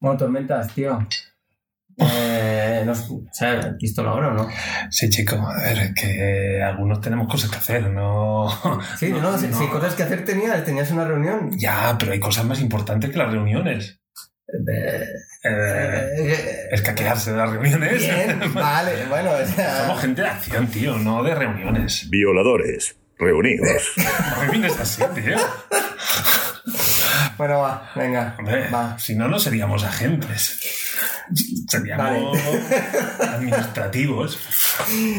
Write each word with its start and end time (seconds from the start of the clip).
Bueno, 0.00 0.16
tormentas, 0.16 0.74
tío. 0.74 1.06
Eh, 1.98 2.82
no, 2.86 2.94
¿Se 2.94 3.46
ha 3.46 3.76
visto 3.78 4.02
la 4.02 4.14
hora 4.14 4.28
o 4.28 4.32
no? 4.32 4.48
Sí, 4.90 5.10
chico, 5.10 5.36
a 5.36 5.54
ver, 5.62 5.78
es 5.78 5.94
que 5.94 6.62
algunos 6.62 7.00
tenemos 7.00 7.28
cosas 7.28 7.50
que 7.50 7.56
hacer, 7.58 7.90
¿no? 7.90 8.48
Sí, 8.98 9.12
no, 9.12 9.36
si, 9.36 9.52
si 9.52 9.66
cosas 9.66 9.94
que 9.94 10.04
hacer 10.04 10.24
tenías, 10.24 10.64
tenías 10.64 10.90
una 10.90 11.04
reunión. 11.04 11.50
Ya, 11.58 11.96
pero 11.98 12.12
hay 12.12 12.20
cosas 12.20 12.46
más 12.46 12.60
importantes 12.60 13.10
que 13.10 13.18
las 13.18 13.30
reuniones. 13.30 14.00
Eh, 14.48 15.04
Eh, 15.42 16.08
eh, 16.18 16.68
escaquearse 16.72 17.30
de 17.32 17.36
las 17.38 17.50
reuniones. 17.50 17.98
Bien, 17.98 18.40
vale, 18.54 19.06
bueno, 19.08 19.30
o 19.32 19.46
sea, 19.46 19.86
Somos 19.86 20.00
gente 20.00 20.22
de 20.22 20.28
acción, 20.28 20.66
tío, 20.66 20.98
no 20.98 21.22
de 21.22 21.34
reuniones. 21.34 22.08
Violadores. 22.10 22.96
Reunidos. 23.18 23.92
Reuniones 24.40 24.78
así, 24.80 25.02
tío. 25.14 25.36
Bueno, 27.36 27.60
va, 27.60 27.90
venga, 27.94 28.34
Hombre, 28.38 28.68
va. 28.70 28.98
si 28.98 29.14
no, 29.16 29.28
no 29.28 29.38
seríamos 29.38 29.84
agentes. 29.84 30.58
Seríamos 31.68 32.36
administrativos. 33.20 34.38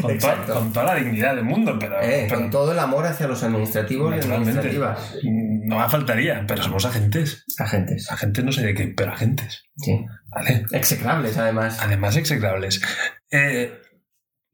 toda- 0.02 0.14
Exacto. 0.14 0.54
con 0.54 0.72
toda 0.72 0.86
la 0.86 0.94
dignidad 0.96 1.34
del 1.34 1.44
mundo, 1.44 1.76
pero, 1.78 2.00
Eh, 2.02 2.26
pero 2.28 2.40
con 2.40 2.50
todo 2.50 2.72
el 2.72 2.78
amor 2.78 3.06
hacia 3.06 3.26
los 3.28 3.42
administrativos 3.42 4.14
y 4.16 4.20
administrativas. 4.20 5.14
no 5.22 5.78
me 5.78 5.88
faltaría, 5.88 6.44
pero 6.46 6.62
somos 6.62 6.84
agentes. 6.84 7.44
Agentes, 7.58 8.10
Agentes 8.10 8.44
no 8.44 8.52
sé 8.52 8.62
de 8.62 8.74
qué, 8.74 8.88
pero 8.88 9.12
agentes. 9.12 9.64
sí. 9.76 10.04
¿Vale? 10.34 10.64
Execrables, 10.72 11.36
además. 11.36 11.78
Además, 11.80 12.16
execrables. 12.16 12.80
Eh, 13.30 13.78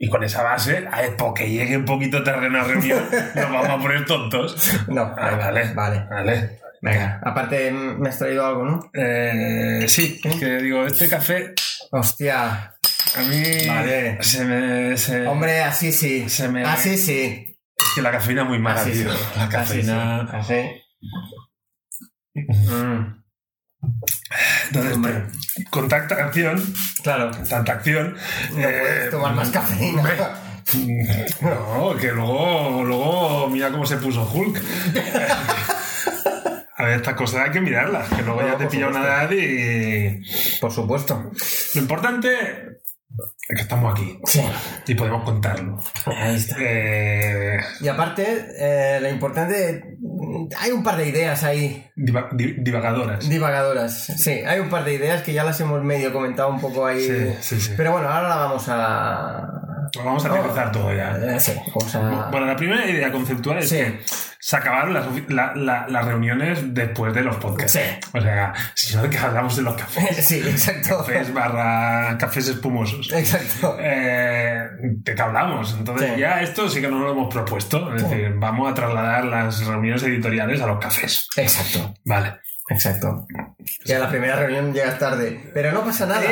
y 0.01 0.09
con 0.09 0.23
esa 0.25 0.43
base, 0.43 0.87
a 0.91 1.01
ver, 1.03 1.17
porque 1.17 1.51
llegue 1.51 1.77
un 1.77 1.85
poquito 1.85 2.23
tarde 2.23 2.47
una 2.49 2.63
reunión, 2.65 3.03
nos 3.35 3.51
vamos 3.51 3.69
a 3.69 3.79
poner 3.79 4.05
tontos. 4.05 4.73
No, 4.89 5.03
Ah, 5.03 5.37
vale, 5.37 5.73
vale. 5.75 6.07
vale. 6.11 6.59
Venga, 6.81 7.21
aparte 7.25 7.71
me 7.73 8.09
has 8.09 8.19
traído 8.19 8.47
algo, 8.47 8.65
¿no? 8.65 8.91
Eh, 8.95 9.85
sí, 9.89 10.21
es 10.23 10.37
que 10.37 10.59
digo, 10.59 10.87
este 10.87 11.09
café 11.09 11.55
Hostia, 11.91 12.75
a 13.17 13.21
mí 13.29 13.67
Vale. 13.67 14.23
se 14.23 14.45
me... 14.45 14.97
se- 14.97 15.27
hombre, 15.27 15.61
así 15.63 15.91
sí. 15.93 16.29
Se 16.29 16.49
me- 16.49 16.65
Así 16.65 16.97
sí. 16.99 17.57
Es 17.77 17.87
que 17.95 18.03
la 18.03 18.11
cafeína 18.11 18.43
es 18.43 18.49
muy 18.49 18.59
mala, 18.59 18.81
Así 18.83 18.93
sí. 18.95 19.01
tío. 19.03 19.13
La 19.37 19.45
Así 19.45 19.51
cafeína... 19.53 20.29
sí. 20.47 20.55
Así. 20.55 20.71
Mm, 22.35 23.23
Entonces, 24.69 24.93
Hombre. 24.95 25.23
con 25.71 25.89
tanta 25.89 26.15
acción, 26.17 26.63
claro. 27.03 27.31
tanta 27.49 27.73
acción... 27.73 28.17
No 28.53 28.69
eh, 28.69 28.79
puedes 28.81 29.11
tomar 29.11 29.35
más 29.35 29.51
cafeína. 29.51 30.03
No, 31.41 31.97
que 31.97 32.13
luego, 32.13 32.85
luego 32.85 33.49
mira 33.49 33.71
cómo 33.71 33.87
se 33.87 33.97
puso 33.97 34.23
Hulk. 34.31 34.61
A 36.79 36.85
ver, 36.85 36.97
estas 36.99 37.15
cosas 37.15 37.45
hay 37.47 37.51
que 37.51 37.61
mirarlas, 37.61 38.09
que 38.09 38.23
luego 38.23 38.41
No, 38.41 38.47
ya 38.49 38.57
te 38.57 38.67
pilla 38.67 38.87
una 38.89 39.03
edad 39.05 39.31
y... 39.33 40.23
Por 40.61 40.71
supuesto. 40.71 41.31
Lo 41.75 41.81
importante 41.81 42.29
es 43.49 43.57
que 43.57 43.63
estamos 43.63 43.93
aquí 43.93 44.21
Sí. 44.27 44.43
y 44.87 44.95
podemos 44.95 45.25
contarlo. 45.25 45.77
Ahí 46.07 46.37
está. 46.37 46.57
Eh, 46.61 47.59
Y 47.81 47.89
aparte, 47.89 48.47
eh, 48.59 49.01
lo 49.01 49.09
importante, 49.09 49.83
hay 50.57 50.71
un 50.71 50.85
par 50.85 50.97
de 50.99 51.09
ideas 51.09 51.43
ahí 51.43 51.85
diva- 51.97 52.29
di- 52.33 52.55
divagadoras. 52.61 53.29
divagadoras. 53.29 54.05
Sí, 54.17 54.31
hay 54.47 54.61
un 54.61 54.69
par 54.69 54.85
de 54.85 54.95
ideas 54.95 55.23
que 55.23 55.33
ya 55.33 55.43
las 55.43 55.61
hemos 55.61 55.83
medio 55.83 56.13
comentado 56.13 56.49
un 56.51 56.61
poco 56.61 56.87
ahí. 56.87 57.01
Sí, 57.01 57.35
sí, 57.41 57.61
sí. 57.61 57.75
Pero 57.77 57.91
bueno, 57.93 58.09
ahora 58.09 58.29
la 58.29 58.37
vamos 58.37 58.65
a... 58.69 59.51
Vamos 59.97 60.25
a 60.25 60.29
aterrizar 60.29 60.73
todo 60.73 60.93
ya. 60.95 61.39
Sí, 61.41 61.53
vamos 61.75 61.95
a... 61.95 62.29
Bueno, 62.31 62.47
la 62.47 62.57
primera 62.57 62.87
idea 62.87 63.11
conceptual 63.13 63.59
es 63.59 63.69
Sí. 63.69 63.77
que 63.77 64.01
se 64.41 64.57
acabaron 64.57 64.95
las, 64.95 65.07
ofi- 65.07 65.29
la- 65.29 65.53
la- 65.55 65.87
las 65.89 66.05
reuniones 66.05 66.75
después 66.75 67.13
de 67.13 67.23
los 67.23 67.37
podcasts. 67.37 67.73
Sí. 67.73 68.09
O 68.17 68.21
sea, 68.21 68.53
si 68.75 68.97
no, 68.97 69.09
que 69.11 69.19
hablamos 69.19 69.57
de 69.57 69.63
los 69.63 69.75
cafés. 69.75 70.17
Sí, 70.27 70.39
exacto. 70.47 70.99
Cafés 70.99 71.33
barra 71.35 72.17
cafés 72.19 72.49
espumosos. 72.49 73.13
Exacto. 73.13 73.77
Eh, 73.81 74.69
¿De 74.81 75.21
hablamos? 75.21 75.75
Entonces 75.79 76.13
Sí. 76.15 76.21
ya 76.21 76.41
esto 76.43 76.69
sí 76.69 76.81
que 76.81 76.89
no 76.89 76.99
lo 77.01 77.11
hemos 77.13 77.33
propuesto. 77.33 77.95
Es 77.95 78.03
decir, 78.05 78.33
vamos 78.37 78.71
a 78.71 78.75
trasladar 78.75 79.25
las 79.25 79.65
reuniones 79.67 80.03
editoriales 80.05 80.61
a 80.61 80.67
los 80.67 80.79
cafés. 80.79 81.29
Exacto. 81.37 81.95
Vale. 82.05 82.37
Exacto. 82.71 83.27
Y 83.85 83.93
a 83.93 83.99
la 83.99 84.11
primera 84.11 84.37
reunión 84.37 84.75
llegas 84.75 84.99
tarde. 84.99 85.51
Pero 85.55 85.73
no 85.73 85.83
pasa 85.85 86.05
nada. 86.07 86.23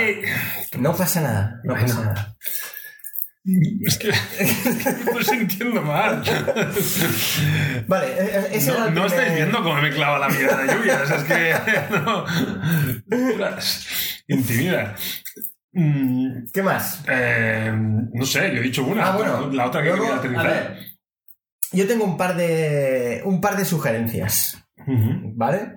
No 0.78 0.94
pasa 0.94 1.20
nada. 1.22 1.60
No 1.64 1.72
Bueno. 1.72 1.86
pasa 1.88 2.00
nada. 2.04 2.36
Es 3.86 3.98
que 3.98 4.08
me 4.40 5.20
estoy 5.20 5.24
sintiendo 5.24 5.80
mal. 5.82 6.22
Vale, 7.86 8.06
ese 8.52 8.70
era 8.70 8.80
No, 8.80 8.86
el 8.88 8.94
no 8.94 9.02
primer- 9.02 9.06
estáis 9.06 9.34
viendo 9.36 9.62
cómo 9.62 9.80
me 9.80 9.90
clava 9.90 10.18
la 10.18 10.28
mirada 10.28 10.62
de 10.64 10.74
lluvia. 10.74 11.00
O 11.02 11.06
sea, 11.06 11.16
es 11.16 11.22
que. 11.24 11.54
No. 11.96 12.24
Intimida. 14.28 14.94
Mm, 15.72 16.44
¿Qué 16.52 16.62
más? 16.62 17.02
eh, 17.08 17.70
no 17.74 18.24
sé, 18.26 18.52
yo 18.54 18.60
he 18.60 18.62
dicho 18.64 18.84
una. 18.84 19.08
Ah, 19.08 19.16
bueno. 19.16 19.50
La 19.52 19.66
otra 19.66 19.82
que 19.82 19.90
Luego, 19.90 20.12
a 20.12 20.42
ver, 20.42 20.78
yo 21.72 21.86
tengo 21.86 22.04
un 22.04 22.16
par 22.16 22.36
de 22.36 23.20
un 23.24 23.40
par 23.40 23.56
de 23.56 23.64
sugerencias, 23.64 24.58
Ujú. 24.86 25.32
¿vale? 25.36 25.74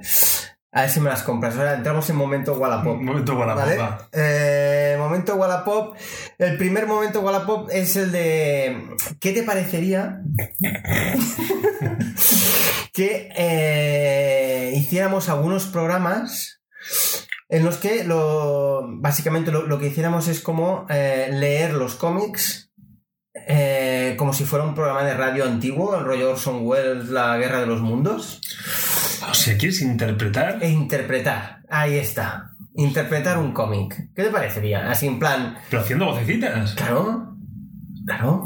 A 0.71 0.81
ver 0.81 0.89
si 0.89 0.99
me 0.99 1.09
las 1.09 1.23
compras. 1.23 1.57
Ahora 1.57 1.73
entramos 1.73 2.09
en 2.09 2.15
momento 2.15 2.53
Wallapop. 2.53 2.99
Un 2.99 3.05
momento 3.05 3.37
papa. 3.37 4.07
Eh, 4.11 4.95
momento 4.99 5.35
Wallapop. 5.35 5.95
El 6.37 6.57
primer 6.57 6.85
momento 6.85 7.21
Wallapop 7.21 7.69
es 7.71 7.95
el 7.95 8.11
de. 8.11 8.95
¿Qué 9.19 9.31
te 9.31 9.43
parecería 9.43 10.21
que 12.93 13.29
eh, 13.35 14.73
hiciéramos 14.75 15.29
algunos 15.29 15.65
programas 15.65 16.61
en 17.47 17.65
los 17.65 17.77
que 17.77 18.03
lo, 18.03 18.85
básicamente 18.99 19.51
lo, 19.51 19.65
lo 19.65 19.79
que 19.79 19.87
hiciéramos 19.87 20.27
es 20.27 20.39
como 20.39 20.85
eh, 20.89 21.29
leer 21.31 21.73
los 21.73 21.95
cómics 21.95 22.68
eh, 23.33 24.15
como 24.17 24.33
si 24.33 24.43
fuera 24.45 24.65
un 24.65 24.75
programa 24.75 25.03
de 25.03 25.13
radio 25.13 25.45
antiguo, 25.45 25.97
el 25.97 26.03
rollo 26.03 26.31
Orson 26.31 26.59
Welles, 26.61 27.09
La 27.09 27.37
Guerra 27.37 27.59
de 27.61 27.67
los 27.67 27.81
Mundos, 27.81 28.41
O 29.29 29.33
sea, 29.33 29.57
¿quieres 29.57 29.81
interpretar? 29.81 30.57
e 30.61 30.69
interpretar. 30.69 31.61
Ahí 31.69 31.95
está. 31.95 32.51
Interpretar 32.75 33.37
un 33.37 33.51
cómic. 33.51 34.09
¿Qué 34.15 34.23
te 34.23 34.29
parecería? 34.29 34.89
Así 34.89 35.05
en 35.07 35.19
plan, 35.19 35.57
Pero 35.69 35.81
haciendo 35.81 36.05
vocecitas. 36.05 36.73
claro, 36.73 37.35
claro. 38.05 38.43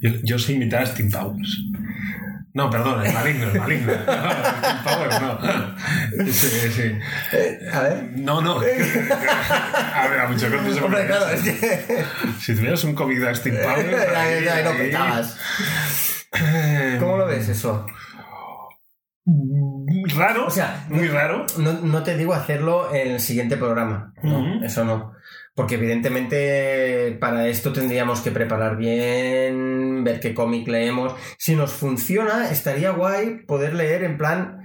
Yo, 0.00 0.10
yo 0.24 0.38
sé 0.38 0.52
imitar 0.54 0.82
a 0.82 0.86
Steam 0.86 1.10
Powers. 1.10 1.58
No, 2.54 2.68
perdón, 2.68 3.04
el 3.06 3.12
maligno, 3.14 3.46
el 3.50 3.58
maligno. 3.58 3.92
Steam 4.04 4.84
Powers 4.84 5.20
no. 5.22 5.38
Sí, 6.32 6.48
sí. 6.70 6.98
Eh, 7.32 7.60
a 7.72 7.80
ver. 7.80 8.10
No, 8.16 8.40
no. 8.42 8.56
A 8.60 10.08
ver, 10.08 10.20
a 10.20 10.28
mucho 10.28 10.50
corto 10.50 10.74
se 10.74 10.80
Hombre, 10.82 11.06
claro, 11.06 11.28
es 11.30 11.40
que. 11.42 12.04
Si 12.40 12.54
tuvieras 12.54 12.84
un 12.84 12.94
Powers. 13.62 14.08
Ahí- 14.16 14.46
ahí 14.48 14.64
lo 14.64 14.70
ahí- 14.70 14.76
petabas. 14.78 15.38
Eh, 16.34 16.96
¿Cómo 17.00 17.16
lo 17.16 17.26
ves 17.26 17.48
eso? 17.48 17.86
Raro. 20.16 20.46
O 20.46 20.50
sea, 20.50 20.84
muy 20.88 21.06
raro. 21.08 21.46
No, 21.58 21.72
no 21.74 22.02
te 22.02 22.16
digo 22.16 22.34
hacerlo 22.34 22.92
en 22.94 23.12
el 23.12 23.20
siguiente 23.20 23.56
programa. 23.56 24.12
No, 24.22 24.64
eso 24.64 24.84
no. 24.84 25.12
Porque 25.54 25.74
evidentemente 25.74 27.16
para 27.20 27.46
esto 27.46 27.72
tendríamos 27.74 28.20
que 28.22 28.30
preparar 28.30 28.76
bien, 28.78 30.02
ver 30.02 30.18
qué 30.18 30.32
cómic 30.32 30.66
leemos. 30.66 31.14
Si 31.38 31.54
nos 31.54 31.72
funciona, 31.72 32.50
estaría 32.50 32.90
guay 32.92 33.44
poder 33.46 33.74
leer 33.74 34.02
en 34.04 34.16
plan 34.16 34.62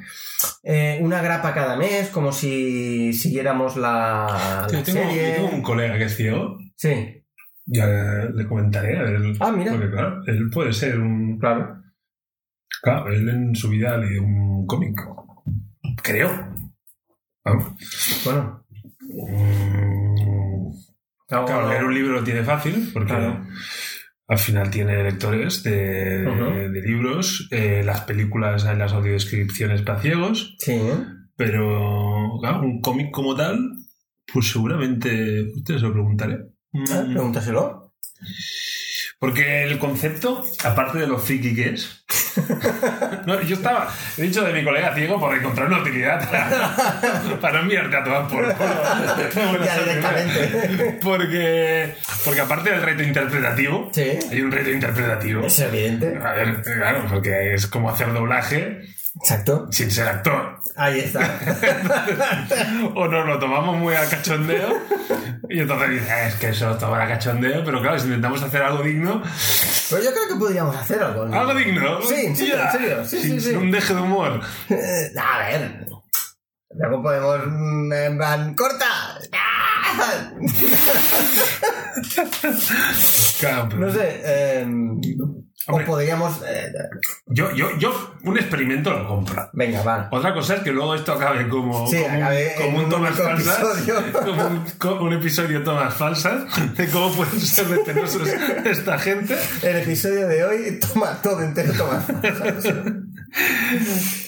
eh, 0.64 1.00
una 1.02 1.22
grapa 1.22 1.54
cada 1.54 1.76
mes, 1.76 2.08
como 2.10 2.32
si 2.32 3.12
siguiéramos 3.12 3.76
la, 3.76 4.28
la 4.62 4.68
Yo 4.72 4.84
tengo, 4.84 5.00
yo 5.02 5.06
serie. 5.10 5.32
tengo 5.34 5.50
un 5.50 5.62
colega 5.62 5.98
que 5.98 6.06
es 6.06 6.16
ciego. 6.16 6.58
Sí, 6.78 7.22
Ya 7.66 7.86
le 8.34 8.48
comentaré. 8.48 8.98
A 8.98 9.04
ver, 9.04 9.22
Ah, 9.42 9.52
mira. 9.52 9.74
Porque, 9.74 9.90
claro, 9.92 10.22
él 10.26 10.50
puede 10.54 10.72
ser 10.72 11.00
un. 11.00 11.38
claro. 11.38 11.82
Claro, 12.82 13.12
él 13.12 13.28
en 13.28 13.56
su 13.56 13.68
vida 13.70 13.96
ha 13.96 13.98
leído 13.98 14.22
un 14.24 14.66
cómic. 14.68 14.96
Creo. 16.02 16.30
Vamos. 17.44 17.74
Bueno, 18.24 18.64
Mm, 19.10 20.07
claro, 21.28 21.46
Claro, 21.46 21.70
leer 21.70 21.84
un 21.84 21.94
libro 21.94 22.14
lo 22.14 22.24
tiene 22.24 22.44
fácil 22.44 22.90
porque 22.94 23.10
Claro. 23.14 23.46
al 24.28 24.40
final 24.40 24.70
tiene 24.70 25.04
lectores 25.04 25.64
de, 25.64 25.72
de 26.24 26.82
libros. 26.82 27.48
eh, 27.52 27.82
las 27.86 28.02
películas 28.02 28.66
hay 28.66 28.78
las 28.78 28.94
audiodescripciones 28.94 29.82
para 29.82 30.00
ciegos. 30.02 30.56
Sí. 30.60 30.80
Pero 31.36 32.38
claro, 32.42 32.62
un 32.62 32.82
cómic 32.82 33.12
como 33.12 33.36
tal, 33.36 33.58
pues 34.32 34.50
seguramente 34.52 35.44
ustedes 35.56 35.82
lo 35.84 35.94
preguntaré. 35.94 36.40
Ah, 36.92 37.06
Pregúntaselo. 37.08 37.94
Porque 39.20 39.64
el 39.64 39.80
concepto, 39.80 40.46
aparte 40.64 41.00
de 41.00 41.08
lo 41.08 41.18
friki 41.18 41.56
que 41.56 41.70
es. 41.70 42.04
no, 43.26 43.42
yo 43.42 43.56
estaba, 43.56 43.92
he 44.16 44.22
dicho 44.22 44.44
de 44.44 44.54
mi 44.54 44.64
colega 44.64 44.94
ciego 44.94 45.20
por 45.20 45.36
encontrar 45.36 45.68
una 45.68 45.80
utilidad 45.80 46.30
para, 46.30 47.38
para 47.42 47.60
enviarte 47.62 47.98
a 47.98 48.04
tomar 48.04 48.28
por 48.28 48.54
culo. 48.54 49.64
Ya 49.66 49.80
directamente. 49.80 51.00
Porque, 51.02 51.96
porque 52.24 52.42
aparte 52.42 52.70
del 52.70 52.82
reto 52.84 53.02
interpretativo, 53.02 53.90
Sí. 53.92 54.20
hay 54.32 54.42
un 54.42 54.52
reto 54.52 54.70
interpretativo. 54.70 55.46
Es 55.48 55.60
evidente. 55.60 56.16
A 56.24 56.34
ver, 56.34 56.62
claro, 56.62 57.06
porque 57.10 57.56
es 57.56 57.66
como 57.66 57.90
hacer 57.90 58.14
doblaje 58.14 58.82
Exacto. 59.22 59.68
sin 59.72 59.90
ser 59.92 60.08
actor. 60.08 60.60
Ahí 60.76 61.00
está. 61.00 61.22
o 62.96 63.08
nos 63.08 63.26
lo 63.26 63.40
tomamos 63.40 63.78
muy 63.78 63.96
a 63.96 64.08
cachondeo 64.10 64.70
y 65.50 65.60
entonces 65.60 65.90
dices, 65.90 66.08
"Eh, 66.10 66.28
es 66.28 66.36
que 66.36 66.50
eso 66.50 66.72
es 66.72 66.78
tomar 66.78 67.02
a 67.02 67.08
cachondeo, 67.08 67.64
pero 67.64 67.82
claro, 67.82 67.98
si 68.00 68.06
intentamos 68.06 68.42
hacer 68.44 68.62
algo 68.62 68.84
digno, 68.84 69.22
Pero 69.90 70.04
yo 70.04 70.12
creo 70.12 70.28
que 70.30 70.36
podríamos 70.36 70.76
hacer 70.76 71.02
algo. 71.02 71.26
¿no? 71.26 71.40
algo 71.40 71.54
digno. 71.56 72.02
Sí, 72.04 72.16
en 72.28 72.36
serio, 72.36 72.62
en 72.62 72.72
serio. 72.72 73.06
Sí, 73.06 73.22
sin, 73.22 73.32
sí, 73.32 73.40
sí. 73.42 73.50
sin 73.50 73.58
un 73.58 73.72
deje 73.72 73.94
de 73.96 74.02
humor. 74.02 74.40
Eh, 74.70 75.12
A 75.20 75.40
ver. 75.48 75.86
Luego 76.80 77.02
podemos. 77.02 77.40
mm, 77.48 77.94
En 77.94 78.18
plan, 78.18 78.54
¡corta! 78.56 78.86
¡Ah! 79.34 80.30
Claro, 83.40 83.68
pero- 83.70 83.88
No 83.88 83.92
sé. 83.94 84.22
eh, 84.24 84.66
o 85.70 85.80
podríamos. 85.86 86.42
eh, 86.48 86.72
Yo, 87.26 87.52
yo, 87.54 87.78
yo, 87.78 88.14
un 88.24 88.38
experimento 88.38 88.92
lo 88.92 89.08
compro. 89.08 89.50
venga, 89.54 89.82
va. 89.84 90.08
Otra 90.12 90.34
cosa 90.34 90.56
es 90.56 90.62
que 90.62 90.72
luego 90.72 90.96
esto 90.96 91.14
acabe 91.14 91.48
como, 91.50 91.88
Sí, 91.88 91.98
como, 92.02 92.16
acabe 92.16 92.56
como 92.58 92.78
un 92.78 92.94
un 92.94 93.08
falsas, 93.08 93.84
como 94.14 94.48
un, 94.48 94.64
como 94.78 95.02
un 95.02 95.14
episodio 95.14 95.64
tomas 95.64 95.94
falsas 95.96 96.46
de 96.78 96.88
cómo 96.90 97.12
pueden 97.12 97.40
ser 97.42 97.66
venenosos 97.66 98.28
esta 98.66 98.98
gente. 99.00 99.36
El 99.64 99.78
episodio 99.78 100.28
de 100.28 100.44
hoy 100.46 100.80
toma 100.80 101.22
todo 101.22 101.42
entero, 101.42 101.74
toma. 101.74 102.04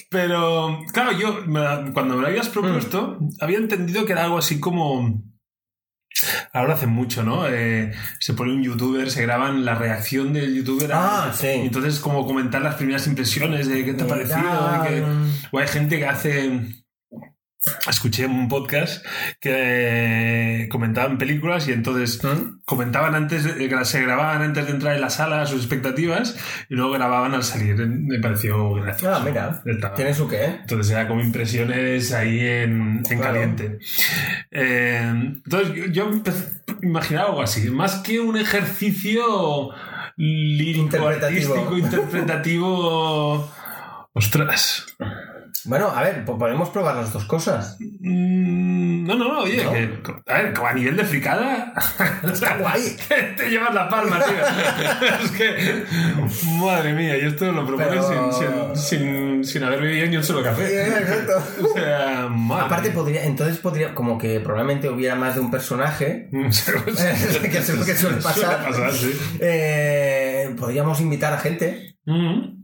Pero, 0.09 0.79
claro, 0.91 1.11
yo 1.11 1.41
me- 1.45 1.91
cuando 1.93 2.15
me 2.15 2.21
lo 2.21 2.27
habías 2.27 2.49
propuesto, 2.49 3.17
Mm. 3.19 3.29
había 3.41 3.57
entendido 3.59 4.05
que 4.05 4.13
era 4.13 4.23
algo 4.23 4.37
así 4.39 4.59
como. 4.59 5.21
Ahora 6.53 6.73
hace 6.73 6.87
mucho, 6.87 7.23
¿no? 7.23 7.47
Eh, 7.47 7.91
se 8.19 8.33
pone 8.33 8.53
un 8.53 8.63
youtuber, 8.63 9.09
se 9.11 9.21
graban 9.21 9.65
la 9.65 9.75
reacción 9.75 10.33
del 10.33 10.55
youtuber. 10.55 10.91
Ah, 10.93 11.31
sí. 11.33 11.47
Y 11.47 11.65
entonces, 11.67 11.99
como 11.99 12.25
comentar 12.25 12.61
las 12.61 12.75
primeras 12.75 13.05
impresiones 13.07 13.67
de 13.67 13.85
qué 13.85 13.93
te 13.93 14.03
ha 14.03 14.07
parecido. 14.07 14.37
que- 14.87 15.03
O 15.51 15.59
hay 15.59 15.67
gente 15.67 15.97
que 15.99 16.05
hace. 16.05 16.61
Escuché 17.89 18.25
un 18.25 18.47
podcast 18.47 19.05
que 19.41 20.67
comentaban 20.71 21.17
películas 21.17 21.67
y 21.67 21.73
entonces 21.73 22.23
¿Mm? 22.23 22.61
comentaban 22.63 23.15
antes, 23.15 23.43
se 23.43 24.01
grababan 24.01 24.41
antes 24.41 24.65
de 24.65 24.71
entrar 24.71 24.95
en 24.95 25.01
la 25.01 25.09
sala 25.09 25.45
sus 25.45 25.59
expectativas 25.59 26.37
y 26.69 26.75
luego 26.75 26.91
grababan 26.93 27.33
al 27.33 27.43
salir. 27.43 27.75
Me 27.85 28.17
pareció 28.19 28.73
gracioso. 28.75 29.13
Ah, 29.13 29.21
mira. 29.25 29.61
Tiene 29.95 30.13
su 30.13 30.27
qué, 30.29 30.45
entonces 30.61 30.91
era 30.93 31.07
como 31.09 31.19
impresiones 31.21 32.13
ahí 32.13 32.39
en, 32.39 33.03
en 33.09 33.17
Claro. 33.19 33.23
caliente. 33.33 33.79
Eh, 34.51 35.01
entonces 35.43 35.91
yo, 35.91 36.09
imaginaba 36.81 37.29
algo 37.29 37.41
así, 37.41 37.69
más 37.69 37.95
que 37.97 38.21
un 38.21 38.37
ejercicio 38.37 39.69
lírico, 40.15 40.83
Interpretativo. 40.83 41.53
artístico, 41.55 41.77
interpretativo. 41.77 43.51
Ostras. 44.13 44.85
Bueno, 45.65 45.89
a 45.89 46.01
ver, 46.03 46.23
podemos 46.25 46.69
probar 46.69 46.95
las 46.95 47.11
dos 47.13 47.25
cosas. 47.25 47.77
Mm, 47.79 49.05
No, 49.05 49.15
no, 49.15 49.33
no, 49.33 49.39
oye, 49.39 49.63
¿No? 49.63 49.71
que, 49.71 50.31
a 50.31 50.33
ver, 50.41 50.53
como 50.53 50.67
a 50.67 50.73
nivel 50.73 50.95
de 50.95 51.03
fricada. 51.03 51.73
Está 52.23 52.57
guay. 52.57 52.95
Te 53.37 53.49
llevas 53.49 53.73
la 53.73 53.89
palma, 53.89 54.19
tío. 54.23 54.35
es 55.25 55.31
que. 55.31 55.83
Madre 56.59 56.93
mía, 56.93 57.17
y 57.17 57.25
esto 57.25 57.51
lo 57.51 57.65
propones 57.65 58.05
Pero- 58.05 58.31
sin, 58.31 58.49
sin, 58.75 58.99
sin, 58.99 59.43
sin 59.43 59.63
haber 59.63 59.81
bebido 59.81 60.07
ni 60.07 60.17
un 60.17 60.23
solo 60.23 60.39
Sí, 60.39 60.45
café. 60.45 60.87
exacto. 60.87 61.43
O 61.63 61.73
sea, 61.73 62.27
madre 62.29 62.65
Aparte 62.65 62.89
podría, 62.91 63.23
entonces 63.25 63.57
podría, 63.57 63.93
como 63.95 64.17
que 64.17 64.39
probablemente 64.39 64.89
hubiera 64.89 65.15
más 65.15 65.35
de 65.35 65.41
un 65.41 65.51
personaje, 65.51 66.29
que 66.31 67.49
que 67.49 67.57
es 67.57 67.69
lo 67.75 67.85
que 67.85 67.95
suele 67.95 68.17
pasar. 68.17 68.63
pasar, 68.65 68.91
sí. 68.93 69.11
eh, 69.41 70.53
podríamos 70.57 71.01
invitar 71.01 71.33
a 71.33 71.37
gente. 71.39 71.95
Mm. 72.05 72.58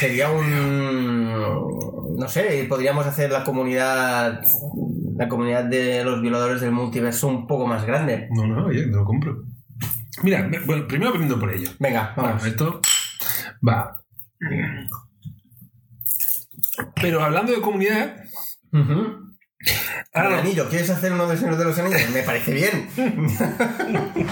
Sería 0.00 0.30
un, 0.30 2.16
no 2.16 2.26
sé, 2.28 2.64
podríamos 2.68 3.06
hacer 3.06 3.30
la 3.30 3.44
comunidad, 3.44 4.40
la 5.16 5.28
comunidad 5.28 5.64
de 5.64 6.02
los 6.04 6.22
violadores 6.22 6.62
del 6.62 6.72
multiverso 6.72 7.28
un 7.28 7.46
poco 7.46 7.66
más 7.66 7.84
grande. 7.84 8.26
No, 8.30 8.46
no, 8.46 8.64
oye, 8.66 8.86
me 8.86 8.96
lo 8.96 9.04
compro. 9.04 9.42
Mira, 10.22 10.48
bueno, 10.64 10.86
primero 10.88 11.10
aprendo 11.10 11.38
por 11.38 11.52
ello. 11.52 11.70
Venga, 11.78 12.14
vamos. 12.16 12.40
Bueno, 12.40 12.46
esto 12.46 12.80
va. 13.66 14.02
Pero 17.02 17.22
hablando 17.22 17.52
de 17.52 17.60
comunidad, 17.60 18.16
Ujú. 18.72 19.34
ahora 20.14 20.28
El 20.28 20.34
no- 20.36 20.40
anillo, 20.40 20.68
¿quieres 20.70 20.88
hacer 20.88 21.12
uno 21.12 21.26
de 21.28 21.36
Señor 21.36 21.56
de 21.58 21.64
los 21.66 21.78
Anillos? 21.78 22.08
Me 22.14 22.22
parece 22.22 22.54
bien. 22.54 22.88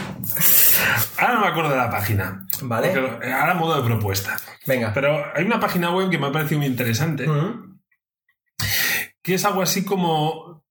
ahora 1.19 1.35
no 1.35 1.41
me 1.41 1.47
acuerdo 1.47 1.71
de 1.71 1.77
la 1.77 1.91
página. 1.91 2.47
Vale. 2.63 2.89
Porque 2.91 3.33
ahora 3.33 3.55
modo 3.55 3.77
de 3.77 3.87
propuesta. 3.87 4.37
Venga. 4.67 4.93
Pero 4.93 5.25
hay 5.35 5.45
una 5.45 5.61
página 5.61 5.91
web 5.91 6.11
que 6.11 6.19
me 6.19 6.27
ha 6.27 6.33
parecido 6.33 6.59
muy 6.59 6.67
interesante, 6.67 7.27
que 9.23 9.35
es 9.35 9.45
algo 9.45 9.63
así 9.63 9.85
como 9.85 10.65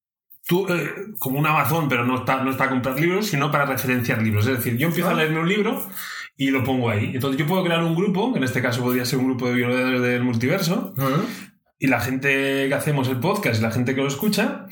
tú, 0.48 0.66
eh, 0.70 0.94
como 1.20 1.40
un 1.40 1.46
Amazon, 1.46 1.90
pero 1.90 2.06
no 2.06 2.20
está, 2.20 2.44
no 2.44 2.52
está 2.52 2.66
a 2.66 2.70
comprar 2.70 3.00
libros, 3.00 3.28
sino 3.28 3.52
para 3.52 3.66
referenciar 3.66 4.22
libros. 4.22 4.48
Es 4.48 4.58
decir, 4.58 4.78
yo 4.78 4.88
empiezo 4.88 5.10
a 5.10 5.14
leerme 5.14 5.40
un 5.40 5.50
libro 5.50 5.88
y 6.38 6.52
lo 6.52 6.64
pongo 6.64 6.90
ahí. 6.90 7.12
Entonces 7.14 7.40
yo 7.40 7.46
puedo 7.46 7.64
crear 7.64 7.84
un 7.84 7.96
grupo, 7.96 8.32
que 8.32 8.38
en 8.38 8.46
este 8.46 8.62
caso 8.62 8.82
podría 8.82 9.06
ser 9.06 9.20
un 9.20 9.26
grupo 9.26 9.48
de 9.48 9.56
violadores 9.56 10.02
del 10.02 10.24
multiverso, 10.24 10.94
y 11.80 11.88
la 11.88 12.00
gente 12.00 12.68
que 12.68 12.74
hacemos 12.74 13.08
el 13.10 13.20
podcast 13.20 13.60
y 13.60 13.64
la 13.64 13.72
gente 13.72 13.94
que 13.94 14.02
lo 14.02 14.08
escucha, 14.08 14.66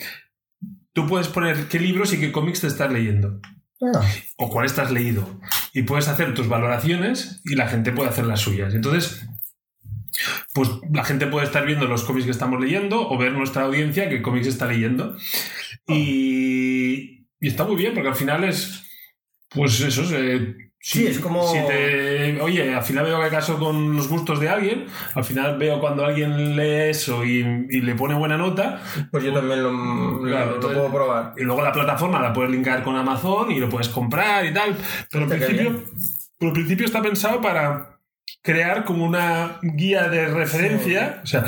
tú 0.94 1.08
puedes 1.08 1.28
poner 1.28 1.68
qué 1.68 1.80
libros 1.80 2.14
y 2.14 2.20
qué 2.20 2.32
cómics 2.32 2.62
te 2.62 2.68
estás 2.68 2.92
leyendo. 2.92 3.42
Ah, 3.82 4.02
o 4.38 4.50
cuál 4.50 4.66
estás 4.66 4.92
leído. 4.92 5.40
Y 5.74 5.84
puedes 5.84 6.08
hacer 6.08 6.34
tus 6.34 6.48
valoraciones 6.48 7.42
y 7.46 7.56
la 7.56 7.68
gente 7.68 7.92
puede 7.92 8.10
hacer 8.10 8.26
las 8.26 8.40
suyas. 8.40 8.74
Entonces, 8.74 9.26
pues 10.54 10.70
la 10.92 11.04
gente 11.04 11.28
puede 11.28 11.46
estar 11.46 11.66
viendo 11.66 11.86
los 11.86 12.04
cómics 12.04 12.26
que 12.26 12.32
estamos 12.32 12.60
leyendo 12.62 13.10
o 13.10 13.18
ver 13.18 13.34
nuestra 13.34 13.64
audiencia 13.64 14.10
qué 14.10 14.22
cómics 14.22 14.48
está 14.48 14.68
leyendo. 14.68 15.18
Y, 15.88 17.28
está 17.40 17.66
muy 17.66 17.76
bien 17.76 17.94
porque 17.94 18.10
al 18.10 18.16
final 18.16 18.44
es, 18.44 18.84
pues 19.50 19.80
eso, 19.82 20.04
eh, 20.16 20.65
si- 20.88 21.00
Sí, 21.00 21.08
es 21.08 21.20
como- 21.20 21.48
si 21.52 21.58
te- 21.66 22.40
oye, 22.42 22.74
al 22.76 22.84
final 22.84 23.06
veo 23.06 23.20
que 23.20 23.26
acaso 23.26 23.58
con 23.58 23.96
los 23.96 24.08
gustos 24.08 24.40
de 24.40 24.50
alguien, 24.50 24.86
al 25.16 25.24
final 25.24 25.58
veo 25.58 25.80
cuando 25.80 26.06
alguien 26.06 26.56
lee 26.56 26.90
eso 26.92 27.26
y, 27.26 27.40
y 27.72 27.82
le 27.82 27.96
pone 27.96 28.14
buena 28.14 28.38
nota, 28.38 28.82
Pues 29.12 29.24
yo 29.24 29.34
también 29.34 29.64
lo, 29.64 30.22
Claro, 30.22 30.52
lo 30.58 30.60
puedo 30.62 30.92
probar. 30.92 31.34
y 31.38 31.42
luego 31.42 31.64
la 31.64 31.72
plataforma 31.72 32.22
la 32.22 32.32
puedes 32.32 32.52
linkar 32.52 32.84
con 32.84 32.96
Amazon 32.96 33.52
y 33.52 33.60
lo 33.60 33.68
puedes 33.68 33.90
comprar 33.90 34.46
y 34.46 34.54
tal. 34.54 34.76
Pero 35.10 35.24
al 35.24 35.30
principio, 35.32 35.84
pero 36.38 36.50
al 36.50 36.54
principio 36.54 36.86
está 36.86 37.02
pensado 37.02 37.42
para 37.42 37.98
crear 38.44 38.84
como 38.86 39.06
una 39.06 39.58
guía 39.64 40.08
de 40.08 40.28
referencia. 40.28 41.22
O 41.24 41.26
sea, 41.26 41.46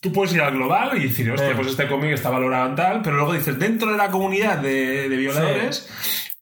tú 0.00 0.12
puedes 0.12 0.34
ir 0.34 0.40
al 0.42 0.52
global 0.52 0.96
y 0.98 1.04
decir, 1.08 1.30
hostia, 1.30 1.50
Eh. 1.50 1.54
pues 1.54 1.68
este 1.68 1.86
cómic 1.86 2.10
está 2.10 2.28
valorado 2.30 2.70
en 2.70 2.74
tal, 2.74 3.02
pero 3.02 3.14
luego 3.16 3.34
dices, 3.34 3.56
dentro 3.56 3.92
de 3.92 3.98
la 3.98 4.10
comunidad 4.10 4.58
de, 4.58 5.08
de 5.08 5.16
violadores. 5.16 5.88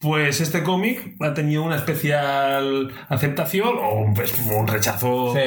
Pues 0.03 0.41
este 0.41 0.65
cómic 0.65 1.15
ha 1.21 1.33
tenido 1.33 1.63
una 1.63 1.77
especial 1.77 2.91
aceptación 3.09 3.69
o 3.81 4.01
un, 4.01 4.15
pues, 4.15 4.35
un 4.39 4.67
rechazo. 4.67 5.33
Sí, 5.33 5.39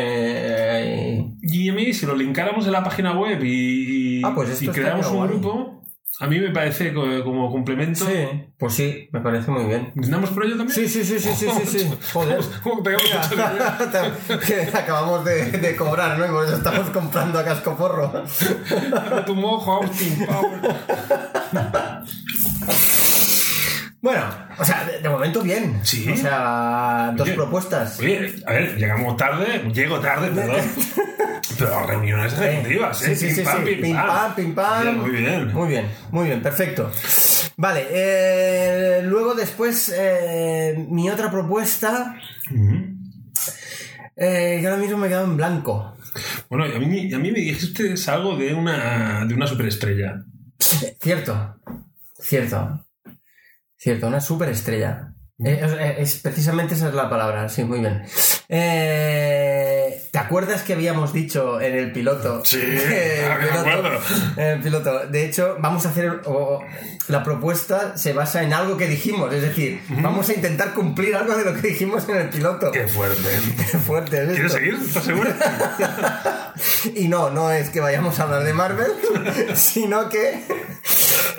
Y 1.42 1.70
a 1.70 1.74
mí, 1.74 1.94
si 1.94 2.06
lo 2.06 2.16
linkáramos 2.16 2.66
en 2.66 2.72
la 2.72 2.84
página 2.84 3.12
web 3.20 3.44
y, 3.44 4.20
y- 4.20 4.22
Ah, 4.24 4.32
pues 4.34 4.62
y 4.62 4.68
creamos 4.70 5.08
un 5.08 5.18
guay. 5.18 5.30
grupo, 5.30 5.82
a 6.22 6.28
mí 6.28 6.40
me 6.40 6.52
parece 6.52 6.94
co- 6.94 7.24
como 7.26 7.52
complemento. 7.52 8.06
sí, 8.06 8.14
pues 8.58 8.74
sí, 8.74 9.10
me 9.12 9.20
parece 9.20 9.52
muy 9.52 9.66
bien. 9.66 9.92
¿Brindamos 9.94 10.30
por 10.30 10.46
ello 10.46 10.56
también? 10.56 10.74
Sí, 10.74 10.88
sí, 10.88 11.04
sí, 11.04 11.20
sí, 11.20 11.34
sí, 11.36 11.48
sí, 11.66 11.80
sí. 11.80 11.94
Joder. 12.14 12.40
Que 14.48 14.62
acabamos 14.78 15.26
de, 15.26 15.52
de 15.52 15.76
cobrar, 15.76 16.18
¿no? 16.18 16.26
Y 16.26 16.30
por 16.30 16.46
eso 16.46 16.56
estamos 16.56 16.90
comprando 16.92 17.40
a 17.40 17.44
cascoporro. 17.44 18.24
Dame 18.90 19.22
tu 19.26 19.36
mojo, 19.36 19.84
Austin 19.84 20.26
Power. 20.26 20.76
Bueno, 24.02 24.24
momento 25.34 25.42
bien. 25.44 25.80
Sí. 25.84 26.10
O 26.10 26.16
sea, 26.18 27.14
dos 27.16 27.28
Oye. 27.28 27.36
propuestas. 27.36 28.00
Oye, 28.00 28.36
a 28.46 28.52
ver, 28.54 28.78
llegamos 28.78 29.18
tarde, 29.18 29.64
llego 29.74 30.00
tarde, 30.00 30.30
perdón. 30.30 30.62
Pero 31.58 31.88
reuniones 31.88 32.34
ejecutivas, 32.34 33.02
¿eh? 33.04 33.16
Sí, 33.16 33.30
sí, 33.30 33.36
sí, 33.36 33.42
Pim, 33.42 33.46
pam, 33.46 33.58
sí. 33.66 33.72
pim, 33.72 33.82
Pim 33.82 33.96
pam. 33.96 34.08
pam, 34.08 34.36
pim 34.36 34.56
pam. 34.56 34.98
Muy 34.98 35.10
bien. 35.12 35.54
Muy 35.54 35.68
bien, 35.70 35.86
muy 36.12 36.26
bien, 36.26 36.42
perfecto. 36.42 36.92
Vale, 37.58 37.88
eh, 37.90 39.02
luego 39.04 39.34
después 39.36 39.94
eh, 39.96 40.86
mi 40.90 41.10
otra 41.10 41.32
propuesta, 41.32 42.18
eh, 44.18 44.58
que 44.60 44.68
ahora 44.68 44.78
mismo 44.82 44.98
me 44.98 45.08
he 45.08 45.10
quedado 45.10 45.26
en 45.26 45.38
blanco. 45.38 45.96
Bueno, 46.50 46.66
a 46.66 46.80
mí, 46.80 47.14
a 47.14 47.18
mí 47.20 47.32
me 47.32 47.40
dijiste 47.40 47.94
algo 48.12 48.36
de 48.38 48.54
una, 48.54 49.26
de 49.26 49.34
una 49.34 49.48
superestrella. 49.48 50.24
Cierto, 51.02 51.56
cierto, 52.20 52.86
cierto, 53.78 54.08
una 54.08 54.20
superestrella. 54.22 55.14
Eh, 55.44 55.60
es, 56.00 56.14
es- 56.16 56.22
precisamente 56.22 56.76
esa 56.76 56.88
es 56.88 56.94
la 56.94 57.10
palabra, 57.10 57.50
sí, 57.50 57.64
muy 57.66 57.80
bien. 57.82 58.04
Eh, 58.48 60.02
¿Te 60.12 60.18
acuerdas 60.20 60.62
que 60.64 60.72
habíamos 60.74 61.12
dicho 61.12 61.60
en 61.60 61.76
el 61.76 61.92
piloto? 61.92 62.42
Sí, 62.46 62.58
que 62.58 63.26
el 63.26 63.32
piloto- 63.40 63.60
acuerdo. 63.60 64.00
en 64.38 64.46
el 64.48 64.62
piloto. 64.62 65.00
De 65.08 65.26
hecho, 65.26 65.58
vamos 65.60 65.86
a 65.86 65.90
hacer. 65.90 66.22
o- 66.26 66.62
la 67.10 67.22
propuesta 67.24 67.98
se 67.98 68.14
basa 68.14 68.44
en 68.44 68.54
algo 68.54 68.78
que 68.78 68.88
dijimos. 68.88 69.32
Es 69.34 69.42
decir, 69.42 69.82
vamos 70.02 70.30
a 70.30 70.34
intentar 70.34 70.74
cumplir 70.74 71.16
algo 71.16 71.36
de 71.36 71.44
lo 71.46 71.54
que 71.54 71.68
dijimos 71.68 72.08
en 72.10 72.16
el 72.18 72.30
piloto. 72.30 72.72
Qué 72.72 72.88
fuerte. 72.88 73.30
Qué 73.72 73.78
fuerte 73.78 74.24
es 74.24 74.30
¿Quieres 74.32 74.54
seguir? 74.54 74.74
¿Estás 74.86 75.04
seguro? 75.04 75.30
Y 76.96 77.10
no, 77.10 77.30
no 77.32 77.52
es 77.52 77.70
que 77.70 77.82
vayamos 77.82 78.18
a 78.20 78.24
hablar 78.24 78.44
de 78.46 78.54
Marvel, 78.54 78.92
sino 79.56 80.08
que 80.08 80.42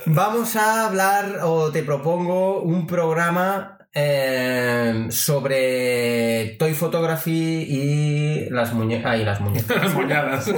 vamos 0.05 0.57
a 0.57 0.87
hablar 0.87 1.39
o 1.43 1.73
te 1.73 1.83
propongo 1.83 2.61
un 2.61 2.87
programa 2.87 3.76
eh, 3.99 5.07
sobre 5.09 6.55
toy 6.59 6.75
photography 6.75 7.65
y 7.67 8.51
las 8.51 8.75
muñecas. 8.75 9.19
y 9.19 9.25
las 9.25 9.41
muñecas. 9.41 9.75
Las 9.97 10.53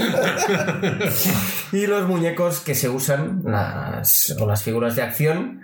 y 1.73 1.87
los 1.87 2.09
muñecos 2.09 2.59
que 2.59 2.75
se 2.75 2.89
usan, 2.89 3.43
las, 3.45 4.37
o 4.41 4.47
las 4.47 4.65
figuras 4.65 4.97
de 4.97 5.03
acción. 5.03 5.63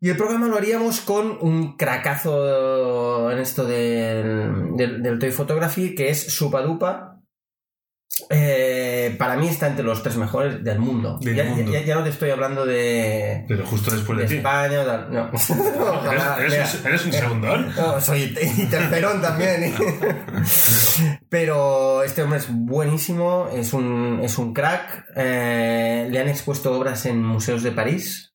Y 0.00 0.10
el 0.10 0.16
programa 0.16 0.46
lo 0.46 0.56
haríamos 0.56 1.00
con 1.00 1.36
un 1.40 1.76
cracazo 1.76 3.32
en 3.32 3.38
esto 3.38 3.64
del, 3.64 4.76
del, 4.76 5.02
del 5.02 5.18
Toy 5.18 5.32
Photography, 5.32 5.96
que 5.96 6.10
es 6.10 6.32
Supadupa. 6.32 7.15
Eh, 8.30 9.14
para 9.18 9.36
mí 9.36 9.46
está 9.46 9.66
entre 9.66 9.84
los 9.84 10.02
tres 10.02 10.16
mejores 10.16 10.64
del 10.64 10.78
mundo. 10.78 11.18
Del 11.20 11.36
ya, 11.36 11.44
mundo. 11.44 11.70
ya- 11.72 11.82
ya 11.82 11.94
no 11.96 12.02
te 12.02 12.10
estoy 12.10 12.30
hablando 12.30 12.64
de, 12.64 13.44
Pero 13.46 13.66
justo 13.66 13.90
después 13.90 14.16
de 14.18 14.24
de 14.24 14.28
ti. 14.30 14.36
España 14.36 14.84
tal. 14.84 15.12
No. 15.12 15.30
¿Eres, 16.40 16.74
un, 16.80 16.86
eres 16.86 17.04
un 17.06 17.12
segundón? 17.12 17.72
No, 17.76 18.00
soy 18.00 18.34
y 18.40 18.64
tercerón 18.66 19.20
también. 19.20 19.74
Pero 21.28 22.02
este 22.02 22.22
hombre 22.22 22.38
es 22.38 22.46
buenísimo, 22.50 23.48
es 23.52 23.72
un, 23.72 24.20
es 24.22 24.38
un 24.38 24.52
crack. 24.54 25.04
eh, 25.16 26.08
le 26.10 26.18
han 26.18 26.28
expuesto 26.28 26.72
obras 26.76 27.04
en 27.06 27.22
museos 27.22 27.62
de 27.62 27.72
París. 27.72 28.32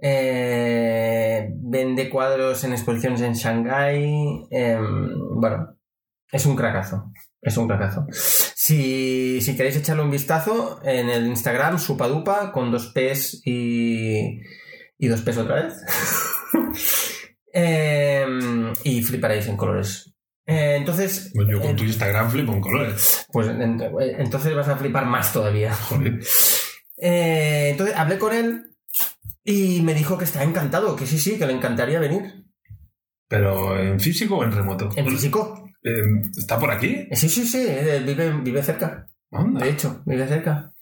eh, 0.00 1.48
vende 1.54 2.08
cuadros 2.08 2.62
en 2.64 2.72
exposiciones 2.72 3.20
en 3.20 3.34
Shanghái. 3.34 4.46
em, 4.50 5.08
bueno, 5.40 5.76
es 6.30 6.46
un 6.46 6.56
cracazo. 6.56 7.10
Es 7.40 7.56
un 7.56 7.68
cracazo. 7.68 8.06
Si, 8.68 9.40
si 9.40 9.56
queréis 9.56 9.76
echarle 9.76 10.02
un 10.02 10.10
vistazo, 10.10 10.78
en 10.84 11.08
el 11.08 11.26
Instagram, 11.26 11.78
supadupa, 11.78 12.52
con 12.52 12.70
dos 12.70 12.88
P's 12.88 13.40
y, 13.46 14.40
y 14.98 15.06
dos 15.08 15.22
P's 15.22 15.38
otra 15.38 15.62
vez. 15.62 15.74
Em, 17.50 18.72
y 18.84 19.02
fliparéis 19.02 19.46
en 19.46 19.56
colores. 19.56 20.12
Eh, 20.46 20.76
entonces, 20.76 21.30
Pues 21.34 21.48
yo 21.50 21.60
con 21.60 21.70
eh, 21.70 21.74
tu 21.74 21.84
Instagram 21.84 22.30
flipo 22.30 22.52
en 22.52 22.60
colores. 22.60 23.26
pues 23.32 23.48
en- 23.48 23.80
entonces 24.18 24.54
vas 24.54 24.68
a 24.68 24.76
flipar 24.76 25.06
más 25.06 25.32
todavía. 25.32 25.74
Joder. 25.74 26.20
Eh, 26.98 27.70
entonces 27.70 27.96
hablé 27.96 28.18
con 28.18 28.34
él 28.34 28.64
y 29.44 29.80
me 29.80 29.94
dijo 29.94 30.18
que 30.18 30.24
está 30.24 30.42
encantado, 30.44 30.94
que 30.94 31.06
sí, 31.06 31.18
sí, 31.18 31.38
que 31.38 31.46
le 31.46 31.54
encantaría 31.54 32.00
venir. 32.00 32.44
¿Pero 33.28 33.78
en 33.80 33.98
físico 33.98 34.36
o 34.36 34.44
en 34.44 34.52
remoto? 34.52 34.90
¿En 34.94 35.08
físico? 35.08 35.67
Eh, 35.82 36.02
¿Está 36.36 36.58
por 36.58 36.70
aquí? 36.70 37.06
Eh, 37.10 37.16
Sí, 37.16 37.28
sí, 37.28 37.46
sí, 37.46 37.64
eh, 37.66 38.02
vive, 38.04 38.32
vive 38.42 38.62
cerca. 38.62 39.06
De 39.30 39.68
hecho, 39.68 40.02
vive 40.06 40.26
cerca. 40.26 40.72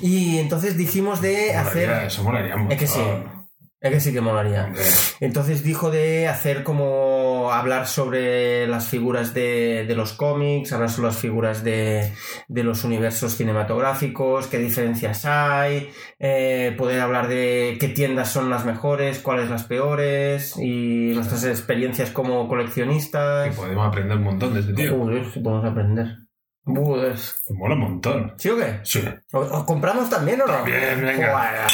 Y 0.00 0.38
entonces 0.38 0.76
dijimos 0.76 1.20
de 1.20 1.52
Molaría, 1.54 1.60
hacer... 1.60 1.90
Eso 2.06 2.22
molaría 2.22 2.56
mucho. 2.56 2.72
Es 2.74 2.78
que 2.80 2.86
sí. 2.86 3.00
Es 3.80 3.92
que 3.92 4.00
sí 4.00 4.12
que 4.12 4.20
molaría. 4.20 4.72
Entonces 5.20 5.62
dijo 5.62 5.90
de 5.90 6.28
hacer 6.28 6.64
como 6.64 7.17
hablar 7.52 7.86
sobre 7.86 8.66
las 8.66 8.88
figuras 8.88 9.34
de, 9.34 9.84
de 9.86 9.94
los 9.94 10.12
cómics, 10.12 10.72
hablar 10.72 10.90
sobre 10.90 11.08
las 11.08 11.18
figuras 11.18 11.64
de, 11.64 12.12
de 12.48 12.64
los 12.64 12.84
universos 12.84 13.32
cinematográficos, 13.32 14.46
qué 14.46 14.58
diferencias 14.58 15.24
hay, 15.24 15.90
eh, 16.18 16.74
poder 16.78 17.00
hablar 17.00 17.28
de 17.28 17.76
qué 17.80 17.88
tiendas 17.88 18.30
son 18.30 18.50
las 18.50 18.64
mejores, 18.64 19.18
cuáles 19.18 19.50
las 19.50 19.64
peores 19.64 20.56
y 20.58 21.12
nuestras 21.14 21.44
experiencias 21.44 22.10
como 22.10 22.42
Que 22.44 22.48
coleccionistas. 22.48 23.56
podemos 23.56 23.88
aprender 23.88 24.16
un 24.18 24.24
montón 24.24 24.54
de 24.54 24.60
este 24.60 24.74
tío. 24.74 24.96
Joder, 24.98 25.24
si 25.32 25.40
podemos 25.40 25.64
aprender. 25.64 26.06
Me 26.64 26.80
mola 26.80 27.74
un 27.76 27.80
montón. 27.80 28.34
¿Sí 28.36 28.50
o 28.50 28.56
qué? 28.58 28.80
Sí. 28.82 29.02
¿O, 29.32 29.38
o 29.38 29.64
compramos 29.64 30.10
también 30.10 30.42
o 30.42 30.46
no? 30.46 30.52
También, 30.52 31.00
venga. 31.00 31.66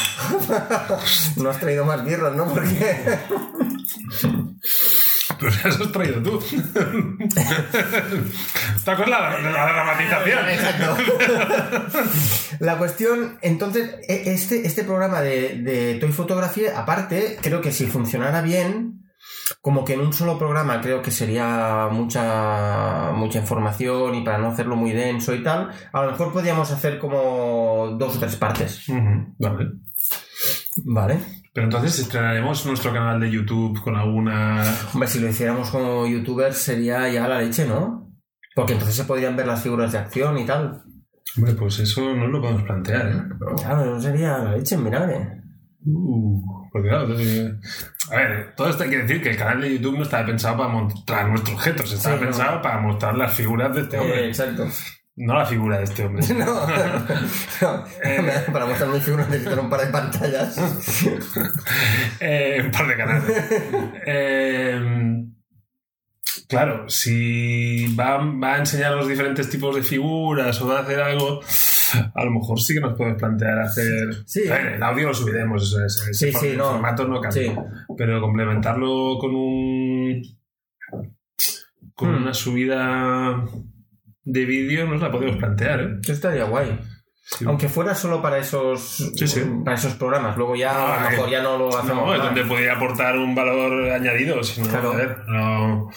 No 1.36 1.50
has 1.50 1.58
traído 1.58 1.84
más 1.84 2.04
birras, 2.04 2.32
¿no? 2.36 2.46
Porque... 2.46 2.94
Pero 5.38 5.50
ya 5.50 5.68
has 5.68 5.92
traído 5.92 6.22
tú. 6.22 6.38
¿Te 8.84 8.90
acuerdas 8.90 9.08
la, 9.08 9.40
la, 9.40 9.50
la 9.50 9.72
dramatización? 9.72 10.48
Exacto. 10.50 10.96
La 12.60 12.78
cuestión, 12.78 13.38
entonces, 13.42 13.96
e- 14.08 14.32
este, 14.32 14.66
este 14.66 14.84
programa 14.84 15.20
de, 15.20 15.60
de 15.62 15.94
Toy 15.94 16.12
Fotografía, 16.12 16.78
aparte, 16.78 17.38
creo 17.40 17.60
que 17.60 17.72
si 17.72 17.86
funcionara 17.86 18.42
bien, 18.42 19.00
como 19.60 19.84
que 19.84 19.94
en 19.94 20.00
un 20.00 20.12
solo 20.12 20.38
programa 20.38 20.80
creo 20.80 21.00
que 21.02 21.10
sería 21.10 21.88
mucha, 21.90 23.12
mucha 23.12 23.38
información 23.38 24.14
y 24.14 24.22
para 24.24 24.38
no 24.38 24.48
hacerlo 24.48 24.76
muy 24.76 24.92
denso 24.92 25.34
y 25.34 25.42
tal, 25.42 25.70
a 25.92 26.02
lo 26.02 26.10
mejor 26.12 26.32
podríamos 26.32 26.70
hacer 26.70 26.98
como 26.98 27.96
dos 27.98 28.16
o 28.16 28.20
tres 28.20 28.36
partes. 28.36 28.82
Vale. 29.38 29.70
¿Vale? 30.84 31.18
Pero 31.54 31.66
entonces 31.66 31.98
estrenaremos 32.00 32.66
nuestro 32.66 32.92
canal 32.92 33.20
de 33.20 33.30
YouTube 33.30 33.80
con 33.80 33.94
alguna. 33.96 34.62
Hombre, 34.92 35.08
si 35.08 35.20
lo 35.20 35.28
hiciéramos 35.28 35.70
como 35.70 36.06
youtubers 36.06 36.58
sería 36.58 37.08
ya 37.08 37.28
la 37.28 37.40
leche, 37.40 37.64
¿no? 37.66 38.10
Porque 38.56 38.72
entonces 38.74 38.96
se 38.96 39.04
podrían 39.04 39.36
ver 39.36 39.46
las 39.46 39.62
figuras 39.62 39.92
de 39.92 39.98
acción 39.98 40.36
y 40.36 40.44
tal. 40.44 40.82
Hombre, 41.36 41.54
pues 41.54 41.78
eso 41.78 42.14
no 42.14 42.26
lo 42.26 42.40
podemos 42.40 42.62
plantear, 42.64 43.06
¿eh? 43.08 43.22
Claro, 43.56 43.84
no 43.86 44.00
sería 44.00 44.38
la 44.38 44.56
leche 44.56 44.74
en 44.74 44.84
vinagre. 44.84 45.40
Uh, 45.86 46.40
porque 46.72 46.88
claro, 46.88 47.14
eh, 47.18 47.52
a 48.10 48.16
ver, 48.16 48.54
todo 48.56 48.68
esto 48.70 48.82
hay 48.84 48.90
que 48.90 48.98
decir 49.02 49.22
que 49.22 49.30
el 49.30 49.36
canal 49.36 49.60
de 49.60 49.72
YouTube 49.78 49.96
no 49.98 50.02
estaba 50.02 50.26
pensado 50.26 50.56
para 50.56 50.68
mostrar 50.70 51.28
nuestros 51.28 51.54
objetos, 51.56 51.92
estaba 51.92 52.16
Sí, 52.16 52.20
no. 52.20 52.26
pensado 52.30 52.62
para 52.62 52.80
mostrar 52.80 53.16
las 53.16 53.32
figuras 53.34 53.74
de 53.74 53.82
este 53.82 53.96
Eh, 53.96 54.00
hombre, 54.00 54.26
exacto. 54.28 54.66
No 55.16 55.34
la 55.38 55.46
figura 55.46 55.78
de 55.78 55.84
este 55.84 56.04
hombre. 56.04 56.24
No, 56.34 56.66
no. 56.66 57.84
para 58.52 58.66
mostrar 58.66 58.90
mis 58.90 59.02
figuras 59.04 59.28
necesito 59.28 59.60
un 59.60 59.70
par 59.70 59.80
de 59.80 59.86
pantallas. 59.92 60.56
Eh, 62.20 62.62
un 62.64 62.70
par 62.70 62.86
de 62.88 62.96
canales. 62.96 63.44
Eh, 64.06 65.24
claro, 66.48 66.88
si 66.88 67.94
va, 67.94 68.18
va 68.18 68.54
a 68.54 68.58
enseñar 68.58 68.92
los 68.94 69.08
diferentes 69.08 69.48
tipos 69.50 69.74
de 69.74 69.82
figuras 69.82 70.60
o 70.62 70.68
va 70.68 70.78
a 70.78 70.82
hacer 70.82 71.00
algo, 71.00 71.40
a 72.14 72.24
lo 72.24 72.30
mejor 72.30 72.60
sí 72.60 72.74
que 72.74 72.80
nos 72.80 72.94
podemos 72.96 73.18
plantear 73.18 73.58
hacer. 73.60 74.22
Sí. 74.26 74.48
A 74.48 74.54
ver, 74.54 74.66
el 74.74 74.82
audio 74.82 75.08
lo 75.08 75.14
subiremos, 75.14 75.62
eso 75.64 75.84
es, 75.84 76.08
ese 76.10 76.32
Sí, 76.32 76.38
sí, 76.38 76.46
el 76.48 76.58
no. 76.58 76.70
formato 76.72 77.06
no 77.06 77.20
cambia. 77.20 77.42
Sí. 77.54 77.54
Pero 77.96 78.20
complementarlo 78.20 79.18
con 79.18 79.34
un. 79.34 80.22
con 81.94 82.10
Hmm. 82.14 82.22
una 82.22 82.34
subida 82.34 83.44
de 84.24 84.44
vídeo 84.44 84.86
nos 84.86 85.00
la 85.00 85.10
podemos 85.10 85.36
plantear, 85.36 85.80
¿eh? 85.80 85.88
Eso 86.02 86.12
estaría 86.12 86.44
guay. 86.44 86.78
Sí. 87.26 87.44
Aunque 87.48 87.68
fuera 87.68 87.94
solo 87.94 88.20
para 88.20 88.38
esos, 88.38 89.12
Sí, 89.16 89.26
sí. 89.26 89.42
para 89.64 89.76
esos 89.76 89.94
programas. 89.94 90.36
Luego 90.36 90.56
ya 90.56 90.72
a 90.72 91.00
lo 91.00 91.06
Ah, 91.06 91.10
mejor 91.10 91.30
ya 91.30 91.42
no 91.42 91.56
lo 91.56 91.68
hacemos. 91.76 92.06
No, 92.06 92.14
es 92.14 92.22
donde 92.22 92.44
podría 92.44 92.74
aportar 92.74 93.16
un 93.18 93.34
valor 93.34 93.90
añadido. 93.90 94.42
Si 94.42 94.60
no, 94.60 94.68
Claro. 94.68 94.92
joder, 94.92 95.18
no- 95.28 95.88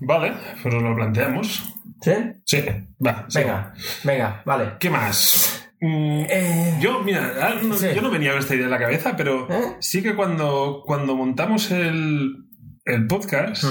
Vale, 0.00 0.32
pues 0.62 0.74
lo 0.74 0.94
planteamos. 0.96 1.74
¿Sí? 2.00 2.12
Sí, 2.44 2.64
va. 3.04 3.26
Venga, 3.34 3.72
venga, 4.04 4.42
vale. 4.44 4.72
¿Qué 4.78 4.90
más? 4.90 5.70
Mm, 5.80 6.24
Eh, 6.28 6.76
yo, 6.80 7.00
mira, 7.04 7.32
ah, 7.40 7.54
no- 7.62 7.76
yo 7.76 8.02
no 8.02 8.10
venía 8.10 8.30
con 8.32 8.40
esta 8.40 8.54
idea 8.54 8.64
en 8.64 8.70
la 8.72 8.78
cabeza, 8.80 9.14
pero 9.16 9.48
¿Eh? 9.48 9.76
sí 9.80 10.02
que 10.02 10.14
cuando, 10.16 10.82
cuando 10.84 11.14
montamos 11.16 11.70
el, 11.70 12.34
el 12.84 13.06
podcast, 13.06 13.64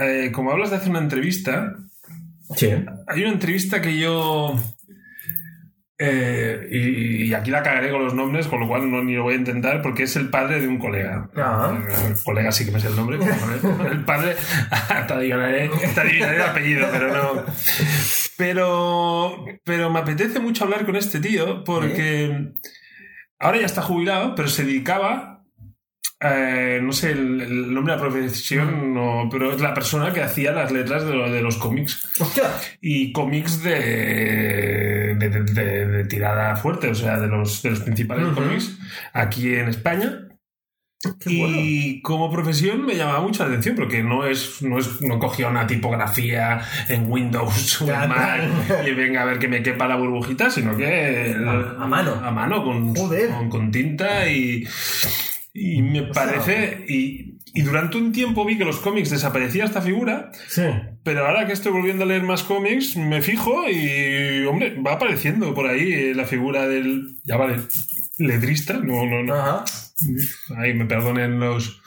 eh, 0.00 0.30
como 0.32 0.50
hablas 0.52 0.70
de 0.70 0.76
hacer 0.76 0.90
una 0.90 0.98
entrevista, 1.00 1.74
Sí. 2.56 2.70
hay 3.06 3.20
una 3.22 3.32
entrevista 3.32 3.80
que 3.82 3.98
yo... 3.98 4.54
eh, 5.98 6.66
y, 6.70 7.24
y 7.24 7.34
aquí 7.34 7.50
la 7.50 7.62
cagaré 7.62 7.90
con 7.90 8.04
los 8.04 8.14
nombres, 8.14 8.46
con 8.46 8.60
lo 8.60 8.68
cual 8.68 8.90
no 8.90 9.02
ni 9.02 9.14
lo 9.14 9.24
voy 9.24 9.34
a 9.34 9.38
intentar, 9.38 9.82
porque 9.82 10.04
es 10.04 10.16
el 10.16 10.28
padre 10.30 10.60
de 10.60 10.68
un 10.68 10.78
colega. 10.78 11.28
Ah. 11.36 11.76
Eh, 11.88 12.14
colega 12.24 12.52
sí 12.52 12.64
que 12.64 12.70
me 12.70 12.80
sé 12.80 12.88
el 12.88 12.96
nombre. 12.96 13.18
el 13.90 14.04
padre, 14.04 14.36
te 15.06 15.12
adivinaré, 15.12 15.70
te 15.94 16.00
adivinaré 16.00 16.36
el 16.36 16.42
apellido, 16.42 16.88
pero 16.90 17.12
no. 17.12 17.44
Pero, 18.36 19.44
pero 19.64 19.90
me 19.90 19.98
apetece 19.98 20.38
mucho 20.38 20.64
hablar 20.64 20.86
con 20.86 20.94
este 20.96 21.18
tío 21.20 21.64
porque 21.64 22.52
ahora 23.40 23.58
ya 23.58 23.66
está 23.66 23.82
jubilado, 23.82 24.34
pero 24.36 24.48
se 24.48 24.64
dedicaba. 24.64 25.37
Eh, 26.20 26.80
no 26.82 26.92
sé 26.92 27.12
el, 27.12 27.40
el 27.40 27.72
nombre 27.74 27.94
de 27.94 27.96
la 28.00 28.08
profesión, 28.08 28.92
no, 28.94 29.28
pero 29.30 29.52
es 29.52 29.60
la 29.60 29.72
persona 29.74 30.12
que 30.12 30.22
hacía 30.22 30.52
las 30.52 30.72
letras 30.72 31.04
de, 31.06 31.14
lo- 31.14 31.30
de 31.30 31.40
los 31.42 31.56
cómics 31.58 32.08
Hostia. 32.20 32.44
y 32.80 33.12
cómics 33.12 33.62
de, 33.62 35.14
de, 35.16 36.04
tirada 36.08 36.56
fuerte, 36.56 36.88
o 36.88 36.94
sea, 36.94 37.18
de 37.20 37.26
los, 37.28 37.62
de 37.62 37.70
los 37.70 37.80
principales 37.80 38.26
cómics 38.34 38.76
aquí 39.12 39.54
en 39.54 39.68
España. 39.68 40.24
Qué 41.20 41.30
y 41.30 42.02
como 42.02 42.28
profesión 42.28 42.84
me 42.84 42.96
llamaba 42.96 43.20
mucho 43.20 43.44
la 43.44 43.50
atención 43.50 43.76
porque 43.76 44.02
no 44.02 44.26
es 44.26 44.60
no 44.62 44.78
es 44.80 45.00
no 45.00 45.20
cogía 45.20 45.46
una 45.46 45.64
tipografía 45.64 46.60
en 46.88 47.08
Windows 47.08 47.80
o 47.82 47.84
en. 47.86 48.08
Mac 48.08 48.40
y 48.84 48.90
venga 48.94 49.22
a 49.22 49.24
ver 49.24 49.38
que 49.38 49.46
me 49.46 49.62
quepa 49.62 49.86
la 49.86 49.94
burbujita, 49.94 50.50
sino 50.50 50.76
que 50.76 51.36
A- 51.38 51.84
a 51.84 51.86
mano. 51.86 52.14
a 52.20 52.32
mano 52.32 52.64
con, 52.64 52.96
Joder. 52.96 53.30
con, 53.30 53.48
con 53.48 53.70
tinta 53.70 54.28
y 54.28 54.64
y 55.52 55.82
me 55.82 56.02
parece 56.04 56.84
y, 56.88 57.38
y 57.54 57.62
durante 57.62 57.96
un 57.96 58.12
tiempo 58.12 58.44
vi 58.44 58.58
que 58.58 58.64
los 58.64 58.78
cómics 58.78 59.10
desaparecía 59.10 59.64
esta 59.64 59.80
figura 59.82 60.30
Sí. 60.48 60.62
pero 61.02 61.26
ahora 61.26 61.46
que 61.46 61.52
estoy 61.54 61.72
volviendo 61.72 62.04
a 62.04 62.06
leer 62.06 62.22
más 62.22 62.42
cómics, 62.42 62.96
me 62.96 63.22
fijo 63.22 63.68
y, 63.68 64.44
hombre, 64.44 64.76
va 64.80 64.92
apareciendo 64.92 65.54
por 65.54 65.66
ahí 65.66 65.92
eh, 65.92 66.14
la 66.14 66.24
figura 66.26 66.68
del, 66.68 67.16
ya 67.24 67.36
vale, 67.36 67.56
letrista, 68.18 68.74
no, 68.74 69.04
no, 69.06 69.22
no, 69.22 69.34
Ajá. 69.34 69.64
ahí 70.58 70.74
me 70.74 70.84
perdonen 70.86 71.40
los... 71.40 71.80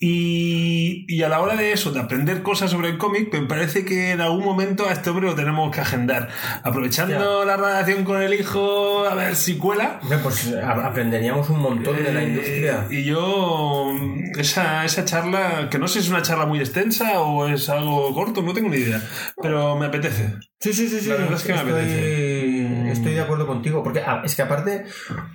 Y, 0.00 1.04
y 1.08 1.22
a 1.24 1.28
la 1.28 1.40
hora 1.40 1.56
de 1.56 1.72
eso, 1.72 1.90
de 1.90 1.98
aprender 1.98 2.42
cosas 2.44 2.70
sobre 2.70 2.88
el 2.88 2.98
cómic, 2.98 3.32
me 3.32 3.46
parece 3.48 3.84
que 3.84 4.12
en 4.12 4.20
algún 4.20 4.44
momento 4.44 4.86
a 4.88 4.92
este 4.92 5.10
hombre 5.10 5.26
lo 5.26 5.34
tenemos 5.34 5.74
que 5.74 5.80
agendar. 5.80 6.28
Aprovechando 6.62 7.44
la 7.44 7.56
relación 7.56 8.04
con 8.04 8.22
el 8.22 8.32
hijo, 8.32 9.04
a 9.06 9.14
ver 9.16 9.34
si 9.34 9.56
cuela. 9.58 9.98
Pues 10.22 10.54
aprenderíamos 10.64 11.50
un 11.50 11.60
montón 11.60 11.96
de 11.96 12.12
la 12.12 12.22
Eh, 12.22 12.28
industria. 12.28 12.86
Y 12.90 13.04
yo, 13.04 13.92
esa, 14.38 14.84
esa 14.84 15.04
charla, 15.04 15.68
que 15.68 15.78
no 15.80 15.88
sé 15.88 15.94
si 16.00 16.06
es 16.06 16.10
una 16.10 16.22
charla 16.22 16.46
muy 16.46 16.60
extensa 16.60 17.20
o 17.20 17.48
es 17.48 17.68
algo 17.68 18.14
corto, 18.14 18.40
no 18.42 18.54
tengo 18.54 18.68
ni 18.68 18.76
idea, 18.76 19.02
pero 19.42 19.76
me 19.76 19.86
apetece. 19.86 20.34
Sí, 20.60 20.72
sí, 20.72 20.88
sí, 20.88 21.00
sí. 21.00 21.08
La 21.08 21.16
verdad 21.16 21.34
es 21.34 21.42
que 21.42 21.52
me 21.52 21.58
estoy, 21.58 21.72
apetece. 21.72 22.90
estoy 22.92 23.14
de 23.14 23.20
acuerdo 23.20 23.46
contigo. 23.48 23.82
Porque 23.82 24.02
es 24.24 24.36
que 24.36 24.42
aparte, 24.42 24.84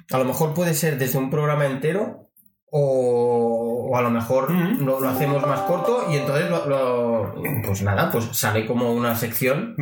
a 0.10 0.17
lo 0.17 0.24
mejor 0.25 0.53
puede 0.53 0.74
ser 0.74 0.98
desde 0.98 1.17
un 1.17 1.29
programa 1.29 1.65
entero 1.65 2.29
o, 2.75 3.89
o 3.92 3.96
a 3.98 4.01
lo 4.01 4.10
mejor 4.10 4.51
Ujú. 4.51 4.84
lo, 4.84 5.00
lo 5.00 5.10
hacemos 5.10 5.46
más 5.46 5.60
corto 5.62 6.08
y 6.12 6.15
entonces 6.18 6.50
lo, 6.50 6.65
lo- 6.68 7.36
pues 7.63 7.84
nada, 7.84 8.12
pues 8.12 8.25
sale 8.32 8.65
como 8.65 8.92
una 8.92 9.15
sección 9.15 9.75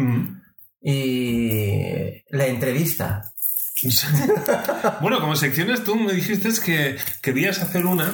y 0.82 2.24
la 2.30 2.48
entrevista. 2.48 3.22
bueno, 5.02 5.20
como 5.20 5.36
secciones, 5.36 5.84
tú 5.84 5.96
me 5.96 6.14
dijiste 6.14 6.50
que 6.64 6.98
querías 7.22 7.62
hacer 7.62 7.86
una 7.86 8.14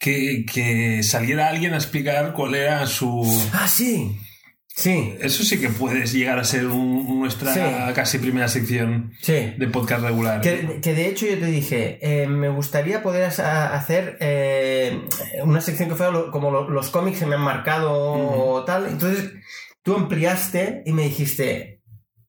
que, 0.00 0.44
que 0.52 1.02
saliera 1.02 1.48
alguien 1.48 1.72
a 1.74 1.76
explicar 1.76 2.32
cuál 2.32 2.54
era 2.56 2.86
su... 2.86 3.22
Ah, 3.52 3.68
sí. 3.68 4.18
Sí, 4.76 5.14
Eso 5.20 5.44
sí 5.44 5.60
que 5.60 5.68
puedes 5.68 6.12
llegar 6.12 6.38
a 6.40 6.44
ser 6.44 6.66
un- 6.66 7.20
nuestra 7.20 7.54
Sí. 7.54 7.60
casi 7.94 8.18
primera 8.18 8.48
sección 8.48 9.12
sí. 9.20 9.54
de 9.56 9.68
podcast 9.68 10.02
regular. 10.02 10.40
Que, 10.40 10.80
que 10.82 10.94
de 10.94 11.06
hecho 11.06 11.26
yo 11.26 11.38
te 11.38 11.46
dije, 11.46 11.98
eh, 12.02 12.26
me 12.26 12.48
gustaría 12.48 13.00
poder 13.02 13.22
hacer 13.24 14.16
eh, 14.20 15.00
una 15.44 15.60
sección 15.60 15.88
que 15.88 15.94
fuera 15.94 16.10
lo- 16.10 16.30
como 16.32 16.50
lo- 16.50 16.68
los 16.68 16.90
cómics 16.90 17.18
se 17.18 17.26
me 17.26 17.36
han 17.36 17.42
marcado 17.42 17.92
o 17.92 18.64
tal. 18.64 18.86
Entonces 18.88 19.30
tú 19.84 19.94
ampliaste 19.94 20.82
y 20.84 20.92
me 20.92 21.04
dijiste, 21.04 21.80